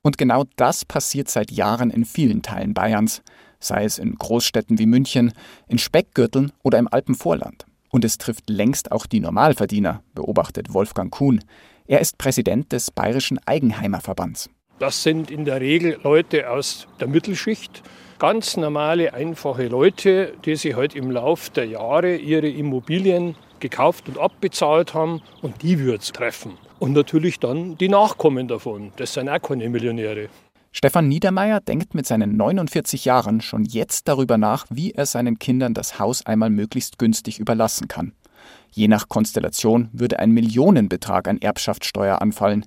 Und 0.06 0.18
genau 0.18 0.44
das 0.54 0.84
passiert 0.84 1.28
seit 1.28 1.50
Jahren 1.50 1.90
in 1.90 2.04
vielen 2.04 2.40
Teilen 2.40 2.74
Bayerns, 2.74 3.22
sei 3.58 3.82
es 3.82 3.98
in 3.98 4.14
Großstädten 4.14 4.78
wie 4.78 4.86
München, 4.86 5.32
in 5.66 5.78
Speckgürteln 5.78 6.52
oder 6.62 6.78
im 6.78 6.86
Alpenvorland. 6.86 7.66
Und 7.90 8.04
es 8.04 8.16
trifft 8.16 8.48
längst 8.48 8.92
auch 8.92 9.06
die 9.06 9.18
Normalverdiener, 9.18 10.04
beobachtet 10.14 10.72
Wolfgang 10.72 11.10
Kuhn. 11.10 11.42
Er 11.88 12.00
ist 12.00 12.18
Präsident 12.18 12.70
des 12.70 12.92
Bayerischen 12.92 13.40
Eigenheimerverbands. 13.46 14.48
Das 14.78 15.02
sind 15.02 15.28
in 15.28 15.44
der 15.44 15.60
Regel 15.60 15.98
Leute 16.04 16.50
aus 16.50 16.86
der 17.00 17.08
Mittelschicht, 17.08 17.82
ganz 18.20 18.56
normale, 18.56 19.12
einfache 19.12 19.66
Leute, 19.66 20.34
die 20.44 20.54
sich 20.54 20.76
halt 20.76 20.94
im 20.94 21.10
Laufe 21.10 21.50
der 21.50 21.64
Jahre 21.64 22.14
ihre 22.14 22.48
Immobilien 22.48 23.34
gekauft 23.60 24.08
und 24.08 24.18
abbezahlt 24.18 24.94
haben 24.94 25.22
und 25.42 25.62
die 25.62 25.78
wird 25.78 26.02
es 26.02 26.12
treffen. 26.12 26.58
Und 26.78 26.92
natürlich 26.92 27.38
dann 27.38 27.78
die 27.78 27.88
Nachkommen 27.88 28.48
davon. 28.48 28.92
Das 28.96 29.14
sind 29.14 29.28
auch 29.28 29.40
keine 29.40 29.68
Millionäre. 29.68 30.28
Stefan 30.72 31.08
Niedermeyer 31.08 31.60
denkt 31.60 31.94
mit 31.94 32.06
seinen 32.06 32.36
49 32.36 33.06
Jahren 33.06 33.40
schon 33.40 33.64
jetzt 33.64 34.08
darüber 34.08 34.36
nach, 34.36 34.66
wie 34.68 34.92
er 34.92 35.06
seinen 35.06 35.38
Kindern 35.38 35.72
das 35.72 35.98
Haus 35.98 36.26
einmal 36.26 36.50
möglichst 36.50 36.98
günstig 36.98 37.38
überlassen 37.38 37.88
kann. 37.88 38.12
Je 38.70 38.86
nach 38.86 39.08
Konstellation 39.08 39.88
würde 39.94 40.18
ein 40.18 40.32
Millionenbetrag 40.32 41.28
an 41.28 41.40
Erbschaftssteuer 41.40 42.20
anfallen. 42.20 42.66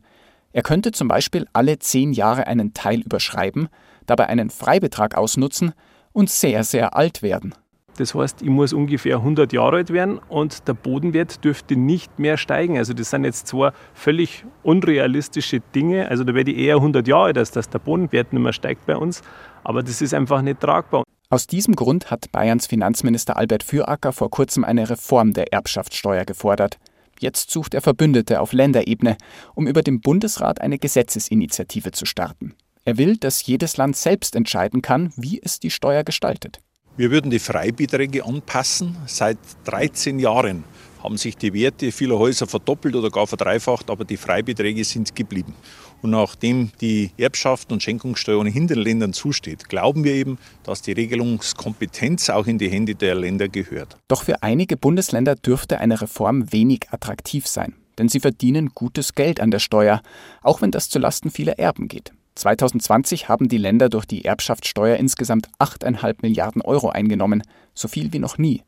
Er 0.54 0.64
könnte 0.64 0.92
zum 0.92 1.08
Beispiel 1.08 1.46
alle 1.54 1.78
zehn 1.78 2.12
Jahre 2.12 2.48
einen 2.48 2.74
Teil 2.74 3.02
überschreiben, 3.02 3.70
dabei 4.08 4.26
einen 4.26 4.50
Freibetrag 4.50 5.16
ausnutzen 5.16 5.74
und 6.12 6.32
sehr, 6.32 6.64
sehr 6.64 6.96
alt 6.96 7.22
werden. 7.22 7.54
Das 8.00 8.16
heißt, 8.16 8.42
ich 8.42 8.50
muss 8.50 8.72
ungefähr 8.72 9.18
100 9.18 9.52
Jahre 9.52 9.78
alt 9.78 9.92
werden 9.92 10.20
und 10.30 10.68
der 10.70 10.74
Bodenwert 10.74 11.44
dürfte 11.44 11.76
nicht 11.76 12.18
mehr 12.18 12.38
steigen. 12.38 12.78
Also 12.78 12.94
das 12.94 13.10
sind 13.10 13.26
jetzt 13.26 13.48
zwei 13.48 13.72
völlig 13.94 14.46
unrealistische 14.64 15.60
Dinge. 15.76 16.10
Also 16.10 16.24
da 16.24 16.34
werde 16.34 16.52
ich 16.52 16.60
eher 16.60 16.76
100 16.76 17.06
Jahre 17.10 17.26
alt, 17.26 17.38
als 17.38 17.52
dass 17.52 17.70
der 17.70 17.80
Bodenwert 17.80 18.32
nicht 18.32 18.42
mehr 18.42 18.54
steigt 18.54 18.86
bei 18.86 18.96
uns. 18.96 19.22
Aber 19.66 19.84
das 19.84 20.02
ist 20.02 20.14
einfach 20.14 20.42
nicht 20.42 20.62
tragbar. 20.62 21.04
Aus 21.30 21.46
diesem 21.46 21.76
Grund 21.76 22.10
hat 22.10 22.32
Bayerns 22.32 22.68
Finanzminister 22.68 23.36
Albert 23.36 23.64
Füracker 23.64 24.14
vor 24.14 24.30
kurzem 24.30 24.64
eine 24.64 24.90
Reform 24.90 25.34
der 25.34 25.52
Erbschaftssteuer 25.52 26.24
gefordert. 26.24 26.80
Jetzt 27.20 27.52
sucht 27.52 27.74
er 27.74 27.82
Verbündete 27.82 28.40
auf 28.40 28.54
Länderebene, 28.54 29.18
um 29.56 29.68
über 29.68 29.82
dem 29.82 30.00
Bundesrat 30.00 30.62
eine 30.62 30.80
Gesetzesinitiative 30.80 31.92
zu 31.92 32.06
starten. 32.06 32.56
Er 32.86 32.98
will, 32.98 33.18
dass 33.18 33.46
jedes 33.46 33.76
Land 33.76 33.98
selbst 33.98 34.38
entscheiden 34.38 34.82
kann, 34.82 35.12
wie 35.18 35.42
es 35.44 35.60
die 35.60 35.70
Steuer 35.70 36.06
gestaltet. 36.06 36.62
Wir 37.00 37.12
würden 37.12 37.32
die 37.32 37.40
Freibeträge 37.40 38.26
anpassen. 38.26 38.98
Seit 39.06 39.38
13 39.64 40.20
Jahren 40.20 40.66
haben 41.02 41.16
sich 41.16 41.38
die 41.38 41.54
Werte 41.54 41.94
vieler 41.94 42.20
Häuser 42.20 42.46
verdoppelt 42.46 42.94
oder 42.94 43.10
gar 43.10 43.26
verdreifacht, 43.26 43.90
aber 43.90 44.04
die 44.04 44.18
Freibeträge 44.18 44.84
sind 44.84 45.16
geblieben. 45.16 45.54
Und 46.02 46.10
nachdem 46.10 46.72
die 46.82 47.12
Erbschaft 47.18 47.72
und 47.72 47.82
Schenkungssteuer 47.82 48.38
ohnehin 48.38 48.68
den 48.68 48.80
Ländern 48.80 49.14
zusteht, 49.14 49.70
glauben 49.70 50.04
wir 50.04 50.12
eben, 50.12 50.40
dass 50.64 50.82
die 50.82 50.92
Regelungskompetenz 50.92 52.30
auch 52.32 52.48
in 52.48 52.58
die 52.58 52.70
Hände 52.70 52.96
der 52.96 53.16
Länder 53.16 53.48
gehört. 53.48 53.96
Doch 54.10 54.24
für 54.24 54.44
einige 54.44 54.76
Bundesländer 54.76 55.36
dürfte 55.36 55.80
eine 55.80 56.02
Reform 56.02 56.52
wenig 56.52 56.88
attraktiv 56.92 57.48
sein, 57.48 57.76
denn 57.98 58.10
sie 58.10 58.20
verdienen 58.20 58.72
gutes 58.76 59.16
Geld 59.16 59.40
an 59.40 59.52
der 59.52 59.60
Steuer, 59.60 60.02
auch 60.42 60.62
wenn 60.62 60.72
das 60.72 60.90
zulasten 60.90 61.32
vieler 61.32 61.60
Erben 61.60 61.88
geht. 61.88 62.12
2020 62.40 63.28
haben 63.28 63.50
die 63.50 63.58
Länder 63.58 63.90
durch 63.90 64.06
die 64.06 64.26
Erbschaftssteuer 64.26 64.96
insgesamt 64.96 65.50
8,5 65.60 66.18
Milliarden 66.22 66.62
Euro 66.62 66.90
eingenommen, 66.90 67.44
so 67.74 67.88
viel 67.88 68.14
wie 68.14 68.20
noch 68.20 68.38
nie. 68.38 68.64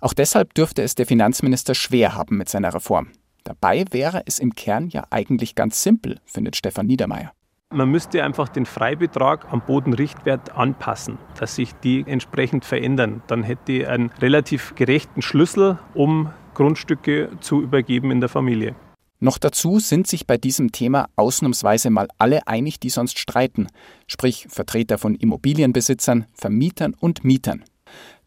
Auch 0.00 0.12
deshalb 0.12 0.54
dürfte 0.54 0.82
es 0.82 0.94
der 0.94 1.06
Finanzminister 1.06 1.74
schwer 1.74 2.14
haben 2.14 2.36
mit 2.36 2.48
seiner 2.48 2.74
Reform. 2.74 3.08
Dabei 3.42 3.84
wäre 3.90 4.22
es 4.26 4.38
im 4.38 4.54
Kern 4.54 4.88
ja 4.88 5.06
eigentlich 5.10 5.54
ganz 5.54 5.82
simpel, 5.82 6.20
findet 6.26 6.56
Stefan 6.56 6.86
Niedermeyer. 6.86 7.32
Man 7.72 7.90
müsste 7.90 8.22
einfach 8.22 8.48
den 8.48 8.66
Freibetrag 8.66 9.50
am 9.50 9.62
Bodenrichtwert 9.62 10.54
anpassen, 10.54 11.18
dass 11.40 11.56
sich 11.56 11.72
die 11.82 12.04
entsprechend 12.06 12.64
verändern. 12.64 13.22
Dann 13.26 13.42
hätte 13.42 13.72
ich 13.72 13.88
einen 13.88 14.10
relativ 14.20 14.74
gerechten 14.74 15.22
Schlüssel, 15.22 15.78
um 15.94 16.30
Grundstücke 16.54 17.30
zu 17.40 17.62
übergeben 17.62 18.10
in 18.10 18.20
der 18.20 18.28
Familie. 18.28 18.76
Noch 19.24 19.38
dazu 19.38 19.78
sind 19.78 20.06
sich 20.06 20.26
bei 20.26 20.36
diesem 20.36 20.70
Thema 20.70 21.08
ausnahmsweise 21.16 21.88
mal 21.88 22.08
alle 22.18 22.46
einig, 22.46 22.78
die 22.78 22.90
sonst 22.90 23.18
streiten, 23.18 23.68
sprich 24.06 24.46
Vertreter 24.50 24.98
von 24.98 25.14
Immobilienbesitzern, 25.14 26.26
Vermietern 26.34 26.92
und 26.92 27.24
Mietern. 27.24 27.64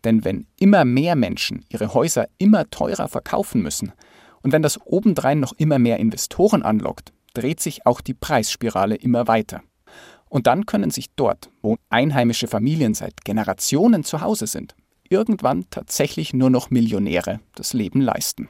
Denn 0.04 0.26
wenn 0.26 0.48
immer 0.60 0.86
mehr 0.86 1.16
Menschen 1.16 1.64
ihre 1.70 1.94
Häuser 1.94 2.28
immer 2.40 2.68
teurer 2.72 3.08
verkaufen 3.10 3.62
müssen 3.62 3.94
und 4.42 4.54
wenn 4.54 4.64
das 4.64 4.80
obendrein 4.88 5.40
noch 5.40 5.54
immer 5.60 5.78
mehr 5.78 6.00
Investoren 6.00 6.64
anlockt, 6.64 7.14
dreht 7.36 7.60
sich 7.60 7.86
auch 7.86 8.02
die 8.02 8.16
Preisspirale 8.16 8.96
immer 8.96 9.28
weiter. 9.28 9.62
Und 10.30 10.48
dann 10.48 10.66
können 10.66 10.90
sich 10.90 11.12
dort, 11.16 11.52
wo 11.62 11.78
einheimische 11.90 12.48
Familien 12.48 12.96
seit 12.96 13.24
Generationen 13.24 14.04
zu 14.04 14.22
Hause 14.22 14.48
sind, 14.48 14.76
irgendwann 15.08 15.68
tatsächlich 15.70 16.34
nur 16.34 16.50
noch 16.50 16.72
Millionäre 16.72 17.40
das 17.54 17.74
Leben 17.74 18.02
leisten. 18.02 18.50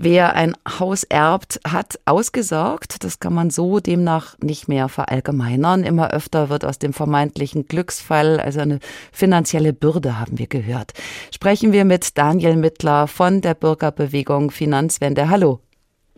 Wer 0.00 0.36
ein 0.36 0.54
Haus 0.78 1.02
erbt, 1.02 1.58
hat 1.66 1.98
ausgesorgt. 2.04 3.02
Das 3.02 3.18
kann 3.18 3.34
man 3.34 3.50
so 3.50 3.80
demnach 3.80 4.36
nicht 4.38 4.68
mehr 4.68 4.88
verallgemeinern. 4.88 5.82
Immer 5.82 6.12
öfter 6.12 6.48
wird 6.50 6.64
aus 6.64 6.78
dem 6.78 6.92
vermeintlichen 6.92 7.66
Glücksfall 7.66 8.38
also 8.38 8.60
eine 8.60 8.78
finanzielle 9.10 9.72
Bürde, 9.72 10.20
haben 10.20 10.38
wir 10.38 10.46
gehört. 10.46 10.92
Sprechen 11.34 11.72
wir 11.72 11.84
mit 11.84 12.16
Daniel 12.16 12.54
Mittler 12.54 13.08
von 13.08 13.40
der 13.40 13.54
Bürgerbewegung 13.54 14.52
Finanzwende. 14.52 15.30
Hallo. 15.30 15.58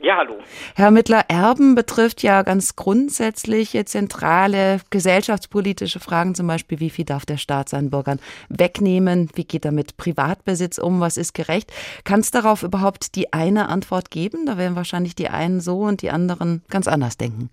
Ja, 0.02 0.16
hallo. 0.16 0.38
Herr 0.76 0.90
Mittler, 0.90 1.24
Erben 1.28 1.74
betrifft 1.74 2.22
ja 2.22 2.42
ganz 2.42 2.74
grundsätzlich 2.74 3.78
zentrale 3.84 4.80
gesellschaftspolitische 4.90 6.00
Fragen, 6.00 6.34
zum 6.34 6.46
Beispiel, 6.46 6.80
wie 6.80 6.88
viel 6.88 7.04
darf 7.04 7.26
der 7.26 7.36
Staat 7.36 7.68
seinen 7.68 7.90
Bürgern 7.90 8.18
wegnehmen? 8.48 9.28
Wie 9.34 9.44
geht 9.44 9.66
er 9.66 9.72
mit 9.72 9.98
Privatbesitz 9.98 10.78
um? 10.78 11.00
Was 11.00 11.18
ist 11.18 11.34
gerecht? 11.34 11.70
Kann 12.04 12.20
es 12.20 12.30
darauf 12.30 12.62
überhaupt 12.62 13.14
die 13.14 13.34
eine 13.34 13.68
Antwort 13.68 14.10
geben? 14.10 14.46
Da 14.46 14.56
werden 14.56 14.74
wahrscheinlich 14.74 15.14
die 15.14 15.28
einen 15.28 15.60
so 15.60 15.80
und 15.80 16.00
die 16.00 16.10
anderen 16.10 16.62
ganz 16.70 16.88
anders 16.88 17.18
denken. 17.18 17.50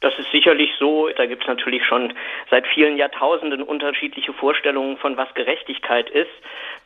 Das 0.00 0.18
ist 0.18 0.30
sicherlich 0.30 0.70
so. 0.78 1.08
Da 1.16 1.26
gibt 1.26 1.42
es 1.42 1.48
natürlich 1.48 1.84
schon 1.84 2.12
seit 2.50 2.66
vielen 2.66 2.96
Jahrtausenden 2.96 3.62
unterschiedliche 3.62 4.32
Vorstellungen 4.32 4.98
von 4.98 5.16
was 5.16 5.32
Gerechtigkeit 5.34 6.10
ist. 6.10 6.30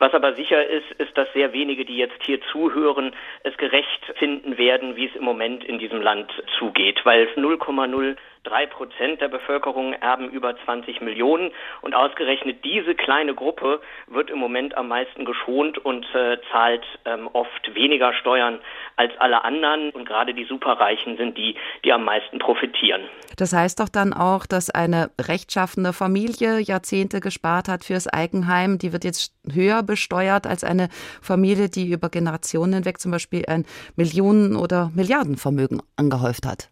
Was 0.01 0.15
aber 0.15 0.33
sicher 0.33 0.65
ist, 0.65 0.91
ist, 0.97 1.15
dass 1.15 1.31
sehr 1.31 1.53
wenige, 1.53 1.85
die 1.85 1.95
jetzt 1.95 2.23
hier 2.23 2.41
zuhören, 2.51 3.13
es 3.43 3.55
gerecht 3.57 4.03
finden 4.15 4.57
werden, 4.57 4.95
wie 4.95 5.05
es 5.05 5.15
im 5.15 5.23
Moment 5.23 5.63
in 5.63 5.77
diesem 5.77 6.01
Land 6.01 6.31
zugeht, 6.57 6.99
weil 7.03 7.27
es 7.27 7.37
0,0 7.37 8.15
Drei 8.43 8.65
Prozent 8.65 9.21
der 9.21 9.27
Bevölkerung 9.27 9.93
erben 9.93 10.29
über 10.31 10.55
20 10.65 10.99
Millionen 11.01 11.51
und 11.81 11.93
ausgerechnet 11.93 12.65
diese 12.65 12.95
kleine 12.95 13.35
Gruppe 13.35 13.81
wird 14.07 14.31
im 14.31 14.39
Moment 14.39 14.75
am 14.75 14.87
meisten 14.87 15.25
geschont 15.25 15.77
und 15.77 16.07
äh, 16.15 16.39
zahlt 16.51 16.83
ähm, 17.05 17.29
oft 17.33 17.75
weniger 17.75 18.13
Steuern 18.13 18.59
als 18.95 19.13
alle 19.19 19.43
anderen 19.43 19.91
und 19.91 20.07
gerade 20.07 20.33
die 20.33 20.45
Superreichen 20.45 21.17
sind 21.17 21.37
die, 21.37 21.55
die 21.85 21.93
am 21.93 22.03
meisten 22.03 22.39
profitieren. 22.39 23.01
Das 23.37 23.53
heißt 23.53 23.79
doch 23.79 23.89
dann 23.89 24.11
auch, 24.11 24.47
dass 24.47 24.71
eine 24.71 25.11
rechtschaffende 25.21 25.93
Familie 25.93 26.59
Jahrzehnte 26.59 27.19
gespart 27.19 27.67
hat 27.67 27.83
fürs 27.83 28.07
Eigenheim, 28.07 28.79
die 28.79 28.91
wird 28.91 29.03
jetzt 29.03 29.33
höher 29.53 29.83
besteuert 29.83 30.47
als 30.47 30.63
eine 30.63 30.89
Familie, 31.21 31.69
die 31.69 31.91
über 31.91 32.09
Generationen 32.09 32.73
hinweg 32.73 32.99
zum 32.99 33.11
Beispiel 33.11 33.45
ein 33.47 33.65
Millionen- 33.95 34.55
oder 34.55 34.89
Milliardenvermögen 34.95 35.83
angehäuft 35.95 36.47
hat. 36.47 36.69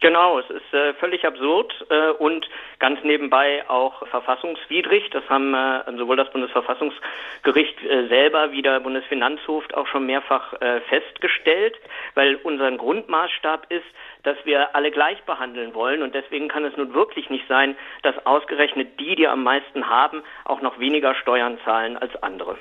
Genau, 0.00 0.38
es 0.38 0.48
ist 0.48 0.72
äh, 0.72 0.94
völlig 0.94 1.26
absurd 1.26 1.74
äh, 1.90 2.10
und 2.10 2.48
ganz 2.78 3.02
nebenbei 3.02 3.68
auch 3.68 4.06
verfassungswidrig. 4.06 5.10
Das 5.10 5.28
haben 5.28 5.54
äh, 5.54 5.82
sowohl 5.96 6.16
das 6.16 6.30
Bundesverfassungsgericht 6.30 7.82
äh, 7.82 8.06
selber 8.06 8.52
wie 8.52 8.62
der 8.62 8.78
Bundesfinanzhof 8.78 9.64
auch 9.74 9.88
schon 9.88 10.06
mehrfach 10.06 10.52
äh, 10.60 10.80
festgestellt, 10.82 11.76
weil 12.14 12.36
unser 12.36 12.70
Grundmaßstab 12.70 13.66
ist, 13.70 13.86
dass 14.22 14.36
wir 14.44 14.76
alle 14.76 14.92
gleich 14.92 15.20
behandeln 15.24 15.74
wollen 15.74 16.02
und 16.02 16.14
deswegen 16.14 16.46
kann 16.46 16.64
es 16.64 16.76
nun 16.76 16.94
wirklich 16.94 17.28
nicht 17.28 17.48
sein, 17.48 17.76
dass 18.02 18.14
ausgerechnet 18.24 19.00
die, 19.00 19.16
die 19.16 19.26
am 19.26 19.42
meisten 19.42 19.88
haben, 19.88 20.22
auch 20.44 20.60
noch 20.60 20.78
weniger 20.78 21.16
Steuern 21.16 21.58
zahlen 21.64 21.96
als 21.96 22.14
andere. 22.22 22.56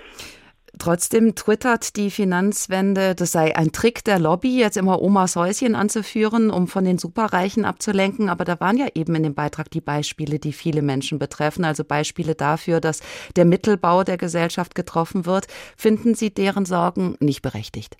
Trotzdem 0.79 1.35
twittert 1.35 1.95
die 1.95 2.11
Finanzwende, 2.11 3.15
das 3.15 3.31
sei 3.31 3.55
ein 3.55 3.71
Trick 3.71 4.03
der 4.03 4.19
Lobby, 4.19 4.59
jetzt 4.59 4.77
immer 4.77 5.01
Omas 5.01 5.35
Häuschen 5.35 5.75
anzuführen, 5.75 6.49
um 6.49 6.67
von 6.67 6.85
den 6.85 6.97
Superreichen 6.97 7.65
abzulenken. 7.65 8.29
Aber 8.29 8.45
da 8.45 8.59
waren 8.59 8.77
ja 8.77 8.87
eben 8.93 9.15
in 9.15 9.23
dem 9.23 9.33
Beitrag 9.33 9.71
die 9.71 9.81
Beispiele, 9.81 10.39
die 10.39 10.53
viele 10.53 10.81
Menschen 10.81 11.19
betreffen, 11.19 11.65
also 11.65 11.83
Beispiele 11.83 12.35
dafür, 12.35 12.79
dass 12.79 13.01
der 13.35 13.45
Mittelbau 13.45 14.03
der 14.03 14.17
Gesellschaft 14.17 14.75
getroffen 14.75 15.25
wird. 15.25 15.47
Finden 15.75 16.15
Sie 16.15 16.33
deren 16.33 16.65
Sorgen 16.65 17.15
nicht 17.19 17.41
berechtigt? 17.41 17.97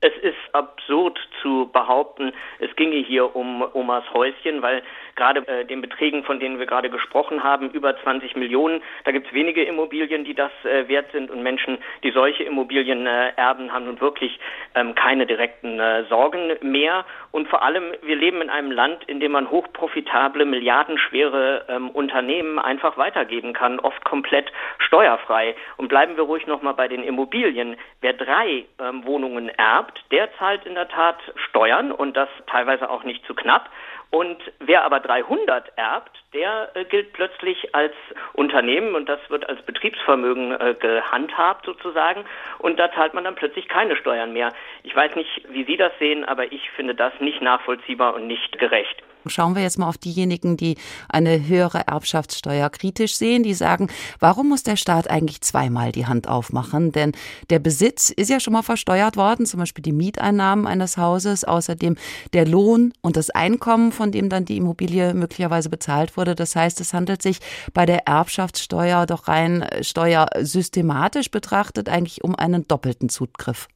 Es 0.00 0.12
ist 0.22 0.35
absurd 0.56 1.18
zu 1.42 1.70
behaupten, 1.72 2.32
es 2.58 2.74
ginge 2.76 2.96
hier 2.96 3.34
um 3.36 3.64
Omas 3.72 4.04
Häuschen, 4.12 4.62
weil 4.62 4.82
gerade 5.16 5.46
äh, 5.48 5.64
den 5.64 5.80
Beträgen, 5.80 6.24
von 6.24 6.38
denen 6.38 6.58
wir 6.58 6.66
gerade 6.66 6.90
gesprochen 6.90 7.42
haben, 7.42 7.70
über 7.70 7.96
20 8.02 8.36
Millionen, 8.36 8.82
da 9.04 9.12
gibt 9.12 9.26
es 9.26 9.32
wenige 9.32 9.64
Immobilien, 9.64 10.24
die 10.24 10.34
das 10.34 10.52
äh, 10.64 10.88
wert 10.88 11.10
sind 11.12 11.30
und 11.30 11.42
Menschen, 11.42 11.78
die 12.02 12.10
solche 12.10 12.44
Immobilien 12.44 13.06
äh, 13.06 13.32
erben, 13.36 13.72
haben 13.72 13.86
nun 13.86 14.00
wirklich 14.00 14.38
ähm, 14.74 14.94
keine 14.94 15.26
direkten 15.26 15.80
äh, 15.80 16.04
Sorgen 16.04 16.56
mehr. 16.60 17.04
Und 17.32 17.48
vor 17.48 17.62
allem, 17.62 17.92
wir 18.02 18.16
leben 18.16 18.40
in 18.42 18.50
einem 18.50 18.70
Land, 18.70 19.04
in 19.04 19.20
dem 19.20 19.32
man 19.32 19.50
hochprofitable, 19.50 20.44
milliardenschwere 20.44 21.66
ähm, 21.68 21.90
Unternehmen 21.90 22.58
einfach 22.58 22.96
weitergeben 22.96 23.52
kann, 23.52 23.80
oft 23.80 24.04
komplett 24.04 24.52
steuerfrei. 24.78 25.54
Und 25.76 25.88
bleiben 25.88 26.16
wir 26.16 26.24
ruhig 26.24 26.46
nochmal 26.46 26.74
bei 26.74 26.88
den 26.88 27.02
Immobilien. 27.02 27.76
Wer 28.00 28.12
drei 28.12 28.64
ähm, 28.78 29.04
Wohnungen 29.04 29.48
erbt, 29.48 30.04
der 30.10 30.32
zahlt 30.38 30.45
in 30.54 30.74
der 30.74 30.88
Tat 30.88 31.16
Steuern 31.48 31.90
und 31.90 32.16
das 32.16 32.28
teilweise 32.46 32.88
auch 32.88 33.02
nicht 33.02 33.26
zu 33.26 33.34
knapp. 33.34 33.68
Und 34.10 34.38
wer 34.60 34.84
aber 34.84 35.00
300 35.00 35.72
erbt, 35.76 36.16
der 36.32 36.70
äh, 36.74 36.84
gilt 36.84 37.12
plötzlich 37.12 37.74
als 37.74 37.92
Unternehmen 38.34 38.94
und 38.94 39.08
das 39.08 39.18
wird 39.28 39.48
als 39.48 39.60
Betriebsvermögen 39.62 40.52
äh, 40.52 40.74
gehandhabt 40.74 41.66
sozusagen 41.66 42.24
und 42.58 42.78
da 42.78 42.92
zahlt 42.92 43.14
man 43.14 43.24
dann 43.24 43.34
plötzlich 43.34 43.68
keine 43.68 43.96
Steuern 43.96 44.32
mehr. 44.32 44.52
Ich 44.84 44.94
weiß 44.94 45.16
nicht, 45.16 45.42
wie 45.48 45.64
Sie 45.64 45.76
das 45.76 45.92
sehen, 45.98 46.24
aber 46.24 46.52
ich 46.52 46.70
finde 46.70 46.94
das 46.94 47.12
nicht 47.18 47.42
nachvollziehbar 47.42 48.14
und 48.14 48.28
nicht 48.28 48.58
gerecht. 48.58 49.02
Schauen 49.28 49.54
wir 49.54 49.62
jetzt 49.62 49.78
mal 49.78 49.88
auf 49.88 49.98
diejenigen, 49.98 50.56
die 50.56 50.76
eine 51.08 51.46
höhere 51.46 51.86
Erbschaftssteuer 51.86 52.70
kritisch 52.70 53.16
sehen, 53.16 53.42
die 53.42 53.54
sagen, 53.54 53.88
warum 54.20 54.48
muss 54.48 54.62
der 54.62 54.76
Staat 54.76 55.08
eigentlich 55.08 55.40
zweimal 55.40 55.92
die 55.92 56.06
Hand 56.06 56.28
aufmachen? 56.28 56.92
Denn 56.92 57.12
der 57.50 57.58
Besitz 57.58 58.10
ist 58.10 58.30
ja 58.30 58.40
schon 58.40 58.52
mal 58.52 58.62
versteuert 58.62 59.16
worden, 59.16 59.46
zum 59.46 59.60
Beispiel 59.60 59.82
die 59.82 59.92
Mieteinnahmen 59.92 60.66
eines 60.66 60.96
Hauses, 60.96 61.44
außerdem 61.44 61.96
der 62.32 62.46
Lohn 62.46 62.92
und 63.02 63.16
das 63.16 63.30
Einkommen, 63.30 63.92
von 63.92 64.12
dem 64.12 64.28
dann 64.28 64.44
die 64.44 64.56
Immobilie 64.56 65.14
möglicherweise 65.14 65.68
bezahlt 65.68 66.16
wurde. 66.16 66.34
Das 66.34 66.56
heißt, 66.56 66.80
es 66.80 66.94
handelt 66.94 67.22
sich 67.22 67.40
bei 67.72 67.86
der 67.86 68.06
Erbschaftssteuer 68.06 69.06
doch 69.06 69.28
rein 69.28 69.66
steuersystematisch 69.80 71.30
betrachtet 71.30 71.88
eigentlich 71.88 72.24
um 72.24 72.34
einen 72.34 72.66
doppelten 72.66 73.08
Zugriff. 73.08 73.68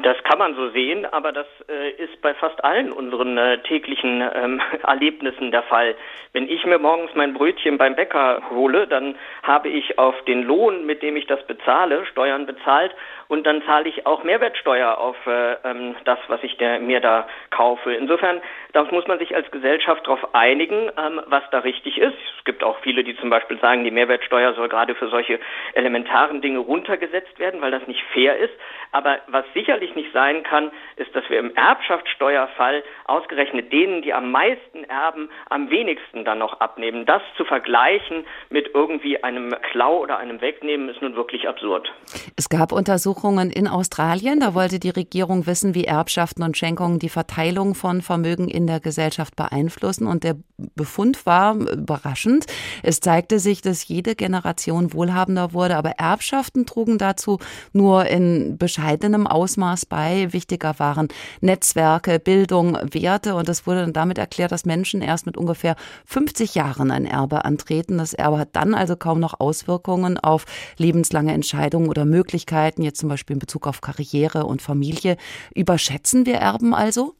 Das 0.00 0.16
kann 0.22 0.38
man 0.38 0.54
so 0.54 0.68
sehen, 0.70 1.06
aber 1.06 1.32
das 1.32 1.46
äh, 1.68 1.90
ist 1.90 2.20
bei 2.22 2.32
fast 2.32 2.62
allen 2.62 2.92
unseren 2.92 3.36
äh, 3.36 3.58
täglichen 3.58 4.22
ähm, 4.32 4.60
Erlebnissen 4.86 5.50
der 5.50 5.64
Fall. 5.64 5.96
Wenn 6.32 6.48
ich 6.48 6.64
mir 6.64 6.78
morgens 6.78 7.10
mein 7.14 7.34
Brötchen 7.34 7.78
beim 7.78 7.96
Bäcker 7.96 8.40
hole, 8.50 8.86
dann 8.86 9.16
habe 9.42 9.68
ich 9.68 9.98
auf 9.98 10.14
den 10.26 10.44
Lohn, 10.44 10.86
mit 10.86 11.02
dem 11.02 11.16
ich 11.16 11.26
das 11.26 11.44
bezahle, 11.46 12.06
Steuern 12.06 12.46
bezahlt 12.46 12.94
und 13.28 13.46
dann 13.46 13.62
zahle 13.62 13.88
ich 13.88 14.06
auch 14.06 14.24
Mehrwertsteuer 14.24 14.96
auf 14.96 15.16
äh, 15.26 15.52
ähm, 15.64 15.94
das, 16.04 16.18
was 16.28 16.42
ich 16.42 16.56
der, 16.56 16.80
mir 16.80 17.00
da 17.00 17.28
kaufe. 17.50 17.92
Insofern, 17.92 18.40
da 18.72 18.84
muss 18.90 19.06
man 19.06 19.18
sich 19.18 19.36
als 19.36 19.50
Gesellschaft 19.50 20.06
darauf 20.06 20.34
einigen, 20.34 20.90
ähm, 20.96 21.20
was 21.26 21.42
da 21.50 21.58
richtig 21.58 21.98
ist. 21.98 22.16
Es 22.38 22.44
gibt 22.44 22.64
auch 22.64 22.78
viele, 22.80 23.04
die 23.04 23.16
zum 23.18 23.28
Beispiel 23.28 23.58
sagen, 23.60 23.84
die 23.84 23.90
Mehrwertsteuer 23.90 24.54
soll 24.54 24.70
gerade 24.70 24.94
für 24.94 25.08
solche 25.08 25.38
elementaren 25.74 26.40
Dinge 26.40 26.58
runtergesetzt 26.60 27.38
werden, 27.38 27.60
weil 27.60 27.70
das 27.70 27.86
nicht 27.86 28.02
fair 28.14 28.38
ist. 28.38 28.54
Aber 28.92 29.18
was 29.26 29.44
sicherlich 29.52 29.94
nicht 29.94 30.12
sein 30.14 30.42
kann, 30.42 30.70
ist, 30.96 31.14
dass 31.14 31.28
wir 31.28 31.38
im 31.38 31.54
Erbschaftssteuerfall 31.54 32.82
ausgerechnet 33.04 33.70
denen, 33.70 34.00
die 34.00 34.14
am 34.14 34.30
meisten 34.30 34.84
erben, 34.84 35.28
am 35.50 35.68
wenigsten 35.68 36.24
dann 36.24 36.38
noch 36.38 36.60
abnehmen. 36.60 37.04
Das 37.04 37.20
zu 37.36 37.44
vergleichen 37.44 38.24
mit 38.48 38.70
irgendwie 38.72 39.22
einem 39.22 39.54
Klau 39.70 39.98
oder 39.98 40.16
einem 40.16 40.40
Wegnehmen 40.40 40.88
ist 40.88 41.02
nun 41.02 41.14
wirklich 41.14 41.46
absurd. 41.46 41.92
Es 42.36 42.48
gab 42.48 42.72
Untersuchungen, 42.72 43.17
Untersuchungen 43.18 43.50
in 43.50 43.66
Australien. 43.66 44.38
Da 44.38 44.54
wollte 44.54 44.78
die 44.78 44.90
Regierung 44.90 45.46
wissen, 45.46 45.74
wie 45.74 45.84
Erbschaften 45.84 46.44
und 46.44 46.56
Schenkungen 46.56 47.00
die 47.00 47.08
Verteilung 47.08 47.74
von 47.74 48.00
Vermögen 48.00 48.48
in 48.48 48.68
der 48.68 48.78
Gesellschaft 48.78 49.34
beeinflussen. 49.34 50.06
Und 50.06 50.22
der 50.22 50.36
Befund 50.76 51.26
war 51.26 51.56
überraschend. 51.56 52.46
Es 52.84 53.00
zeigte 53.00 53.40
sich, 53.40 53.60
dass 53.60 53.88
jede 53.88 54.14
Generation 54.14 54.92
wohlhabender 54.92 55.52
wurde, 55.52 55.76
aber 55.76 55.90
Erbschaften 55.98 56.64
trugen 56.64 56.98
dazu 56.98 57.38
nur 57.72 58.06
in 58.06 58.56
bescheidenem 58.56 59.26
Ausmaß 59.26 59.86
bei. 59.86 60.32
Wichtiger 60.32 60.78
waren 60.78 61.08
Netzwerke, 61.40 62.20
Bildung, 62.20 62.78
Werte. 62.92 63.34
Und 63.34 63.48
es 63.48 63.66
wurde 63.66 63.80
dann 63.80 63.92
damit 63.92 64.18
erklärt, 64.18 64.52
dass 64.52 64.64
Menschen 64.64 65.02
erst 65.02 65.26
mit 65.26 65.36
ungefähr 65.36 65.74
50 66.06 66.54
Jahren 66.54 66.92
ein 66.92 67.04
Erbe 67.04 67.44
antreten. 67.44 67.98
Das 67.98 68.14
Erbe 68.14 68.38
hat 68.38 68.50
dann 68.52 68.74
also 68.74 68.94
kaum 68.94 69.18
noch 69.18 69.40
Auswirkungen 69.40 70.18
auf 70.18 70.44
lebenslange 70.76 71.32
Entscheidungen 71.32 71.88
oder 71.88 72.04
Möglichkeiten, 72.04 72.82
jetzt 72.82 73.07
zum 73.08 73.14
Beispiel 73.14 73.34
in 73.34 73.40
Bezug 73.40 73.66
auf 73.66 73.80
Karriere 73.80 74.44
und 74.44 74.60
Familie. 74.60 75.16
Überschätzen 75.54 76.26
wir 76.26 76.34
Erben 76.34 76.74
also? 76.74 77.14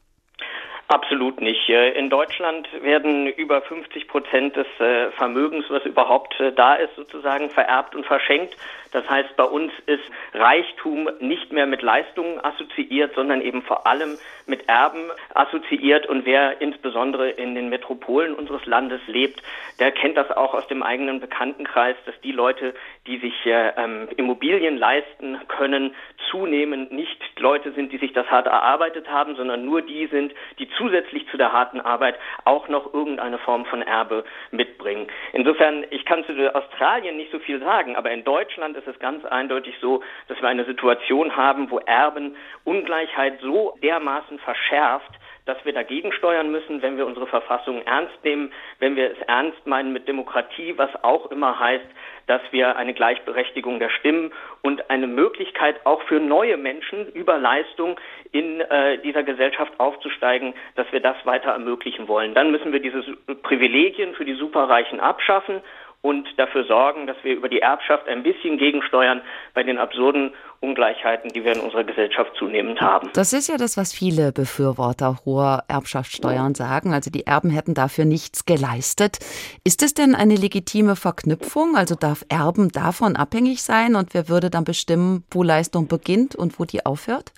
Absolut 0.87 1.41
nicht. 1.41 1.67
Äh, 1.69 1.97
in 1.97 2.09
Deutschland 2.09 2.67
werden 2.81 3.27
über 3.27 3.61
50 3.61 4.07
Prozent 4.07 4.55
des 4.55 4.67
äh, 4.79 5.11
Vermögens, 5.11 5.65
was 5.69 5.83
überhaupt 5.85 6.39
äh, 6.39 6.51
da 6.51 6.75
ist, 6.75 6.95
sozusagen 6.95 7.49
vererbt 7.49 7.95
und 7.95 8.05
verschenkt. 8.05 8.55
Das 8.91 9.07
heißt, 9.09 9.35
bei 9.35 9.43
uns 9.43 9.71
ist 9.85 10.03
Reichtum 10.33 11.09
nicht 11.19 11.51
mehr 11.51 11.65
mit 11.65 11.81
Leistungen 11.81 12.43
assoziiert, 12.43 13.13
sondern 13.15 13.41
eben 13.41 13.61
vor 13.61 13.85
allem 13.85 14.17
mit 14.45 14.67
Erben 14.67 15.11
assoziiert. 15.33 16.07
Und 16.07 16.25
wer 16.25 16.61
insbesondere 16.61 17.29
in 17.29 17.55
den 17.55 17.69
Metropolen 17.69 18.33
unseres 18.33 18.65
Landes 18.65 19.01
lebt, 19.07 19.41
der 19.79 19.91
kennt 19.91 20.17
das 20.17 20.31
auch 20.31 20.53
aus 20.53 20.67
dem 20.67 20.83
eigenen 20.83 21.19
Bekanntenkreis, 21.19 21.95
dass 22.05 22.19
die 22.21 22.31
Leute, 22.31 22.73
die 23.07 23.17
sich 23.17 23.45
äh, 23.45 23.73
ähm, 23.77 24.09
Immobilien 24.17 24.77
leisten 24.77 25.39
können, 25.47 25.95
zunehmend 26.29 26.91
nicht 26.91 27.19
Leute 27.39 27.71
sind, 27.71 27.91
die 27.91 27.97
sich 27.97 28.13
das 28.13 28.29
hart 28.29 28.47
erarbeitet 28.47 29.09
haben, 29.09 29.35
sondern 29.35 29.65
nur 29.65 29.81
die 29.81 30.07
sind, 30.07 30.33
die 30.59 30.69
zusätzlich 30.77 31.27
zu 31.29 31.37
der 31.37 31.53
harten 31.53 31.79
Arbeit 31.79 32.15
auch 32.45 32.67
noch 32.67 32.93
irgendeine 32.93 33.37
Form 33.39 33.65
von 33.65 33.81
Erbe 33.81 34.23
mitbringen. 34.51 35.07
Insofern, 35.33 35.85
ich 35.89 36.05
kann 36.05 36.25
zu 36.25 36.33
Australien 36.53 37.17
nicht 37.17 37.31
so 37.31 37.39
viel 37.39 37.59
sagen, 37.59 37.95
aber 37.95 38.11
in 38.11 38.23
Deutschland 38.23 38.75
ist 38.79 38.87
es 38.87 38.99
ganz 38.99 39.23
eindeutig 39.25 39.75
so, 39.81 40.01
dass 40.27 40.41
wir 40.41 40.49
eine 40.49 40.65
Situation 40.65 41.35
haben, 41.35 41.69
wo 41.69 41.79
Erben 41.79 42.35
Ungleichheit 42.63 43.39
so 43.41 43.77
dermaßen 43.83 44.39
verschärft, 44.39 45.11
dass 45.45 45.57
wir 45.65 45.73
dagegen 45.73 46.11
steuern 46.11 46.51
müssen, 46.51 46.81
wenn 46.83 46.97
wir 46.97 47.07
unsere 47.07 47.25
Verfassung 47.25 47.81
ernst 47.81 48.23
nehmen, 48.23 48.51
wenn 48.77 48.95
wir 48.95 49.11
es 49.11 49.17
ernst 49.27 49.65
meinen 49.65 49.91
mit 49.91 50.07
Demokratie, 50.07 50.77
was 50.77 50.91
auch 51.03 51.31
immer 51.31 51.59
heißt, 51.59 51.87
dass 52.27 52.41
wir 52.51 52.75
eine 52.75 52.93
Gleichberechtigung 52.93 53.79
der 53.79 53.89
Stimmen 53.89 54.31
und 54.61 54.91
eine 54.91 55.07
Möglichkeit 55.07 55.83
auch 55.85 56.03
für 56.03 56.19
neue 56.19 56.57
Menschen 56.57 57.11
über 57.13 57.39
Leistung 57.39 57.99
in 58.31 58.61
äh, 58.61 58.99
dieser 58.99 59.23
Gesellschaft 59.23 59.73
aufzusteigen, 59.79 60.53
dass 60.75 60.85
wir 60.91 60.99
das 60.99 61.15
weiter 61.25 61.49
ermöglichen 61.49 62.07
wollen. 62.07 62.35
Dann 62.35 62.51
müssen 62.51 62.71
wir 62.71 62.79
diese 62.79 63.01
Privilegien 63.41 64.13
für 64.13 64.25
die 64.25 64.35
Superreichen 64.35 64.99
abschaffen 64.99 65.61
und 66.01 66.27
dafür 66.37 66.63
sorgen, 66.65 67.07
dass 67.07 67.17
wir 67.23 67.35
über 67.35 67.49
die 67.49 67.59
Erbschaft 67.59 68.07
ein 68.07 68.23
bisschen 68.23 68.57
gegensteuern 68.57 69.21
bei 69.53 69.63
den 69.63 69.77
absurden 69.77 70.33
Ungleichheiten, 70.61 71.29
die 71.31 71.43
wir 71.43 71.53
in 71.53 71.59
unserer 71.59 71.83
Gesellschaft 71.83 72.31
zunehmend 72.37 72.79
haben. 72.79 73.09
Das 73.13 73.33
ist 73.33 73.49
ja 73.49 73.57
das, 73.57 73.75
was 73.75 73.93
viele 73.93 74.31
Befürworter 74.31 75.17
hoher 75.25 75.63
Erbschaftssteuern 75.67 76.55
sagen. 76.55 76.93
Also 76.93 77.11
die 77.11 77.27
Erben 77.27 77.49
hätten 77.49 77.73
dafür 77.73 78.05
nichts 78.05 78.45
geleistet. 78.45 79.19
Ist 79.65 79.83
es 79.83 79.93
denn 79.93 80.15
eine 80.15 80.35
legitime 80.35 80.95
Verknüpfung? 80.95 81.75
Also 81.75 81.95
darf 81.95 82.25
Erben 82.29 82.69
davon 82.69 83.15
abhängig 83.15 83.61
sein 83.61 83.95
und 83.95 84.13
wer 84.13 84.29
würde 84.29 84.49
dann 84.49 84.63
bestimmen, 84.63 85.23
wo 85.31 85.43
Leistung 85.43 85.87
beginnt 85.87 86.35
und 86.35 86.59
wo 86.59 86.65
die 86.65 86.85
aufhört? 86.85 87.33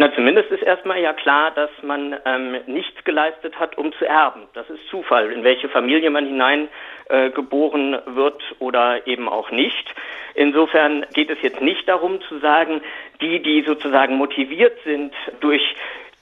Na, 0.00 0.14
zumindest 0.14 0.48
ist 0.52 0.62
erstmal 0.62 1.00
ja 1.00 1.12
klar, 1.12 1.50
dass 1.50 1.70
man 1.82 2.14
ähm, 2.24 2.56
nichts 2.66 3.02
geleistet 3.02 3.58
hat, 3.58 3.76
um 3.76 3.92
zu 3.94 4.04
erben. 4.04 4.42
Das 4.54 4.70
ist 4.70 4.86
Zufall, 4.88 5.32
in 5.32 5.42
welche 5.42 5.68
Familie 5.68 6.08
man 6.10 6.24
hineingeboren 6.24 7.94
äh, 7.94 8.14
wird 8.14 8.40
oder 8.60 9.08
eben 9.08 9.28
auch 9.28 9.50
nicht. 9.50 9.92
Insofern 10.36 11.04
geht 11.14 11.30
es 11.30 11.42
jetzt 11.42 11.60
nicht 11.60 11.88
darum 11.88 12.20
zu 12.20 12.38
sagen, 12.38 12.80
die, 13.20 13.42
die 13.42 13.62
sozusagen 13.62 14.14
motiviert 14.14 14.78
sind 14.84 15.12
durch 15.40 15.74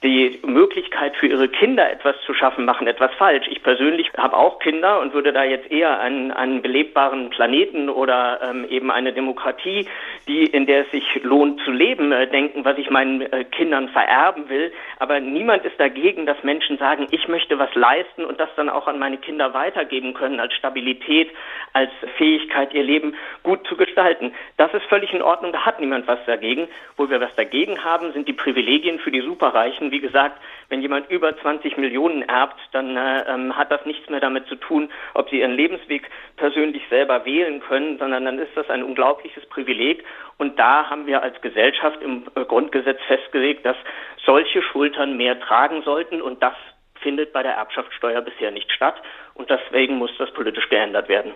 die 0.03 0.39
Möglichkeit 0.45 1.15
für 1.15 1.25
ihre 1.25 1.49
Kinder 1.49 1.91
etwas 1.91 2.15
zu 2.23 2.33
schaffen, 2.35 2.65
machen 2.65 2.85
etwas 2.85 3.11
falsch. 3.15 3.47
Ich 3.49 3.63
persönlich 3.63 4.11
habe 4.15 4.37
auch 4.37 4.59
Kinder 4.59 4.99
und 4.99 5.13
würde 5.13 5.33
da 5.33 5.43
jetzt 5.43 5.71
eher 5.71 5.99
an 5.99 6.31
einen 6.31 6.61
belebbaren 6.61 7.31
Planeten 7.31 7.89
oder 7.89 8.39
ähm, 8.43 8.65
eben 8.69 8.91
eine 8.91 9.11
Demokratie, 9.11 9.87
die 10.27 10.43
in 10.43 10.67
der 10.67 10.85
es 10.85 10.91
sich 10.91 11.23
lohnt 11.23 11.61
zu 11.61 11.71
leben, 11.71 12.11
äh, 12.11 12.27
denken, 12.27 12.63
was 12.63 12.77
ich 12.77 12.91
meinen 12.91 13.21
äh, 13.21 13.43
Kindern 13.45 13.89
vererben 13.89 14.49
will. 14.49 14.71
Aber 14.99 15.19
niemand 15.19 15.65
ist 15.65 15.79
dagegen, 15.79 16.27
dass 16.27 16.43
Menschen 16.43 16.77
sagen, 16.77 17.07
ich 17.09 17.27
möchte 17.27 17.57
was 17.57 17.73
leisten 17.73 18.23
und 18.23 18.39
das 18.39 18.49
dann 18.55 18.69
auch 18.69 18.87
an 18.87 18.99
meine 18.99 19.17
Kinder 19.17 19.55
weitergeben 19.55 20.13
können 20.13 20.39
als 20.39 20.53
Stabilität, 20.53 21.31
als 21.73 21.89
Fähigkeit, 22.17 22.71
ihr 22.73 22.83
Leben 22.83 23.15
gut 23.41 23.65
zu 23.67 23.75
gestalten. 23.75 24.31
Das 24.57 24.71
ist 24.75 24.85
völlig 24.85 25.11
in 25.11 25.23
Ordnung. 25.23 25.53
Da 25.53 25.65
hat 25.65 25.79
niemand 25.79 26.07
was 26.07 26.19
dagegen. 26.27 26.67
Wo 26.97 27.09
wir 27.09 27.19
was 27.19 27.33
dagegen 27.35 27.83
haben, 27.83 28.13
sind 28.13 28.27
die 28.27 28.33
Privilegien 28.33 28.99
für 28.99 29.11
die 29.11 29.21
Superreichen 29.21 29.86
Menschen. 29.87 29.91
Wie 29.91 29.99
gesagt, 29.99 30.39
wenn 30.69 30.81
jemand 30.81 31.09
über 31.09 31.37
20 31.37 31.77
Millionen 31.77 32.23
erbt, 32.23 32.59
dann 32.71 32.95
äh, 32.97 33.23
ähm, 33.27 33.55
hat 33.55 33.71
das 33.71 33.85
nichts 33.85 34.09
mehr 34.09 34.19
damit 34.19 34.47
zu 34.47 34.55
tun, 34.55 34.89
ob 35.13 35.29
sie 35.29 35.39
ihren 35.39 35.53
Lebensweg 35.53 36.09
persönlich 36.35 36.83
selber 36.89 37.25
wählen 37.25 37.61
können, 37.61 37.97
sondern 37.97 38.25
dann 38.25 38.39
ist 38.39 38.55
das 38.55 38.69
ein 38.69 38.83
unglaubliches 38.83 39.45
Privileg. 39.47 40.03
Und 40.37 40.59
da 40.59 40.89
haben 40.89 41.07
wir 41.07 41.23
als 41.23 41.39
Gesellschaft 41.41 42.01
im 42.01 42.25
äh, 42.35 42.45
Grundgesetz 42.45 42.99
festgelegt, 43.07 43.65
dass 43.65 43.77
solche 44.25 44.61
Schultern 44.61 45.17
mehr 45.17 45.39
tragen 45.39 45.81
sollten 45.83 46.21
und 46.21 46.41
das 46.41 46.53
findet 47.01 47.31
bei 47.31 47.43
der 47.43 47.53
Erbschaftssteuer 47.53 48.21
bisher 48.21 48.51
nicht 48.51 48.71
statt 48.71 48.95
und 49.37 49.49
deswegen 49.49 49.97
muss 49.97 50.09
das 50.17 50.31
politisch 50.33 50.67
geändert 50.69 51.07
werden. 51.09 51.33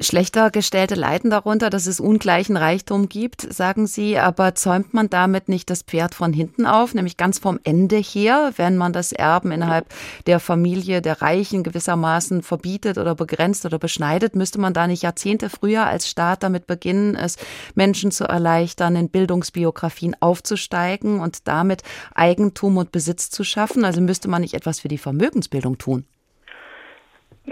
Schlechter 0.00 0.50
gestellte 0.50 0.94
leiden 0.94 1.30
darunter, 1.30 1.70
dass 1.70 1.86
es 1.86 1.98
ungleichen 1.98 2.56
Reichtum 2.56 3.08
gibt, 3.08 3.40
sagen 3.42 3.86
Sie, 3.86 4.18
aber 4.18 4.54
zäumt 4.54 4.92
man 4.94 5.08
damit 5.08 5.48
nicht 5.48 5.70
das 5.70 5.82
Pferd 5.82 6.14
von 6.14 6.32
hinten 6.32 6.66
auf, 6.66 6.94
nämlich 6.94 7.16
ganz 7.16 7.38
vom 7.38 7.58
Ende 7.64 7.96
her, 7.96 8.52
wenn 8.56 8.76
man 8.76 8.92
das 8.92 9.12
Erben 9.12 9.50
innerhalb 9.50 9.86
der 10.26 10.40
Familie 10.40 11.00
der 11.00 11.22
Reichen 11.22 11.62
gewissermaßen 11.62 12.42
verbietet 12.42 12.98
oder 12.98 13.14
begrenzt 13.14 13.64
oder 13.64 13.78
beschneidet, 13.78 14.36
müsste 14.36 14.60
man 14.60 14.74
da 14.74 14.86
nicht 14.86 15.02
Jahrzehnte 15.02 15.48
früher 15.48 15.86
als 15.86 16.08
Staat 16.08 16.42
damit 16.42 16.66
beginnen, 16.66 17.16
es 17.16 17.36
Menschen 17.74 18.10
zu 18.10 18.24
erleichtern, 18.24 18.94
in 18.94 19.08
Bildungsbiografien 19.08 20.16
aufzusteigen 20.20 21.20
und 21.20 21.48
damit 21.48 21.82
Eigentum 22.14 22.76
und 22.76 22.92
Besitz 22.92 23.30
zu 23.30 23.42
schaffen? 23.42 23.84
Also 23.84 24.00
müsste 24.00 24.28
man 24.28 24.42
nicht 24.42 24.54
etwas 24.54 24.80
für 24.80 24.88
die 24.88 24.98
Vermögensbildung 24.98 25.78
tun? 25.78 26.04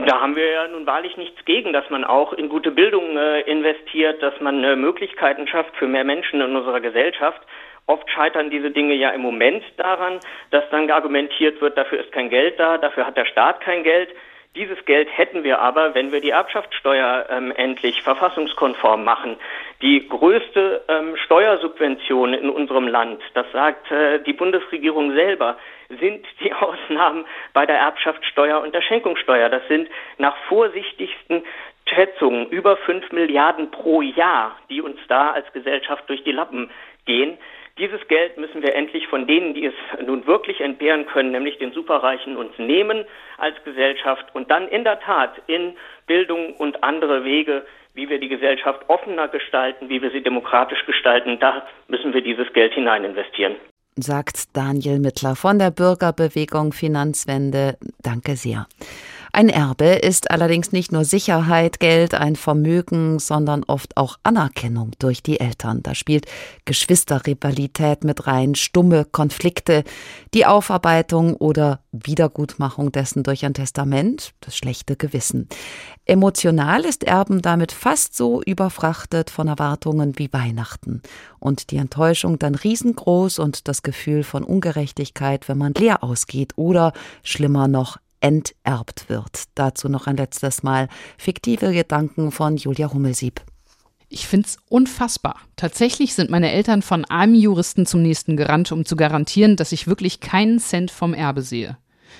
Da 0.05 0.21
haben 0.21 0.37
wir 0.37 0.51
ja 0.51 0.69
nun 0.69 0.87
wahrlich 0.87 1.17
nichts 1.17 1.43
gegen, 1.47 1.73
dass 1.73 1.89
man 1.89 2.05
auch 2.05 2.35
in 2.35 2.51
gute 2.51 2.71
Bildung 2.71 3.17
äh, 3.17 3.41
investiert, 3.43 4.23
dass 4.23 4.39
man 4.41 4.63
äh, 4.63 4.77
Möglichkeiten 4.77 5.49
schafft 5.49 5.75
für 5.77 5.87
mehr 5.87 6.05
Menschen 6.05 6.43
in 6.43 6.55
unserer 6.55 6.81
Gesellschaft. 6.81 7.41
Oft 7.87 8.11
scheitern 8.11 8.51
diese 8.51 8.71
Dinge 8.71 8.95
ja 8.95 9.11
im 9.11 9.23
Moment 9.23 9.65
daran, 9.79 10.21
dass 10.51 10.69
dann 10.71 10.91
argumentiert 10.91 11.63
wird, 11.63 11.79
dafür 11.79 12.01
ist 12.01 12.13
kein 12.13 12.29
Geld 12.29 12.61
da, 12.61 12.77
dafür 12.77 13.07
hat 13.07 13.17
der 13.17 13.25
Staat 13.25 13.63
kein 13.63 13.85
Geld. 13.85 14.11
Dieses 14.55 14.85
Geld 14.85 15.09
hätten 15.17 15.45
wir 15.45 15.61
aber, 15.61 15.95
wenn 15.95 16.13
wir 16.13 16.21
die 16.21 16.31
Erbschaftssteuer 16.31 17.27
ähm, 17.31 17.53
endlich 17.57 18.03
verfassungskonform 18.03 19.03
machen. 19.03 19.37
Die 19.81 20.07
größte 20.09 20.83
ähm, 20.89 21.17
Steuersubvention 21.25 22.35
in 22.35 22.51
unserem 22.51 22.89
Land, 22.89 23.23
das 23.35 23.47
sagt 23.53 23.91
äh, 23.91 24.19
die 24.21 24.33
Bundesregierung 24.33 25.13
selber, 25.15 25.57
sind 25.89 26.27
die 26.41 26.53
Ausnahmen 26.53 27.25
bei 27.53 27.67
der 27.67 27.77
Erbschaftssteuer 27.77 28.61
und 28.61 28.75
der 28.75 28.83
Schenkungssteuer. 28.83 29.49
Das 29.49 29.67
sind 29.69 29.89
nach 30.19 30.37
vorsichtigsten 30.49 31.43
Schätzungen 31.89 32.49
über 32.49 32.77
fünf 32.79 33.11
Milliarden 33.13 33.71
pro 33.71 34.03
Jahr, 34.03 34.57
die 34.71 34.83
uns 34.83 34.99
da 35.09 35.31
als 35.31 35.51
Gesellschaft 35.53 36.09
durch 36.09 36.25
die 36.25 36.33
Lappen 36.33 36.71
gehen. 37.05 37.39
Dieses 37.79 38.09
Geld 38.09 38.39
müssen 38.39 38.63
wir 38.63 38.75
endlich 38.75 39.07
von 39.07 39.27
denen, 39.27 39.53
die 39.53 39.67
es 39.67 39.75
nun 40.05 40.27
wirklich 40.27 40.61
entbehren 40.63 41.07
können, 41.07 41.31
nämlich 41.31 41.59
den 41.59 41.73
Superreichen, 41.73 42.37
uns 42.37 42.59
nehmen 42.59 43.05
als 43.37 43.63
Gesellschaft 43.65 44.35
und 44.35 44.51
dann 44.51 44.67
in 44.69 44.83
der 44.83 44.99
Tat 45.01 45.43
in 45.47 45.77
Bildung 46.07 46.55
und 46.55 46.83
andere 46.83 47.25
Wege, 47.25 47.67
wie 47.93 48.09
wir 48.09 48.19
die 48.19 48.29
Gesellschaft 48.29 48.89
offener 48.89 49.29
gestalten, 49.29 49.91
wie 49.91 50.01
wir 50.01 50.11
sie 50.11 50.23
demokratisch 50.23 50.85
gestalten, 50.87 51.39
da 51.39 51.67
müssen 51.89 52.15
wir 52.15 52.23
dieses 52.23 52.51
Geld 52.55 52.73
hinein 52.73 53.05
investieren. 53.05 53.57
Sagt 53.99 54.55
Daniel 54.55 54.99
Mittler 54.99 55.37
von 55.37 55.59
der 55.59 55.71
Bürgerbewegung 55.71 56.73
Finanzwende. 56.73 57.79
Danke 58.03 58.37
sehr. 58.37 58.67
Ein 59.37 59.51
Erbe 59.51 59.85
ist 59.85 60.31
allerdings 60.31 60.73
nicht 60.73 60.93
nur 60.93 61.05
Sicherheit, 61.05 61.79
Geld, 61.79 62.15
ein 62.15 62.37
Vermögen, 62.37 63.19
sondern 63.19 63.65
oft 63.65 63.99
auch 63.99 64.17
Anerkennung 64.23 64.93
durch 64.99 65.23
die 65.23 65.41
Eltern. 65.41 65.83
Da 65.83 65.95
spielt 65.95 66.25
Geschwisterrivalität 66.65 68.03
mit 68.03 68.27
rein, 68.27 68.55
stumme 68.55 69.05
Konflikte, 69.05 69.85
die 70.33 70.47
Aufarbeitung 70.47 71.35
oder 71.35 71.81
Wiedergutmachung 71.93 72.93
dessen 72.93 73.25
durch 73.25 73.45
ein 73.45 73.53
Testament, 73.53 74.33
das 74.41 74.57
schlechte 74.57 74.97
Gewissen. 74.97 75.51
Emotional 76.07 76.87
ist 76.87 77.05
Erben 77.05 77.43
damit 77.43 77.73
fast 77.73 78.17
so 78.17 78.41
überfrachtet 78.43 79.29
von 79.29 79.49
Erwartungen 79.49 80.19
wie 80.19 80.33
Weihnachten. 80.33 81.03
Und 81.39 81.73
die 81.73 81.77
Enttäuschung 81.77 82.39
dann 82.39 82.55
riesengroß 82.55 83.39
und 83.41 83.69
das 83.69 83.83
Gefühl 83.83 84.25
von 84.25 84.45
Ungerechtigkeit, 84.45 85.47
wenn 85.47 85.59
man 85.59 85.75
leer 85.75 86.03
ausgeht 86.03 86.53
oder 86.57 86.95
schlimmer 87.23 87.69
noch 87.69 87.99
enterbt 88.21 89.09
wird. 89.09 89.45
Dazu 89.55 89.89
noch 89.89 90.07
ein 90.07 90.17
letztes 90.17 90.63
Mal 90.63 90.89
fiktive 91.19 91.73
Gedanken 91.73 92.31
von 92.31 92.57
Julia 92.57 92.93
Hummelsieb. 92.93 93.41
Ich 94.09 94.27
finde 94.27 94.47
es 94.47 94.59
unfassbar. 94.69 95.41
Tatsächlich 95.57 96.15
sind 96.15 96.31
meine 96.31 96.53
Eltern 96.53 96.83
von 96.83 97.05
einem 97.05 97.35
Juristen 97.35 97.87
zum 97.87 98.03
nächsten 98.03 98.37
gerannt, 98.37 98.71
um 98.71 98.85
zu 98.85 98.95
garantieren, 98.95 99.57
dass 99.57 99.73
ich 99.73 99.89
wirklich 99.89 100.21
keinen 100.21 100.61
Cent 100.61 100.91
vom 100.91 101.13
Erbe 101.13 101.43
sehe. 101.43 101.77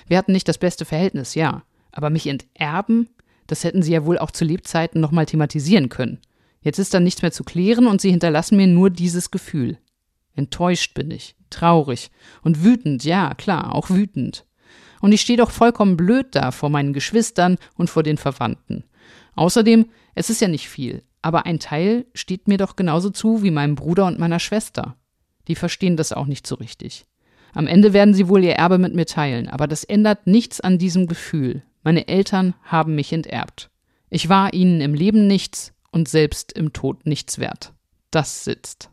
Wir 0.09 0.19
hatten 0.19 0.33
nicht 0.33 0.49
das 0.49 0.59
beste 0.59 0.85
Verhältnis, 0.85 1.35
ja. 1.35 1.63
Aber 1.93 2.11
mich 2.11 2.27
enterben, 2.27 3.09
das 3.47 3.65
hätten 3.65 3.83
sie 3.83 3.93
ja 3.93 4.05
wohl 4.05 4.19
auch 4.19 4.31
zu 4.31 4.45
Lebzeiten 4.45 5.01
nochmal 5.01 5.27
thematisieren 5.27 5.89
können. 5.89 6.19
Jetzt 6.61 6.79
ist 6.79 6.93
dann 6.93 7.05
nichts 7.05 7.23
mehr 7.23 7.33
zu 7.33 7.45
klären 7.45 7.87
und 7.87 8.01
sie 8.01 8.11
hinterlassen 8.11 8.57
mir 8.57 8.67
nur 8.67 8.91
dieses 8.91 9.31
Gefühl. 9.31 9.79
Enttäuscht 10.35 10.95
bin 10.95 11.11
ich, 11.11 11.37
traurig 11.49 12.11
und 12.43 12.65
wütend, 12.65 13.05
ja, 13.05 13.35
klar, 13.35 13.75
auch 13.75 13.89
wütend. 13.89 14.45
Und 15.01 15.13
ich 15.13 15.21
stehe 15.21 15.37
doch 15.37 15.51
vollkommen 15.51 15.97
blöd 15.97 16.29
da 16.33 16.51
vor 16.51 16.71
meinen 16.71 16.93
Geschwistern 16.93 17.57
und 17.77 17.91
vor 17.91 18.03
den 18.03 18.19
Verwandten. 18.19 18.85
Außerdem, 19.35 19.87
es 20.15 20.31
ist 20.31 20.41
ja 20.41 20.49
nicht 20.49 20.69
viel, 20.69 21.03
aber 21.23 21.47
ein 21.47 21.59
Teil 21.59 22.07
steht 22.15 22.49
mir 22.49 22.59
doch 22.59 22.77
genauso 22.77 23.11
zu 23.11 23.43
wie 23.43 23.51
meinem 23.51 23.75
Bruder 23.75 24.07
und 24.07 24.19
meiner 24.19 24.39
Schwester. 24.39 24.97
Die 25.49 25.55
verstehen 25.55 25.97
das 25.97 26.13
auch 26.13 26.27
nicht 26.27 26.47
so 26.47 26.55
richtig. 26.57 27.07
Am 27.53 27.67
Ende 27.67 27.93
werden 27.93 28.15
sie 28.15 28.29
wohl 28.29 28.45
ihr 28.45 28.55
Erbe 28.55 28.79
mit 28.79 28.95
mir 28.95 29.07
teilen, 29.07 29.49
aber 29.49 29.67
das 29.67 29.85
ändert 29.85 30.27
nichts 30.27 30.61
an 30.61 30.79
diesem 30.79 31.07
Gefühl. 31.07 31.63
Meine 31.83 32.09
Eltern 32.09 32.55
haben 32.63 32.95
mich 32.95 33.13
enterbt. 33.13 33.71
Ich 34.11 34.29
war 34.29 34.53
ihnen 34.53 34.81
im 34.81 34.95
Leben 34.95 35.27
nichts 35.27 35.73
und 35.91 36.09
selbst 36.09 36.53
im 36.53 36.73
Tod 36.73 37.07
nichts 37.07 37.39
wert. 37.39 37.73
Das 38.11 38.45
sitzt. 38.45 38.91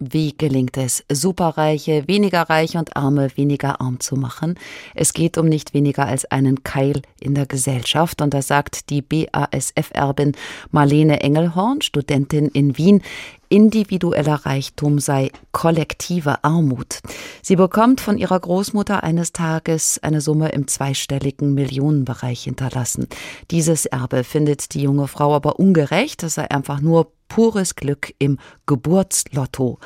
Wie 0.00 0.32
gelingt 0.38 0.76
es, 0.76 1.04
Superreiche 1.10 2.06
weniger 2.06 2.42
reich 2.42 2.76
und 2.76 2.96
Arme 2.96 3.30
weniger 3.34 3.80
arm 3.80 3.98
zu 3.98 4.14
machen? 4.14 4.54
Es 4.94 5.12
geht 5.12 5.36
um 5.38 5.48
nicht 5.48 5.74
weniger 5.74 6.06
als 6.06 6.24
einen 6.24 6.62
Keil 6.62 7.02
in 7.18 7.34
der 7.34 7.46
Gesellschaft. 7.46 8.22
Und 8.22 8.32
da 8.32 8.40
sagt 8.40 8.90
die 8.90 9.02
BASF-Erbin 9.02 10.36
Marlene 10.70 11.20
Engelhorn, 11.20 11.82
Studentin 11.82 12.46
in 12.46 12.78
Wien, 12.78 13.02
individueller 13.48 14.46
Reichtum 14.46 15.00
sei 15.00 15.32
kollektive 15.50 16.44
Armut. 16.44 17.00
Sie 17.42 17.56
bekommt 17.56 18.00
von 18.00 18.18
ihrer 18.18 18.38
Großmutter 18.38 19.02
eines 19.02 19.32
Tages 19.32 19.98
eine 20.00 20.20
Summe 20.20 20.50
im 20.50 20.68
zweistelligen 20.68 21.54
Millionenbereich 21.54 22.44
hinterlassen. 22.44 23.08
Dieses 23.50 23.86
Erbe 23.86 24.22
findet 24.22 24.74
die 24.74 24.82
junge 24.82 25.08
Frau 25.08 25.34
aber 25.34 25.58
ungerecht, 25.58 26.22
es 26.22 26.34
sei 26.34 26.48
einfach 26.48 26.80
nur 26.80 27.10
pures 27.28 27.76
Glück 27.76 28.14
im 28.18 28.38
Geburtslotto. 28.66 29.78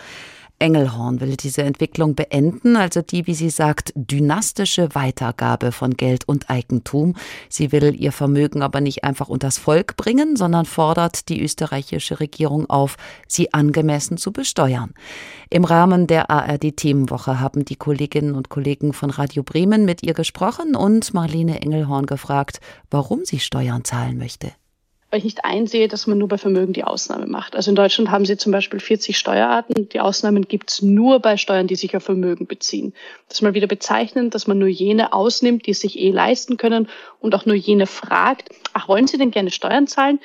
Engelhorn 0.62 1.20
will 1.20 1.36
diese 1.36 1.62
Entwicklung 1.62 2.14
beenden, 2.14 2.76
also 2.76 3.02
die, 3.02 3.26
wie 3.26 3.34
sie 3.34 3.50
sagt, 3.50 3.92
dynastische 3.96 4.94
Weitergabe 4.94 5.72
von 5.72 5.94
Geld 5.94 6.28
und 6.28 6.50
Eigentum. 6.50 7.16
Sie 7.48 7.72
will 7.72 8.00
ihr 8.00 8.12
Vermögen 8.12 8.62
aber 8.62 8.80
nicht 8.80 9.02
einfach 9.02 9.28
unters 9.28 9.58
Volk 9.58 9.96
bringen, 9.96 10.36
sondern 10.36 10.64
fordert 10.64 11.28
die 11.28 11.42
österreichische 11.42 12.20
Regierung 12.20 12.70
auf, 12.70 12.96
sie 13.26 13.52
angemessen 13.52 14.18
zu 14.18 14.30
besteuern. 14.32 14.94
Im 15.50 15.64
Rahmen 15.64 16.06
der 16.06 16.30
ARD 16.30 16.76
Themenwoche 16.76 17.40
haben 17.40 17.64
die 17.64 17.76
Kolleginnen 17.76 18.36
und 18.36 18.48
Kollegen 18.48 18.92
von 18.92 19.10
Radio 19.10 19.42
Bremen 19.42 19.84
mit 19.84 20.04
ihr 20.04 20.14
gesprochen 20.14 20.76
und 20.76 21.12
Marlene 21.12 21.60
Engelhorn 21.60 22.06
gefragt, 22.06 22.60
warum 22.88 23.24
sie 23.24 23.40
Steuern 23.40 23.82
zahlen 23.82 24.16
möchte 24.16 24.52
weil 25.12 25.18
ich 25.18 25.24
nicht 25.24 25.44
einsehe, 25.44 25.88
dass 25.88 26.06
man 26.06 26.16
nur 26.16 26.28
bei 26.28 26.38
Vermögen 26.38 26.72
die 26.72 26.84
Ausnahme 26.84 27.26
macht. 27.26 27.54
Also 27.54 27.70
in 27.70 27.74
Deutschland 27.74 28.10
haben 28.10 28.24
sie 28.24 28.38
zum 28.38 28.50
Beispiel 28.50 28.80
40 28.80 29.18
Steuerarten. 29.18 29.90
Die 29.90 30.00
Ausnahmen 30.00 30.48
gibt 30.48 30.70
es 30.70 30.80
nur 30.80 31.20
bei 31.20 31.36
Steuern, 31.36 31.66
die 31.66 31.76
sich 31.76 31.94
auf 31.94 32.02
Vermögen 32.02 32.46
beziehen. 32.46 32.94
Das 33.28 33.42
mal 33.42 33.52
wieder 33.52 33.66
bezeichnend, 33.66 34.34
dass 34.34 34.46
man 34.46 34.58
nur 34.58 34.68
jene 34.68 35.12
ausnimmt, 35.12 35.66
die 35.66 35.72
es 35.72 35.80
sich 35.80 35.98
eh 35.98 36.10
leisten 36.10 36.56
können 36.56 36.88
und 37.20 37.34
auch 37.34 37.44
nur 37.44 37.54
jene 37.54 37.86
fragt, 37.86 38.48
ach, 38.72 38.88
wollen 38.88 39.06
Sie 39.06 39.18
denn 39.18 39.30
gerne 39.30 39.50
Steuern 39.50 39.86
zahlen? 39.86 40.18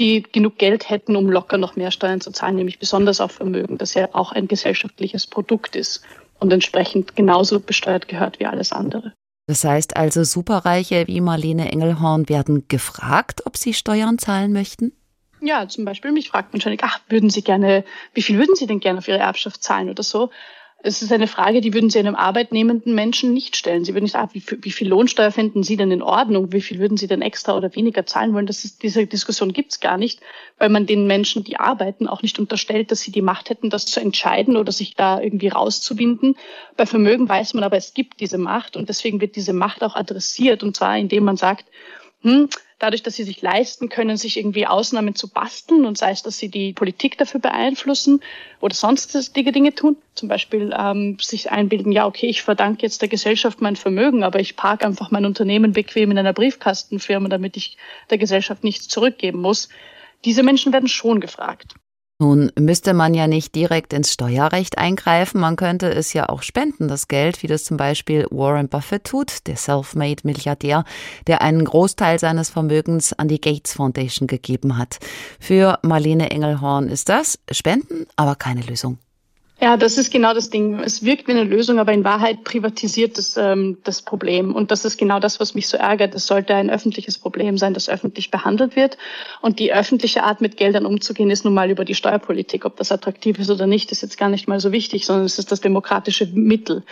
die 0.00 0.24
genug 0.24 0.58
Geld 0.58 0.90
hätten, 0.90 1.14
um 1.14 1.30
locker 1.30 1.56
noch 1.56 1.76
mehr 1.76 1.92
Steuern 1.92 2.20
zu 2.20 2.32
zahlen, 2.32 2.56
nämlich 2.56 2.80
besonders 2.80 3.20
auf 3.20 3.30
Vermögen, 3.30 3.78
das 3.78 3.94
ja 3.94 4.08
auch 4.12 4.32
ein 4.32 4.48
gesellschaftliches 4.48 5.28
Produkt 5.28 5.76
ist 5.76 6.02
und 6.40 6.52
entsprechend 6.52 7.14
genauso 7.14 7.60
besteuert 7.60 8.08
gehört 8.08 8.40
wie 8.40 8.46
alles 8.46 8.72
andere. 8.72 9.12
Das 9.46 9.64
heißt 9.64 9.96
also, 9.96 10.24
Superreiche 10.24 11.06
wie 11.06 11.20
Marlene 11.20 11.70
Engelhorn 11.70 12.28
werden 12.28 12.66
gefragt, 12.68 13.42
ob 13.46 13.56
sie 13.56 13.74
Steuern 13.74 14.18
zahlen 14.18 14.52
möchten? 14.52 14.92
Ja, 15.40 15.68
zum 15.68 15.84
Beispiel 15.84 16.12
mich 16.12 16.30
fragt 16.30 16.54
man 16.54 16.62
schon, 16.62 16.76
ach, 16.80 17.00
würden 17.08 17.28
Sie 17.28 17.42
gerne, 17.42 17.84
wie 18.14 18.22
viel 18.22 18.38
würden 18.38 18.56
Sie 18.56 18.66
denn 18.66 18.80
gerne 18.80 18.98
auf 18.98 19.08
Ihre 19.08 19.18
Erbschaft 19.18 19.62
zahlen 19.62 19.90
oder 19.90 20.02
so? 20.02 20.30
Es 20.86 21.00
ist 21.00 21.12
eine 21.12 21.28
Frage, 21.28 21.62
die 21.62 21.72
würden 21.72 21.88
Sie 21.88 21.98
einem 21.98 22.14
arbeitnehmenden 22.14 22.94
Menschen 22.94 23.32
nicht 23.32 23.56
stellen. 23.56 23.86
Sie 23.86 23.94
würden 23.94 24.04
nicht 24.04 24.12
sagen, 24.12 24.28
wie, 24.34 24.44
wie 24.60 24.70
viel 24.70 24.86
Lohnsteuer 24.86 25.30
finden 25.30 25.62
Sie 25.62 25.78
denn 25.78 25.90
in 25.90 26.02
Ordnung? 26.02 26.52
Wie 26.52 26.60
viel 26.60 26.78
würden 26.78 26.98
Sie 26.98 27.06
denn 27.06 27.22
extra 27.22 27.56
oder 27.56 27.74
weniger 27.74 28.04
zahlen 28.04 28.34
wollen? 28.34 28.44
Das 28.44 28.66
ist, 28.66 28.82
diese 28.82 29.06
Diskussion 29.06 29.54
gibt 29.54 29.72
es 29.72 29.80
gar 29.80 29.96
nicht, 29.96 30.20
weil 30.58 30.68
man 30.68 30.84
den 30.84 31.06
Menschen, 31.06 31.42
die 31.42 31.56
arbeiten, 31.58 32.06
auch 32.06 32.20
nicht 32.20 32.38
unterstellt, 32.38 32.90
dass 32.90 33.00
sie 33.00 33.12
die 33.12 33.22
Macht 33.22 33.48
hätten, 33.48 33.70
das 33.70 33.86
zu 33.86 33.98
entscheiden 33.98 34.58
oder 34.58 34.72
sich 34.72 34.94
da 34.94 35.22
irgendwie 35.22 35.48
rauszubinden. 35.48 36.36
Bei 36.76 36.84
Vermögen 36.84 37.30
weiß 37.30 37.54
man 37.54 37.64
aber, 37.64 37.78
es 37.78 37.94
gibt 37.94 38.20
diese 38.20 38.36
Macht 38.36 38.76
und 38.76 38.90
deswegen 38.90 39.22
wird 39.22 39.36
diese 39.36 39.54
Macht 39.54 39.82
auch 39.82 39.96
adressiert 39.96 40.62
und 40.62 40.76
zwar 40.76 40.98
indem 40.98 41.24
man 41.24 41.38
sagt, 41.38 41.64
hm, 42.20 42.50
dadurch, 42.84 43.02
dass 43.02 43.14
sie 43.14 43.24
sich 43.24 43.40
leisten 43.40 43.88
können, 43.88 44.18
sich 44.18 44.36
irgendwie 44.36 44.66
Ausnahmen 44.66 45.14
zu 45.14 45.28
basteln 45.28 45.86
und 45.86 45.96
sei 45.96 46.10
es, 46.10 46.22
dass 46.22 46.36
sie 46.36 46.50
die 46.50 46.74
Politik 46.74 47.16
dafür 47.16 47.40
beeinflussen 47.40 48.20
oder 48.60 48.74
sonstige 48.74 49.52
Dinge 49.52 49.74
tun, 49.74 49.96
zum 50.14 50.28
Beispiel 50.28 50.74
ähm, 50.78 51.16
sich 51.18 51.50
einbilden, 51.50 51.92
ja, 51.92 52.06
okay, 52.06 52.26
ich 52.26 52.42
verdanke 52.42 52.82
jetzt 52.82 53.00
der 53.00 53.08
Gesellschaft 53.08 53.62
mein 53.62 53.76
Vermögen, 53.76 54.22
aber 54.22 54.38
ich 54.38 54.56
parke 54.56 54.84
einfach 54.84 55.10
mein 55.10 55.24
Unternehmen 55.24 55.72
bequem 55.72 56.10
in 56.10 56.18
einer 56.18 56.34
Briefkastenfirma, 56.34 57.30
damit 57.30 57.56
ich 57.56 57.78
der 58.10 58.18
Gesellschaft 58.18 58.62
nichts 58.64 58.86
zurückgeben 58.88 59.40
muss. 59.40 59.70
Diese 60.26 60.42
Menschen 60.42 60.72
werden 60.74 60.88
schon 60.88 61.20
gefragt. 61.20 61.74
Nun 62.20 62.52
müsste 62.56 62.94
man 62.94 63.12
ja 63.12 63.26
nicht 63.26 63.56
direkt 63.56 63.92
ins 63.92 64.12
Steuerrecht 64.12 64.78
eingreifen, 64.78 65.40
man 65.40 65.56
könnte 65.56 65.92
es 65.92 66.12
ja 66.12 66.28
auch 66.28 66.42
spenden, 66.42 66.86
das 66.86 67.08
Geld, 67.08 67.42
wie 67.42 67.48
das 67.48 67.64
zum 67.64 67.76
Beispiel 67.76 68.28
Warren 68.30 68.68
Buffett 68.68 69.02
tut, 69.02 69.48
der 69.48 69.56
Self-Made-Milliardär, 69.56 70.84
der 71.26 71.42
einen 71.42 71.64
Großteil 71.64 72.20
seines 72.20 72.50
Vermögens 72.50 73.14
an 73.14 73.26
die 73.26 73.40
Gates 73.40 73.72
Foundation 73.72 74.28
gegeben 74.28 74.78
hat. 74.78 74.98
Für 75.40 75.80
Marlene 75.82 76.30
Engelhorn 76.30 76.88
ist 76.88 77.08
das 77.08 77.40
Spenden, 77.50 78.06
aber 78.14 78.36
keine 78.36 78.60
Lösung. 78.60 78.98
Ja, 79.64 79.78
das 79.78 79.96
ist 79.96 80.12
genau 80.12 80.34
das 80.34 80.50
Ding. 80.50 80.78
Es 80.80 81.04
wirkt 81.04 81.26
wie 81.26 81.32
eine 81.32 81.42
Lösung, 81.42 81.78
aber 81.78 81.94
in 81.94 82.04
Wahrheit 82.04 82.44
privatisiert 82.44 83.16
es 83.16 83.38
ähm, 83.38 83.78
das 83.82 84.02
Problem. 84.02 84.54
Und 84.54 84.70
das 84.70 84.84
ist 84.84 84.98
genau 84.98 85.20
das, 85.20 85.40
was 85.40 85.54
mich 85.54 85.68
so 85.68 85.78
ärgert. 85.78 86.14
Es 86.14 86.26
sollte 86.26 86.54
ein 86.54 86.68
öffentliches 86.68 87.16
Problem 87.16 87.56
sein, 87.56 87.72
das 87.72 87.88
öffentlich 87.88 88.30
behandelt 88.30 88.76
wird. 88.76 88.98
Und 89.40 89.60
die 89.60 89.72
öffentliche 89.72 90.22
Art, 90.22 90.42
mit 90.42 90.58
Geldern 90.58 90.84
umzugehen, 90.84 91.30
ist 91.30 91.46
nun 91.46 91.54
mal 91.54 91.70
über 91.70 91.86
die 91.86 91.94
Steuerpolitik. 91.94 92.66
Ob 92.66 92.76
das 92.76 92.92
attraktiv 92.92 93.38
ist 93.38 93.50
oder 93.50 93.66
nicht, 93.66 93.90
ist 93.90 94.02
jetzt 94.02 94.18
gar 94.18 94.28
nicht 94.28 94.48
mal 94.48 94.60
so 94.60 94.70
wichtig, 94.70 95.06
sondern 95.06 95.24
es 95.24 95.38
ist 95.38 95.50
das 95.50 95.62
demokratische 95.62 96.26
Mittel. 96.26 96.82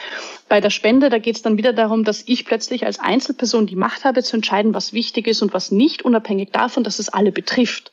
Bei 0.48 0.62
der 0.62 0.70
Spende, 0.70 1.10
da 1.10 1.18
geht 1.18 1.36
es 1.36 1.42
dann 1.42 1.58
wieder 1.58 1.74
darum, 1.74 2.04
dass 2.04 2.22
ich 2.24 2.46
plötzlich 2.46 2.86
als 2.86 2.98
Einzelperson 2.98 3.66
die 3.66 3.76
Macht 3.76 4.06
habe, 4.06 4.22
zu 4.22 4.36
entscheiden, 4.36 4.72
was 4.72 4.94
wichtig 4.94 5.26
ist 5.26 5.42
und 5.42 5.52
was 5.52 5.72
nicht, 5.72 6.06
unabhängig 6.06 6.52
davon, 6.52 6.84
dass 6.84 6.98
es 6.98 7.10
alle 7.10 7.32
betrifft. 7.32 7.92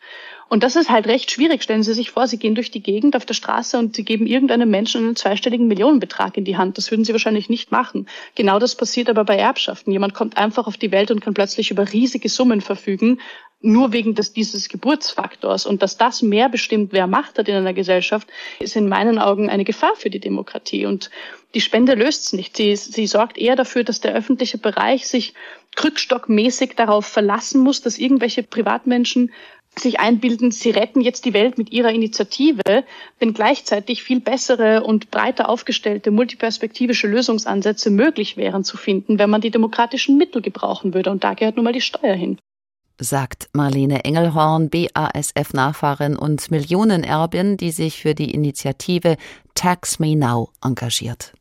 Und 0.50 0.64
das 0.64 0.76
ist 0.76 0.90
halt 0.90 1.06
recht 1.06 1.30
schwierig. 1.30 1.62
Stellen 1.62 1.84
Sie 1.84 1.94
sich 1.94 2.10
vor, 2.10 2.28
Sie 2.28 2.38
gehen 2.38 2.56
durch 2.56 2.72
die 2.72 2.82
Gegend 2.82 3.16
auf 3.16 3.26
der 3.26 3.36
Straße 3.36 3.78
und 3.78 3.96
Sie 3.96 4.04
geben 4.04 4.26
irgendeinem 4.26 4.70
Menschen 4.70 5.06
einen 5.06 5.16
zweistelligen 5.16 5.68
Millionenbetrag 5.68 6.36
in 6.38 6.44
die 6.44 6.58
Hand. 6.58 6.78
Das 6.80 6.90
würden 6.90 7.06
Sie 7.06 7.12
wahrscheinlich 7.12 7.50
nicht 7.50 7.72
machen. 7.72 8.08
Genau 8.34 8.58
das 8.58 8.76
passiert 8.76 9.10
aber 9.10 9.24
bei 9.26 9.38
Erbschaften. 9.38 9.92
Jemand 9.92 10.16
kommt 10.16 10.38
einfach 10.38 10.66
auf 10.66 10.78
die 10.78 10.92
Welt 10.92 11.12
und 11.12 11.22
kann 11.22 11.36
plötzlich 11.36 11.70
über 11.70 11.94
riesige 11.94 12.30
Summen 12.30 12.62
verfügen, 12.62 13.20
nur 13.62 13.92
wegen 13.92 14.16
des, 14.16 14.34
dieses 14.34 14.70
Geburtsfaktors. 14.70 15.68
Und 15.68 15.84
dass 15.84 15.98
das 15.98 16.24
mehr 16.24 16.50
bestimmt, 16.50 16.94
wer 16.94 17.06
Macht 17.06 17.38
hat 17.38 17.48
in 17.48 17.56
einer 17.56 17.74
Gesellschaft, 17.74 18.28
ist 18.60 18.76
in 18.76 18.90
meinen 18.90 19.20
Augen 19.20 19.50
eine 19.50 19.66
Gefahr 19.66 19.96
für 19.96 20.10
die 20.10 20.20
Demokratie. 20.20 20.88
Und 20.88 21.12
die 21.54 21.62
Spende 21.62 21.94
löst 21.94 22.26
es 22.26 22.34
nicht. 22.34 22.58
Sie, 22.58 22.76
sie 22.76 23.06
sorgt 23.06 23.38
eher 23.38 23.56
dafür, 23.56 23.84
dass 23.84 24.02
der 24.02 24.14
öffentliche 24.14 24.58
Bereich 24.58 25.08
sich 25.08 25.36
krückstockmäßig 25.76 26.76
darauf 26.76 27.06
verlassen 27.06 27.62
muss, 27.62 27.82
dass 27.82 28.00
irgendwelche 28.00 28.42
Privatmenschen 28.44 29.32
sich 29.80 30.00
einbilden, 30.00 30.52
sie 30.52 30.70
retten 30.72 31.02
jetzt 31.02 31.26
die 31.26 31.34
Welt 31.34 31.58
mit 31.58 31.72
ihrer 31.72 31.92
Initiative, 31.92 32.84
wenn 33.20 33.34
gleichzeitig 33.34 34.04
viel 34.04 34.20
bessere 34.20 34.84
und 34.84 35.12
breiter 35.12 35.50
aufgestellte 35.50 36.12
multiperspektivische 36.12 37.08
Lösungsansätze 37.08 37.90
möglich 37.90 38.38
wären 38.38 38.64
zu 38.64 38.78
finden, 38.78 39.20
wenn 39.20 39.30
man 39.30 39.42
die 39.42 39.52
demokratischen 39.52 40.18
Mittel 40.18 40.42
gebrauchen 40.42 40.94
würde. 40.94 41.12
Und 41.12 41.24
da 41.24 41.34
gehört 41.34 41.56
nun 41.56 41.66
mal 41.66 41.74
die 41.74 41.82
Steuer 41.82 42.16
hin. 42.16 42.38
Sagt 43.02 43.48
Marlene 43.54 44.04
Engelhorn, 44.04 44.70
BASF-Nachfahrin 44.70 46.18
und 46.18 46.52
Millionenerbin, 46.52 47.56
die 47.56 47.72
sich 47.72 48.02
für 48.02 48.14
die 48.14 48.34
Initiative 48.34 49.16
Tax 49.56 50.00
Me 50.00 50.18
Now 50.18 50.50
engagiert. 50.62 51.34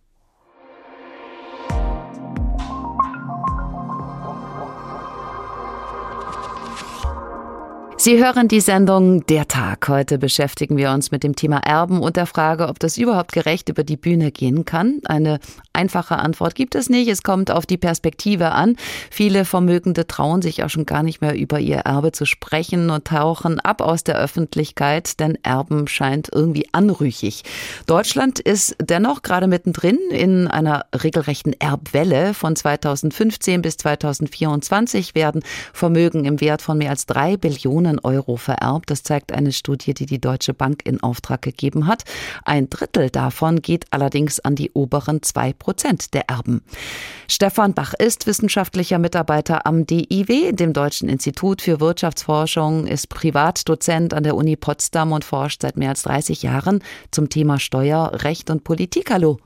Sie 8.00 8.24
hören 8.24 8.46
die 8.46 8.60
Sendung 8.60 9.26
Der 9.26 9.48
Tag. 9.48 9.88
Heute 9.88 10.18
beschäftigen 10.18 10.76
wir 10.76 10.92
uns 10.92 11.10
mit 11.10 11.24
dem 11.24 11.34
Thema 11.34 11.58
Erben 11.58 12.00
und 12.00 12.14
der 12.14 12.26
Frage, 12.26 12.68
ob 12.68 12.78
das 12.78 12.96
überhaupt 12.96 13.32
gerecht 13.32 13.68
über 13.70 13.82
die 13.82 13.96
Bühne 13.96 14.30
gehen 14.30 14.64
kann. 14.64 15.00
Eine 15.06 15.40
einfache 15.72 16.16
Antwort 16.16 16.54
gibt 16.54 16.76
es 16.76 16.88
nicht. 16.88 17.08
Es 17.08 17.24
kommt 17.24 17.50
auf 17.50 17.66
die 17.66 17.76
Perspektive 17.76 18.52
an. 18.52 18.76
Viele 19.10 19.44
Vermögende 19.44 20.06
trauen 20.06 20.42
sich 20.42 20.62
auch 20.62 20.70
schon 20.70 20.86
gar 20.86 21.02
nicht 21.02 21.20
mehr 21.20 21.34
über 21.36 21.58
ihr 21.58 21.78
Erbe 21.78 22.12
zu 22.12 22.24
sprechen 22.24 22.90
und 22.90 23.04
tauchen 23.04 23.58
ab 23.58 23.80
aus 23.80 24.04
der 24.04 24.16
Öffentlichkeit, 24.16 25.18
denn 25.18 25.36
Erben 25.42 25.88
scheint 25.88 26.28
irgendwie 26.32 26.68
anrüchig. 26.70 27.42
Deutschland 27.86 28.38
ist 28.38 28.76
dennoch 28.80 29.22
gerade 29.22 29.48
mittendrin 29.48 29.98
in 30.10 30.46
einer 30.46 30.84
regelrechten 30.94 31.52
Erbwelle. 31.58 32.32
Von 32.32 32.54
2015 32.54 33.60
bis 33.60 33.76
2024 33.76 35.16
werden 35.16 35.42
Vermögen 35.72 36.24
im 36.26 36.40
Wert 36.40 36.62
von 36.62 36.78
mehr 36.78 36.90
als 36.90 37.06
drei 37.06 37.36
Billionen 37.36 37.87
Millionen 37.88 37.98
Euro 38.00 38.36
vererbt. 38.36 38.90
Das 38.90 39.02
zeigt 39.02 39.32
eine 39.32 39.52
Studie, 39.52 39.94
die 39.94 40.06
die 40.06 40.20
Deutsche 40.20 40.54
Bank 40.54 40.82
in 40.84 41.02
Auftrag 41.02 41.42
gegeben 41.42 41.86
hat. 41.86 42.04
Ein 42.44 42.68
Drittel 42.68 43.10
davon 43.10 43.62
geht 43.62 43.86
allerdings 43.90 44.40
an 44.40 44.54
die 44.54 44.70
oberen 44.72 45.22
zwei 45.22 45.52
Prozent 45.52 46.14
der 46.14 46.28
Erben. 46.28 46.62
Stefan 47.28 47.74
Bach 47.74 47.94
ist 47.94 48.26
wissenschaftlicher 48.26 48.98
Mitarbeiter 48.98 49.66
am 49.66 49.86
DIW, 49.86 50.52
dem 50.52 50.72
Deutschen 50.72 51.08
Institut 51.08 51.62
für 51.62 51.80
Wirtschaftsforschung, 51.80 52.86
ist 52.86 53.08
Privatdozent 53.08 54.14
an 54.14 54.22
der 54.22 54.36
Uni 54.36 54.56
Potsdam 54.56 55.12
und 55.12 55.24
forscht 55.24 55.62
seit 55.62 55.76
mehr 55.76 55.90
als 55.90 56.02
30 56.02 56.42
Jahren 56.42 56.82
zum 57.10 57.28
Thema 57.28 57.58
Steuer, 57.58 58.12
Recht 58.22 58.50
und 58.50 58.64
Politik. 58.64 59.10
Hallo. 59.10 59.38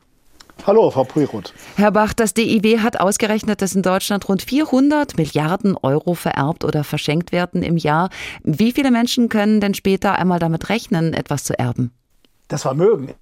Hallo, 0.65 0.91
Frau 0.93 1.03
Puiroth. 1.03 1.53
Herr 1.77 1.91
Bach, 1.91 2.13
das 2.13 2.35
DIW 2.35 2.79
hat 2.79 3.01
ausgerechnet, 3.01 3.63
dass 3.63 3.75
in 3.75 3.83
Deutschland 3.83 4.29
rund 4.29 4.43
400 4.43 5.19
Milliarden 5.19 5.77
Euro 5.77 6.15
vererbt 6.15 6.65
oder 6.65 6.85
verschenkt 6.85 7.33
werden 7.33 7.65
im 7.65 7.77
Jahr. 7.77 8.11
Wie 8.45 8.71
viele 8.71 8.93
Menschen 8.93 9.29
können 9.29 9.61
denn 9.61 9.75
später 9.75 10.17
einmal 10.19 10.39
damit 10.39 10.69
rechnen, 10.69 11.15
etwas 11.15 11.43
zu 11.43 11.59
erben? 11.59 11.91
Das 12.47 12.63
Vermögen 12.63 13.15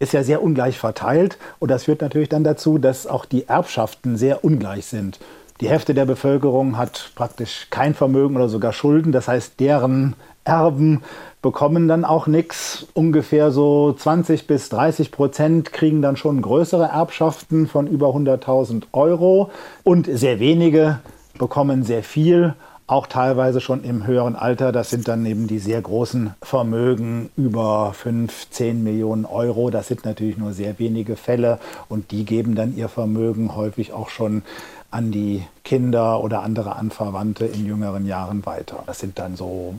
ist 0.00 0.12
ja 0.12 0.24
sehr 0.24 0.42
ungleich 0.42 0.78
verteilt 0.78 1.38
und 1.60 1.70
das 1.70 1.84
führt 1.84 2.00
natürlich 2.00 2.30
dann 2.30 2.42
dazu, 2.42 2.78
dass 2.78 3.06
auch 3.06 3.26
die 3.26 3.46
Erbschaften 3.46 4.16
sehr 4.16 4.44
ungleich 4.44 4.86
sind. 4.86 5.20
Die 5.60 5.68
Hälfte 5.68 5.94
der 5.94 6.04
Bevölkerung 6.04 6.76
hat 6.76 7.10
praktisch 7.14 7.66
kein 7.70 7.94
Vermögen 7.94 8.36
oder 8.36 8.48
sogar 8.48 8.72
Schulden. 8.72 9.12
Das 9.12 9.28
heißt, 9.28 9.58
deren 9.58 10.14
Erben 10.44 11.02
bekommen 11.42 11.88
dann 11.88 12.04
auch 12.04 12.26
nichts. 12.26 12.86
Ungefähr 12.94 13.50
so 13.50 13.92
20 13.92 14.46
bis 14.46 14.68
30 14.68 15.10
Prozent 15.12 15.72
kriegen 15.72 16.02
dann 16.02 16.16
schon 16.16 16.42
größere 16.42 16.86
Erbschaften 16.86 17.66
von 17.66 17.86
über 17.86 18.08
100.000 18.08 18.84
Euro. 18.92 19.50
Und 19.84 20.06
sehr 20.10 20.40
wenige 20.40 21.00
bekommen 21.38 21.84
sehr 21.84 22.02
viel. 22.02 22.54
auch 22.88 23.06
teilweise 23.06 23.60
schon 23.60 23.84
im 23.84 24.06
höheren 24.06 24.34
Alter. 24.34 24.72
Das 24.72 24.90
sind 24.90 25.08
dann 25.08 25.24
eben 25.26 25.46
die 25.46 25.58
sehr 25.58 25.80
großen 25.80 26.34
Vermögen 26.42 27.28
über 27.36 27.92
5, 27.92 28.48
10 28.50 28.82
Millionen 28.82 29.26
Euro. 29.26 29.70
Das 29.70 29.88
sind 29.88 30.04
natürlich 30.06 30.38
nur 30.38 30.52
sehr 30.52 30.78
wenige 30.78 31.16
Fälle 31.16 31.60
und 31.88 32.10
die 32.10 32.24
geben 32.24 32.54
dann 32.54 32.74
ihr 32.74 32.88
Vermögen 32.88 33.54
häufig 33.54 33.92
auch 33.92 34.08
schon 34.08 34.42
an 34.90 35.12
die 35.12 35.44
Kinder 35.64 36.22
oder 36.22 36.42
andere 36.42 36.76
Anverwandte 36.76 37.44
in 37.44 37.66
jüngeren 37.66 38.06
Jahren 38.06 38.46
weiter. 38.46 38.84
Das 38.86 38.98
sind 38.98 39.18
dann 39.18 39.36
so 39.36 39.74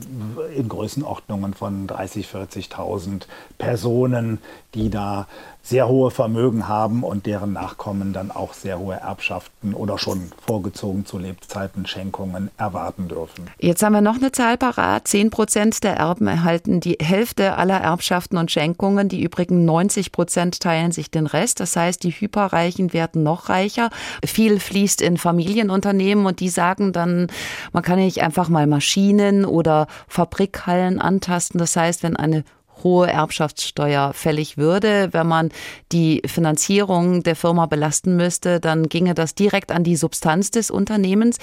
in 0.56 0.68
Größenordnungen 0.68 1.52
von 1.54 1.88
30, 1.88 2.28
40.000 2.28 3.22
Personen, 3.58 4.38
die 4.74 4.88
da 4.88 5.26
sehr 5.70 5.86
hohe 5.86 6.10
Vermögen 6.10 6.66
haben 6.66 7.04
und 7.04 7.26
deren 7.26 7.52
Nachkommen 7.52 8.12
dann 8.12 8.32
auch 8.32 8.54
sehr 8.54 8.80
hohe 8.80 8.96
Erbschaften 8.96 9.72
oder 9.72 9.98
schon 9.98 10.32
vorgezogen 10.44 11.06
zu 11.06 11.16
Lebzeiten 11.16 11.86
Schenkungen 11.86 12.50
erwarten 12.58 13.06
dürfen. 13.06 13.48
Jetzt 13.60 13.84
haben 13.84 13.92
wir 13.92 14.00
noch 14.00 14.16
eine 14.16 14.32
Zahl 14.32 14.58
parat. 14.58 15.06
Zehn 15.06 15.30
Prozent 15.30 15.84
der 15.84 15.96
Erben 15.96 16.26
erhalten 16.26 16.80
die 16.80 16.98
Hälfte 17.00 17.56
aller 17.56 17.78
Erbschaften 17.78 18.36
und 18.36 18.50
Schenkungen. 18.50 19.08
Die 19.08 19.22
übrigen 19.22 19.64
90 19.64 20.10
Prozent 20.10 20.58
teilen 20.58 20.90
sich 20.90 21.08
den 21.08 21.26
Rest. 21.26 21.60
Das 21.60 21.76
heißt, 21.76 22.02
die 22.02 22.10
Hyperreichen 22.10 22.92
werden 22.92 23.22
noch 23.22 23.48
reicher. 23.48 23.90
Viel 24.26 24.58
fließt 24.58 25.00
in 25.00 25.18
Familienunternehmen 25.18 26.26
und 26.26 26.40
die 26.40 26.48
sagen 26.48 26.92
dann, 26.92 27.28
man 27.72 27.84
kann 27.84 28.00
nicht 28.00 28.22
einfach 28.22 28.48
mal 28.48 28.66
Maschinen 28.66 29.44
oder 29.44 29.86
Fabrikhallen 30.08 31.00
antasten. 31.00 31.58
Das 31.58 31.76
heißt, 31.76 32.02
wenn 32.02 32.16
eine 32.16 32.42
hohe 32.82 33.08
Erbschaftssteuer 33.08 34.12
fällig 34.12 34.56
würde. 34.56 35.08
Wenn 35.12 35.26
man 35.26 35.50
die 35.92 36.22
Finanzierung 36.26 37.22
der 37.22 37.36
Firma 37.36 37.66
belasten 37.66 38.16
müsste, 38.16 38.60
dann 38.60 38.88
ginge 38.88 39.14
das 39.14 39.34
direkt 39.34 39.72
an 39.72 39.84
die 39.84 39.96
Substanz 39.96 40.50
des 40.50 40.70
Unternehmens. 40.70 41.38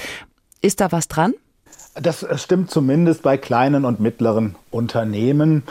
Ist 0.61 0.81
da 0.81 0.91
was 0.91 1.07
dran? 1.07 1.33
Das 1.99 2.25
stimmt 2.35 2.69
zumindest 2.69 3.23
bei 3.23 3.37
kleinen 3.37 3.83
und 3.83 3.99
mittleren 3.99 4.55
Unternehmen. 4.69 5.63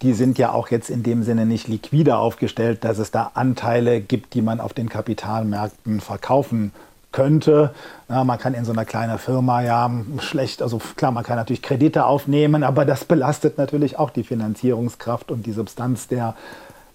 Die 0.00 0.14
sind 0.14 0.38
ja 0.38 0.52
auch 0.52 0.68
jetzt 0.68 0.88
in 0.88 1.02
dem 1.02 1.22
Sinne 1.22 1.44
nicht 1.44 1.68
liquide 1.68 2.16
aufgestellt, 2.16 2.84
dass 2.84 2.98
es 2.98 3.10
da 3.10 3.32
Anteile 3.34 4.00
gibt, 4.00 4.32
die 4.32 4.40
man 4.40 4.60
auf 4.60 4.72
den 4.72 4.88
Kapitalmärkten 4.88 6.00
verkaufen 6.00 6.72
könnte. 7.12 7.74
Ja, 8.08 8.24
man 8.24 8.38
kann 8.38 8.54
in 8.54 8.64
so 8.64 8.72
einer 8.72 8.84
kleinen 8.84 9.18
Firma 9.18 9.62
ja 9.62 9.90
schlecht, 10.20 10.62
also 10.62 10.80
klar, 10.96 11.10
man 11.10 11.24
kann 11.24 11.36
natürlich 11.36 11.62
Kredite 11.62 12.04
aufnehmen, 12.04 12.62
aber 12.62 12.84
das 12.84 13.04
belastet 13.04 13.58
natürlich 13.58 13.98
auch 13.98 14.10
die 14.10 14.24
Finanzierungskraft 14.24 15.30
und 15.30 15.46
die 15.46 15.52
Substanz 15.52 16.08
der 16.08 16.34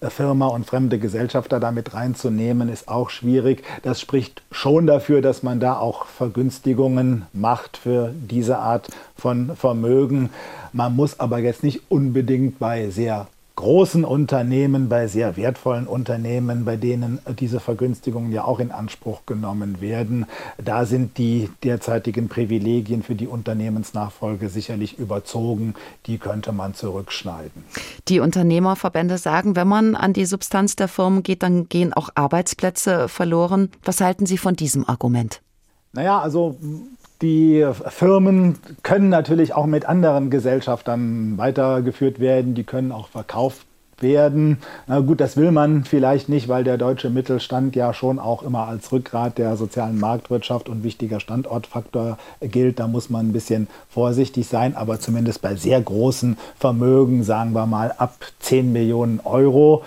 äh, 0.01 0.09
Firma 0.09 0.47
und 0.47 0.66
fremde 0.66 0.99
Gesellschafter 0.99 1.59
damit 1.59 1.93
reinzunehmen, 1.93 2.70
ist 2.70 2.88
auch 2.88 3.09
schwierig. 3.09 3.64
Das 3.82 4.01
spricht 4.01 4.41
schon 4.51 4.86
dafür, 4.86 5.22
dass 5.22 5.43
man 5.43 5.59
da 5.59 5.78
auch 5.78 6.05
Vergünstigungen 6.05 7.26
macht 7.34 7.78
für 7.78 8.11
diese 8.14 8.57
Art 8.59 8.89
von 9.18 9.55
Vermögen. 9.55 10.30
Man 10.74 10.95
muss 10.95 11.20
aber 11.20 11.39
jetzt 11.39 11.64
nicht 11.64 11.82
unbedingt 11.89 12.59
bei 12.59 12.89
sehr 12.89 13.28
großen 13.56 14.04
Unternehmen, 14.04 14.89
bei 14.89 15.08
sehr 15.08 15.38
wertvollen 15.38 15.88
Unternehmen, 15.88 16.66
bei 16.66 16.76
denen 16.76 17.20
diese 17.39 17.60
Vergünstigungen 17.60 18.32
ja 18.32 18.45
auch 18.45 18.60
in 18.60 18.72
Anspruch 18.72 19.22
genommen 19.26 19.80
werden. 19.80 20.26
Da 20.64 20.86
sind 20.86 21.18
die 21.18 21.49
derzeitigen 21.64 22.30
Privilegien 22.30 23.04
für 23.04 23.16
die 23.16 23.28
Unternehmensnachfolge 23.28 24.49
sicherlich 24.49 24.97
überzogen. 24.97 25.76
Die 26.08 26.18
könnte 26.18 26.51
man 26.51 26.74
zurückschneiden. 26.74 27.64
Die 28.08 28.20
Unternehmerverbände 28.20 29.18
sagen, 29.18 29.56
wenn 29.56 29.68
man 29.68 29.95
an 29.95 30.14
die 30.14 30.26
Substanz 30.26 30.76
der 30.76 30.88
Firmen 30.88 31.22
geht, 31.22 31.43
dann 31.43 31.70
gehen 31.70 31.93
auch 31.93 32.10
Arbeitsplätze 32.16 33.08
verloren. 33.08 33.70
Was 33.84 34.01
halten 34.01 34.26
Sie 34.26 34.38
von 34.38 34.56
diesem 34.56 34.88
Argument? 34.89 35.41
Naja, 35.93 36.20
also 36.20 36.58
die 37.22 37.66
Firmen 37.88 38.57
können 38.84 39.09
natürlich 39.09 39.53
auch 39.53 39.66
mit 39.66 39.86
anderen 39.86 40.30
Gesellschaftern 40.30 41.38
weitergeführt 41.38 42.20
werden, 42.20 42.55
die 42.55 42.64
können 42.64 42.91
auch 42.91 43.07
verkauft 43.07 43.66
werden. 44.01 44.57
Na 44.88 44.99
gut, 44.99 45.20
das 45.22 45.38
will 45.38 45.51
man 45.51 45.86
vielleicht 45.86 46.30
nicht, 46.30 46.47
weil 46.47 46.64
der 46.64 46.78
deutsche 46.78 47.09
Mittelstand 47.09 47.76
ja 47.76 47.93
schon 47.93 48.20
auch 48.20 48.43
immer 48.43 48.68
als 48.68 48.91
Rückgrat 48.91 49.38
der 49.38 49.55
sozialen 49.55 49.99
Marktwirtschaft 49.99 50.70
und 50.70 50.84
wichtiger 50.84 51.20
Standortfaktor 51.20 52.18
gilt. 52.41 52.80
Da 52.80 52.88
muss 52.88 53.09
man 53.09 53.30
ein 53.30 53.34
bisschen 53.34 53.68
vorsichtig 53.89 54.47
sein, 54.47 54.76
aber 54.76 54.99
zumindest 54.99 55.41
bei 55.41 55.55
sehr 55.55 55.82
großen 55.82 56.38
Vermögen, 56.59 57.24
sagen 57.24 57.53
wir 57.53 57.66
mal 57.66 57.93
ab 57.97 58.18
10 58.39 58.72
Millionen 58.72 59.20
Euro, 59.24 59.84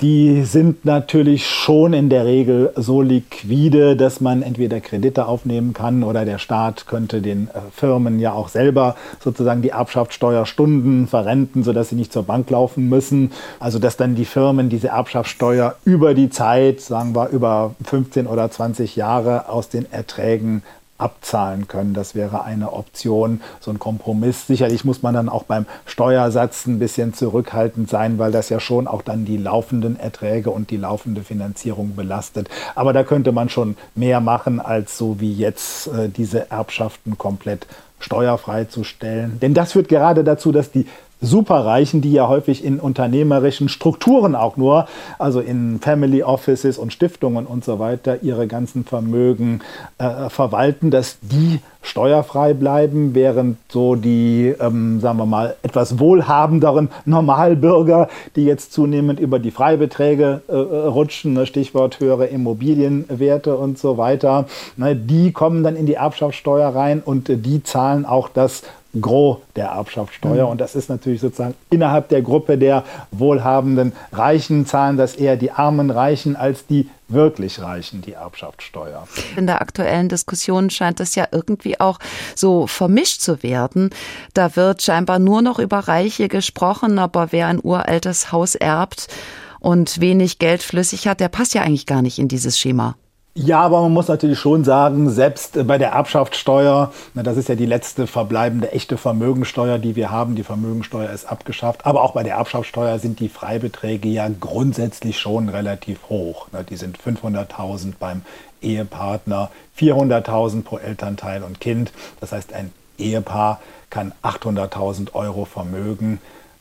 die 0.00 0.44
sind 0.44 0.84
natürlich 0.84 1.46
schon 1.46 1.92
in 1.92 2.08
der 2.08 2.24
Regel 2.24 2.72
so 2.76 3.02
liquide, 3.02 3.96
dass 3.96 4.20
man 4.20 4.42
entweder 4.42 4.80
Kredite 4.80 5.26
aufnehmen 5.26 5.72
kann 5.72 6.04
oder 6.04 6.24
der 6.24 6.38
Staat 6.38 6.86
könnte 6.86 7.20
den 7.20 7.48
äh, 7.48 7.60
Firmen 7.72 8.20
ja 8.20 8.32
auch 8.32 8.48
selber 8.48 8.94
sozusagen 9.22 9.62
die 9.62 9.70
Erbschaftssteuerstunden 9.70 11.08
verrenten, 11.08 11.64
sodass 11.64 11.88
sie 11.88 11.96
nicht 11.96 12.12
zur 12.12 12.22
Bank 12.22 12.48
laufen 12.50 12.88
müssen. 12.88 13.32
Also 13.58 13.78
dass 13.78 13.96
dann 13.96 14.14
die 14.14 14.24
Firmen 14.24 14.68
diese 14.68 14.88
Erbschaftssteuer 14.88 15.74
über 15.84 16.14
die 16.14 16.30
Zeit, 16.30 16.80
sagen 16.80 17.14
wir 17.14 17.28
über 17.30 17.74
15 17.84 18.26
oder 18.26 18.50
20 18.50 18.94
Jahre 18.94 19.48
aus 19.48 19.68
den 19.68 19.90
Erträgen 19.90 20.62
abzahlen 20.98 21.68
können. 21.68 21.94
Das 21.94 22.14
wäre 22.14 22.42
eine 22.42 22.72
Option, 22.72 23.40
so 23.60 23.70
ein 23.70 23.78
Kompromiss. 23.78 24.46
Sicherlich 24.46 24.84
muss 24.84 25.02
man 25.02 25.14
dann 25.14 25.28
auch 25.28 25.44
beim 25.44 25.66
Steuersatz 25.86 26.66
ein 26.66 26.78
bisschen 26.78 27.14
zurückhaltend 27.14 27.88
sein, 27.88 28.18
weil 28.18 28.32
das 28.32 28.48
ja 28.48 28.60
schon 28.60 28.86
auch 28.86 29.02
dann 29.02 29.24
die 29.24 29.36
laufenden 29.36 29.98
Erträge 29.98 30.50
und 30.50 30.70
die 30.70 30.76
laufende 30.76 31.22
Finanzierung 31.22 31.94
belastet. 31.94 32.48
Aber 32.74 32.92
da 32.92 33.04
könnte 33.04 33.32
man 33.32 33.48
schon 33.48 33.76
mehr 33.94 34.20
machen, 34.20 34.60
als 34.60 34.98
so 34.98 35.20
wie 35.20 35.32
jetzt 35.32 35.86
äh, 35.88 36.08
diese 36.08 36.50
Erbschaften 36.50 37.16
komplett 37.16 37.66
steuerfrei 38.00 38.64
zu 38.64 38.84
stellen. 38.84 39.38
Denn 39.40 39.54
das 39.54 39.72
führt 39.72 39.88
gerade 39.88 40.24
dazu, 40.24 40.52
dass 40.52 40.70
die 40.70 40.86
Superreichen, 41.20 42.00
die 42.00 42.12
ja 42.12 42.28
häufig 42.28 42.64
in 42.64 42.78
unternehmerischen 42.80 43.68
Strukturen 43.68 44.34
auch 44.34 44.56
nur, 44.56 44.86
also 45.18 45.40
in 45.40 45.80
Family 45.80 46.22
Offices 46.22 46.78
und 46.78 46.92
Stiftungen 46.92 47.46
und 47.46 47.64
so 47.64 47.78
weiter, 47.78 48.22
ihre 48.22 48.46
ganzen 48.46 48.84
Vermögen 48.84 49.60
äh, 49.98 50.28
verwalten, 50.28 50.90
dass 50.90 51.18
die 51.20 51.60
steuerfrei 51.82 52.54
bleiben, 52.54 53.14
während 53.14 53.56
so 53.68 53.94
die, 53.94 54.54
ähm, 54.60 55.00
sagen 55.00 55.18
wir 55.18 55.26
mal, 55.26 55.56
etwas 55.62 55.98
wohlhabenderen 55.98 56.90
Normalbürger, 57.04 58.08
die 58.36 58.44
jetzt 58.44 58.72
zunehmend 58.72 59.20
über 59.20 59.38
die 59.38 59.50
Freibeträge 59.50 60.42
äh, 60.48 60.54
rutschen, 60.54 61.32
ne, 61.32 61.46
Stichwort 61.46 62.00
höhere 62.00 62.26
Immobilienwerte 62.26 63.56
und 63.56 63.78
so 63.78 63.96
weiter, 63.96 64.46
ne, 64.76 64.94
die 64.96 65.32
kommen 65.32 65.62
dann 65.62 65.76
in 65.76 65.86
die 65.86 65.94
Erbschaftssteuer 65.94 66.68
rein 66.68 67.00
und 67.04 67.28
äh, 67.28 67.36
die 67.36 67.62
zahlen 67.62 68.04
auch 68.04 68.28
das 68.28 68.62
Gros 69.00 69.38
der 69.54 69.66
Erbschaftssteuer. 69.68 70.44
Mhm. 70.44 70.52
Und 70.52 70.60
das 70.60 70.74
ist 70.74 70.88
natürlich 70.88 71.20
sozusagen 71.20 71.54
innerhalb 71.70 72.08
der 72.08 72.22
Gruppe 72.22 72.56
der 72.56 72.84
wohlhabenden 73.10 73.92
Reichen 74.12 74.66
zahlen 74.66 74.96
das 74.96 75.14
eher 75.14 75.36
die 75.36 75.50
armen 75.50 75.90
Reichen 75.90 76.36
als 76.36 76.66
die 76.66 76.88
wirklich 77.08 77.60
Reichen 77.60 78.02
die 78.02 78.12
Erbschaftssteuer. 78.12 79.06
In 79.36 79.46
der 79.46 79.60
aktuellen 79.60 80.08
Diskussion 80.08 80.70
scheint 80.70 81.00
es 81.00 81.14
ja 81.14 81.26
irgendwie 81.32 81.80
auch 81.80 81.98
so 82.34 82.66
vermischt 82.66 83.20
zu 83.20 83.42
werden. 83.42 83.90
Da 84.34 84.56
wird 84.56 84.82
scheinbar 84.82 85.18
nur 85.18 85.42
noch 85.42 85.58
über 85.58 85.78
Reiche 85.80 86.28
gesprochen, 86.28 86.98
aber 86.98 87.28
wer 87.30 87.46
ein 87.46 87.60
uraltes 87.62 88.32
Haus 88.32 88.54
erbt 88.54 89.08
und 89.60 90.00
wenig 90.00 90.38
Geld 90.38 90.62
flüssig 90.62 91.08
hat, 91.08 91.20
der 91.20 91.28
passt 91.28 91.54
ja 91.54 91.62
eigentlich 91.62 91.86
gar 91.86 92.02
nicht 92.02 92.18
in 92.18 92.28
dieses 92.28 92.58
Schema. 92.58 92.96
Ja, 93.40 93.60
aber 93.60 93.82
man 93.82 93.92
muss 93.92 94.08
natürlich 94.08 94.40
schon 94.40 94.64
sagen, 94.64 95.10
selbst 95.10 95.64
bei 95.64 95.78
der 95.78 95.90
Erbschaftssteuer, 95.92 96.90
das 97.14 97.36
ist 97.36 97.48
ja 97.48 97.54
die 97.54 97.66
letzte 97.66 98.08
verbleibende 98.08 98.72
echte 98.72 98.96
Vermögensteuer, 98.96 99.78
die 99.78 99.94
wir 99.94 100.10
haben. 100.10 100.34
Die 100.34 100.42
Vermögensteuer 100.42 101.10
ist 101.10 101.30
abgeschafft. 101.30 101.86
Aber 101.86 102.02
auch 102.02 102.14
bei 102.14 102.24
der 102.24 102.34
Erbschaftssteuer 102.34 102.98
sind 102.98 103.20
die 103.20 103.28
Freibeträge 103.28 104.08
ja 104.08 104.28
grundsätzlich 104.40 105.20
schon 105.20 105.48
relativ 105.48 106.00
hoch. 106.08 106.48
Die 106.68 106.74
sind 106.74 106.98
500.000 106.98 107.92
beim 108.00 108.22
Ehepartner, 108.60 109.52
400.000 109.78 110.64
pro 110.64 110.78
Elternteil 110.78 111.44
und 111.44 111.60
Kind. 111.60 111.92
Das 112.18 112.32
heißt, 112.32 112.52
ein 112.52 112.72
Ehepaar 112.98 113.60
kann 113.88 114.14
800.000 114.24 115.14
Euro 115.14 115.44
Vermögen 115.44 116.20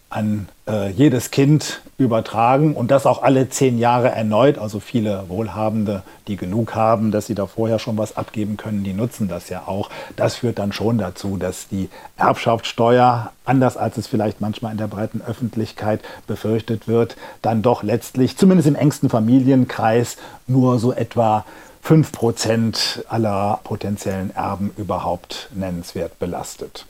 an 0.10 0.48
äh, 0.68 0.90
jedes 0.90 1.32
Kind 1.32 1.82
übertragen 1.98 2.76
und 2.76 2.92
das 2.92 3.06
auch 3.06 3.24
alle 3.24 3.50
zehn 3.50 3.78
Jahre 3.78 4.10
erneut. 4.10 4.58
Also 4.58 4.80
viele 4.80 5.26
Wohlhabende, 5.28 6.04
die 6.28 6.38
genug 6.38 6.76
haben, 6.76 7.12
dass 7.12 7.28
sie 7.28 7.36
da 7.36 7.46
vorher 7.46 7.80
schon 7.80 7.98
was 7.98 8.16
abgeben 8.16 8.56
können, 8.56 8.84
die 8.84 8.94
nutzen 8.94 9.28
das 9.28 9.50
ja 9.50 9.64
auch. 9.66 9.90
Das 10.16 10.38
führt 10.38 10.60
dann 10.60 10.72
schon 10.72 10.98
dazu, 10.98 11.38
dass 11.38 11.68
die 11.68 11.90
Erbschaftssteuer, 12.16 13.32
anders 13.46 13.76
als 13.76 13.98
es 13.98 14.08
vielleicht 14.08 14.40
manchmal 14.40 14.72
in 14.72 14.78
der 14.78 14.88
breiten 14.88 15.22
Öffentlichkeit 15.22 16.02
befürchtet 16.26 16.88
wird, 16.88 17.18
dann 17.42 17.62
doch 17.62 17.84
letztlich, 17.84 18.38
zumindest 18.38 18.68
im 18.68 18.76
engsten 18.76 19.10
Familienkreis, 19.10 20.18
nur 20.46 20.80
so 20.80 20.94
etwa 20.94 21.46
5% 21.84 23.06
aller 23.08 23.60
potenziellen 23.64 24.36
Erben 24.36 24.72
überhaupt 24.78 25.50
nennenswert 25.54 26.20
belastet. 26.20 26.86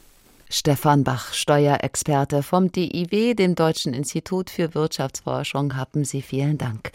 Stefan 0.50 1.04
Bach, 1.04 1.34
Steuerexperte 1.34 2.42
vom 2.42 2.72
DIW, 2.72 3.34
dem 3.34 3.56
Deutschen 3.56 3.94
Institut 3.94 4.50
für 4.50 4.74
Wirtschaftsforschung, 4.74 5.76
haben 5.76 6.06
Sie 6.06 6.22
vielen 6.22 6.58
Dank. 6.58 6.92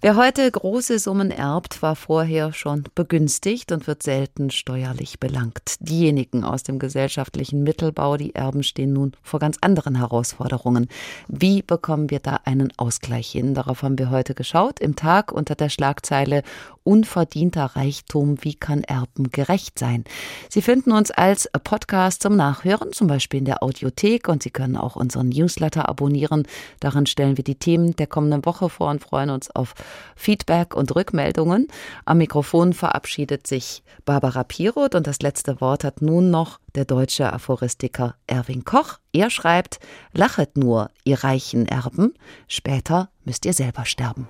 Wer 0.00 0.16
heute 0.16 0.48
große 0.48 1.00
Summen 1.00 1.32
erbt, 1.32 1.82
war 1.82 1.96
vorher 1.96 2.52
schon 2.52 2.84
begünstigt 2.94 3.72
und 3.72 3.88
wird 3.88 4.02
selten 4.04 4.50
steuerlich 4.50 5.18
belangt. 5.18 5.76
Diejenigen 5.80 6.44
aus 6.44 6.62
dem 6.62 6.78
gesellschaftlichen 6.78 7.64
Mittelbau, 7.64 8.16
die 8.16 8.34
erben, 8.34 8.62
stehen 8.62 8.92
nun 8.92 9.12
vor 9.22 9.40
ganz 9.40 9.56
anderen 9.60 9.96
Herausforderungen. 9.96 10.88
Wie 11.26 11.62
bekommen 11.62 12.10
wir 12.10 12.20
da 12.20 12.40
einen 12.44 12.72
Ausgleich 12.76 13.30
hin? 13.30 13.54
Darauf 13.54 13.82
haben 13.82 13.98
wir 13.98 14.10
heute 14.10 14.34
geschaut 14.34 14.78
im 14.78 14.94
Tag 14.94 15.32
unter 15.32 15.56
der 15.56 15.68
Schlagzeile 15.68 16.42
Unverdienter 16.84 17.64
Reichtum, 17.76 18.36
wie 18.42 18.54
kann 18.54 18.84
Erben 18.84 19.30
gerecht 19.30 19.78
sein? 19.78 20.04
Sie 20.50 20.60
finden 20.60 20.92
uns 20.92 21.10
als 21.10 21.50
Podcast 21.64 22.22
zum 22.22 22.36
Nachhören, 22.36 22.92
zum 22.92 23.06
Beispiel 23.06 23.38
in 23.38 23.46
der 23.46 23.62
Audiothek 23.62 24.28
und 24.28 24.42
Sie 24.42 24.50
können 24.50 24.76
auch 24.76 24.94
unseren 24.94 25.30
Newsletter 25.30 25.88
abonnieren. 25.88 26.46
Darin 26.80 27.06
stellen 27.06 27.38
wir 27.38 27.44
die 27.44 27.54
Themen 27.54 27.96
der 27.96 28.06
kommenden 28.06 28.44
Woche 28.44 28.68
vor 28.68 28.90
und 28.90 29.02
freuen 29.02 29.30
uns 29.30 29.50
auf 29.50 29.74
Feedback 30.14 30.76
und 30.76 30.94
Rückmeldungen. 30.94 31.68
Am 32.04 32.18
Mikrofon 32.18 32.74
verabschiedet 32.74 33.46
sich 33.46 33.82
Barbara 34.04 34.44
Piroth 34.44 34.94
und 34.94 35.06
das 35.06 35.20
letzte 35.22 35.60
Wort 35.62 35.84
hat 35.84 36.02
nun 36.02 36.30
noch 36.30 36.60
der 36.74 36.84
deutsche 36.84 37.32
Aphoristiker 37.32 38.14
Erwin 38.26 38.64
Koch. 38.64 38.98
Er 39.12 39.30
schreibt, 39.30 39.78
lachet 40.12 40.58
nur, 40.58 40.90
ihr 41.04 41.24
reichen 41.24 41.66
Erben, 41.66 42.12
später 42.46 43.08
müsst 43.24 43.46
ihr 43.46 43.54
selber 43.54 43.86
sterben. 43.86 44.28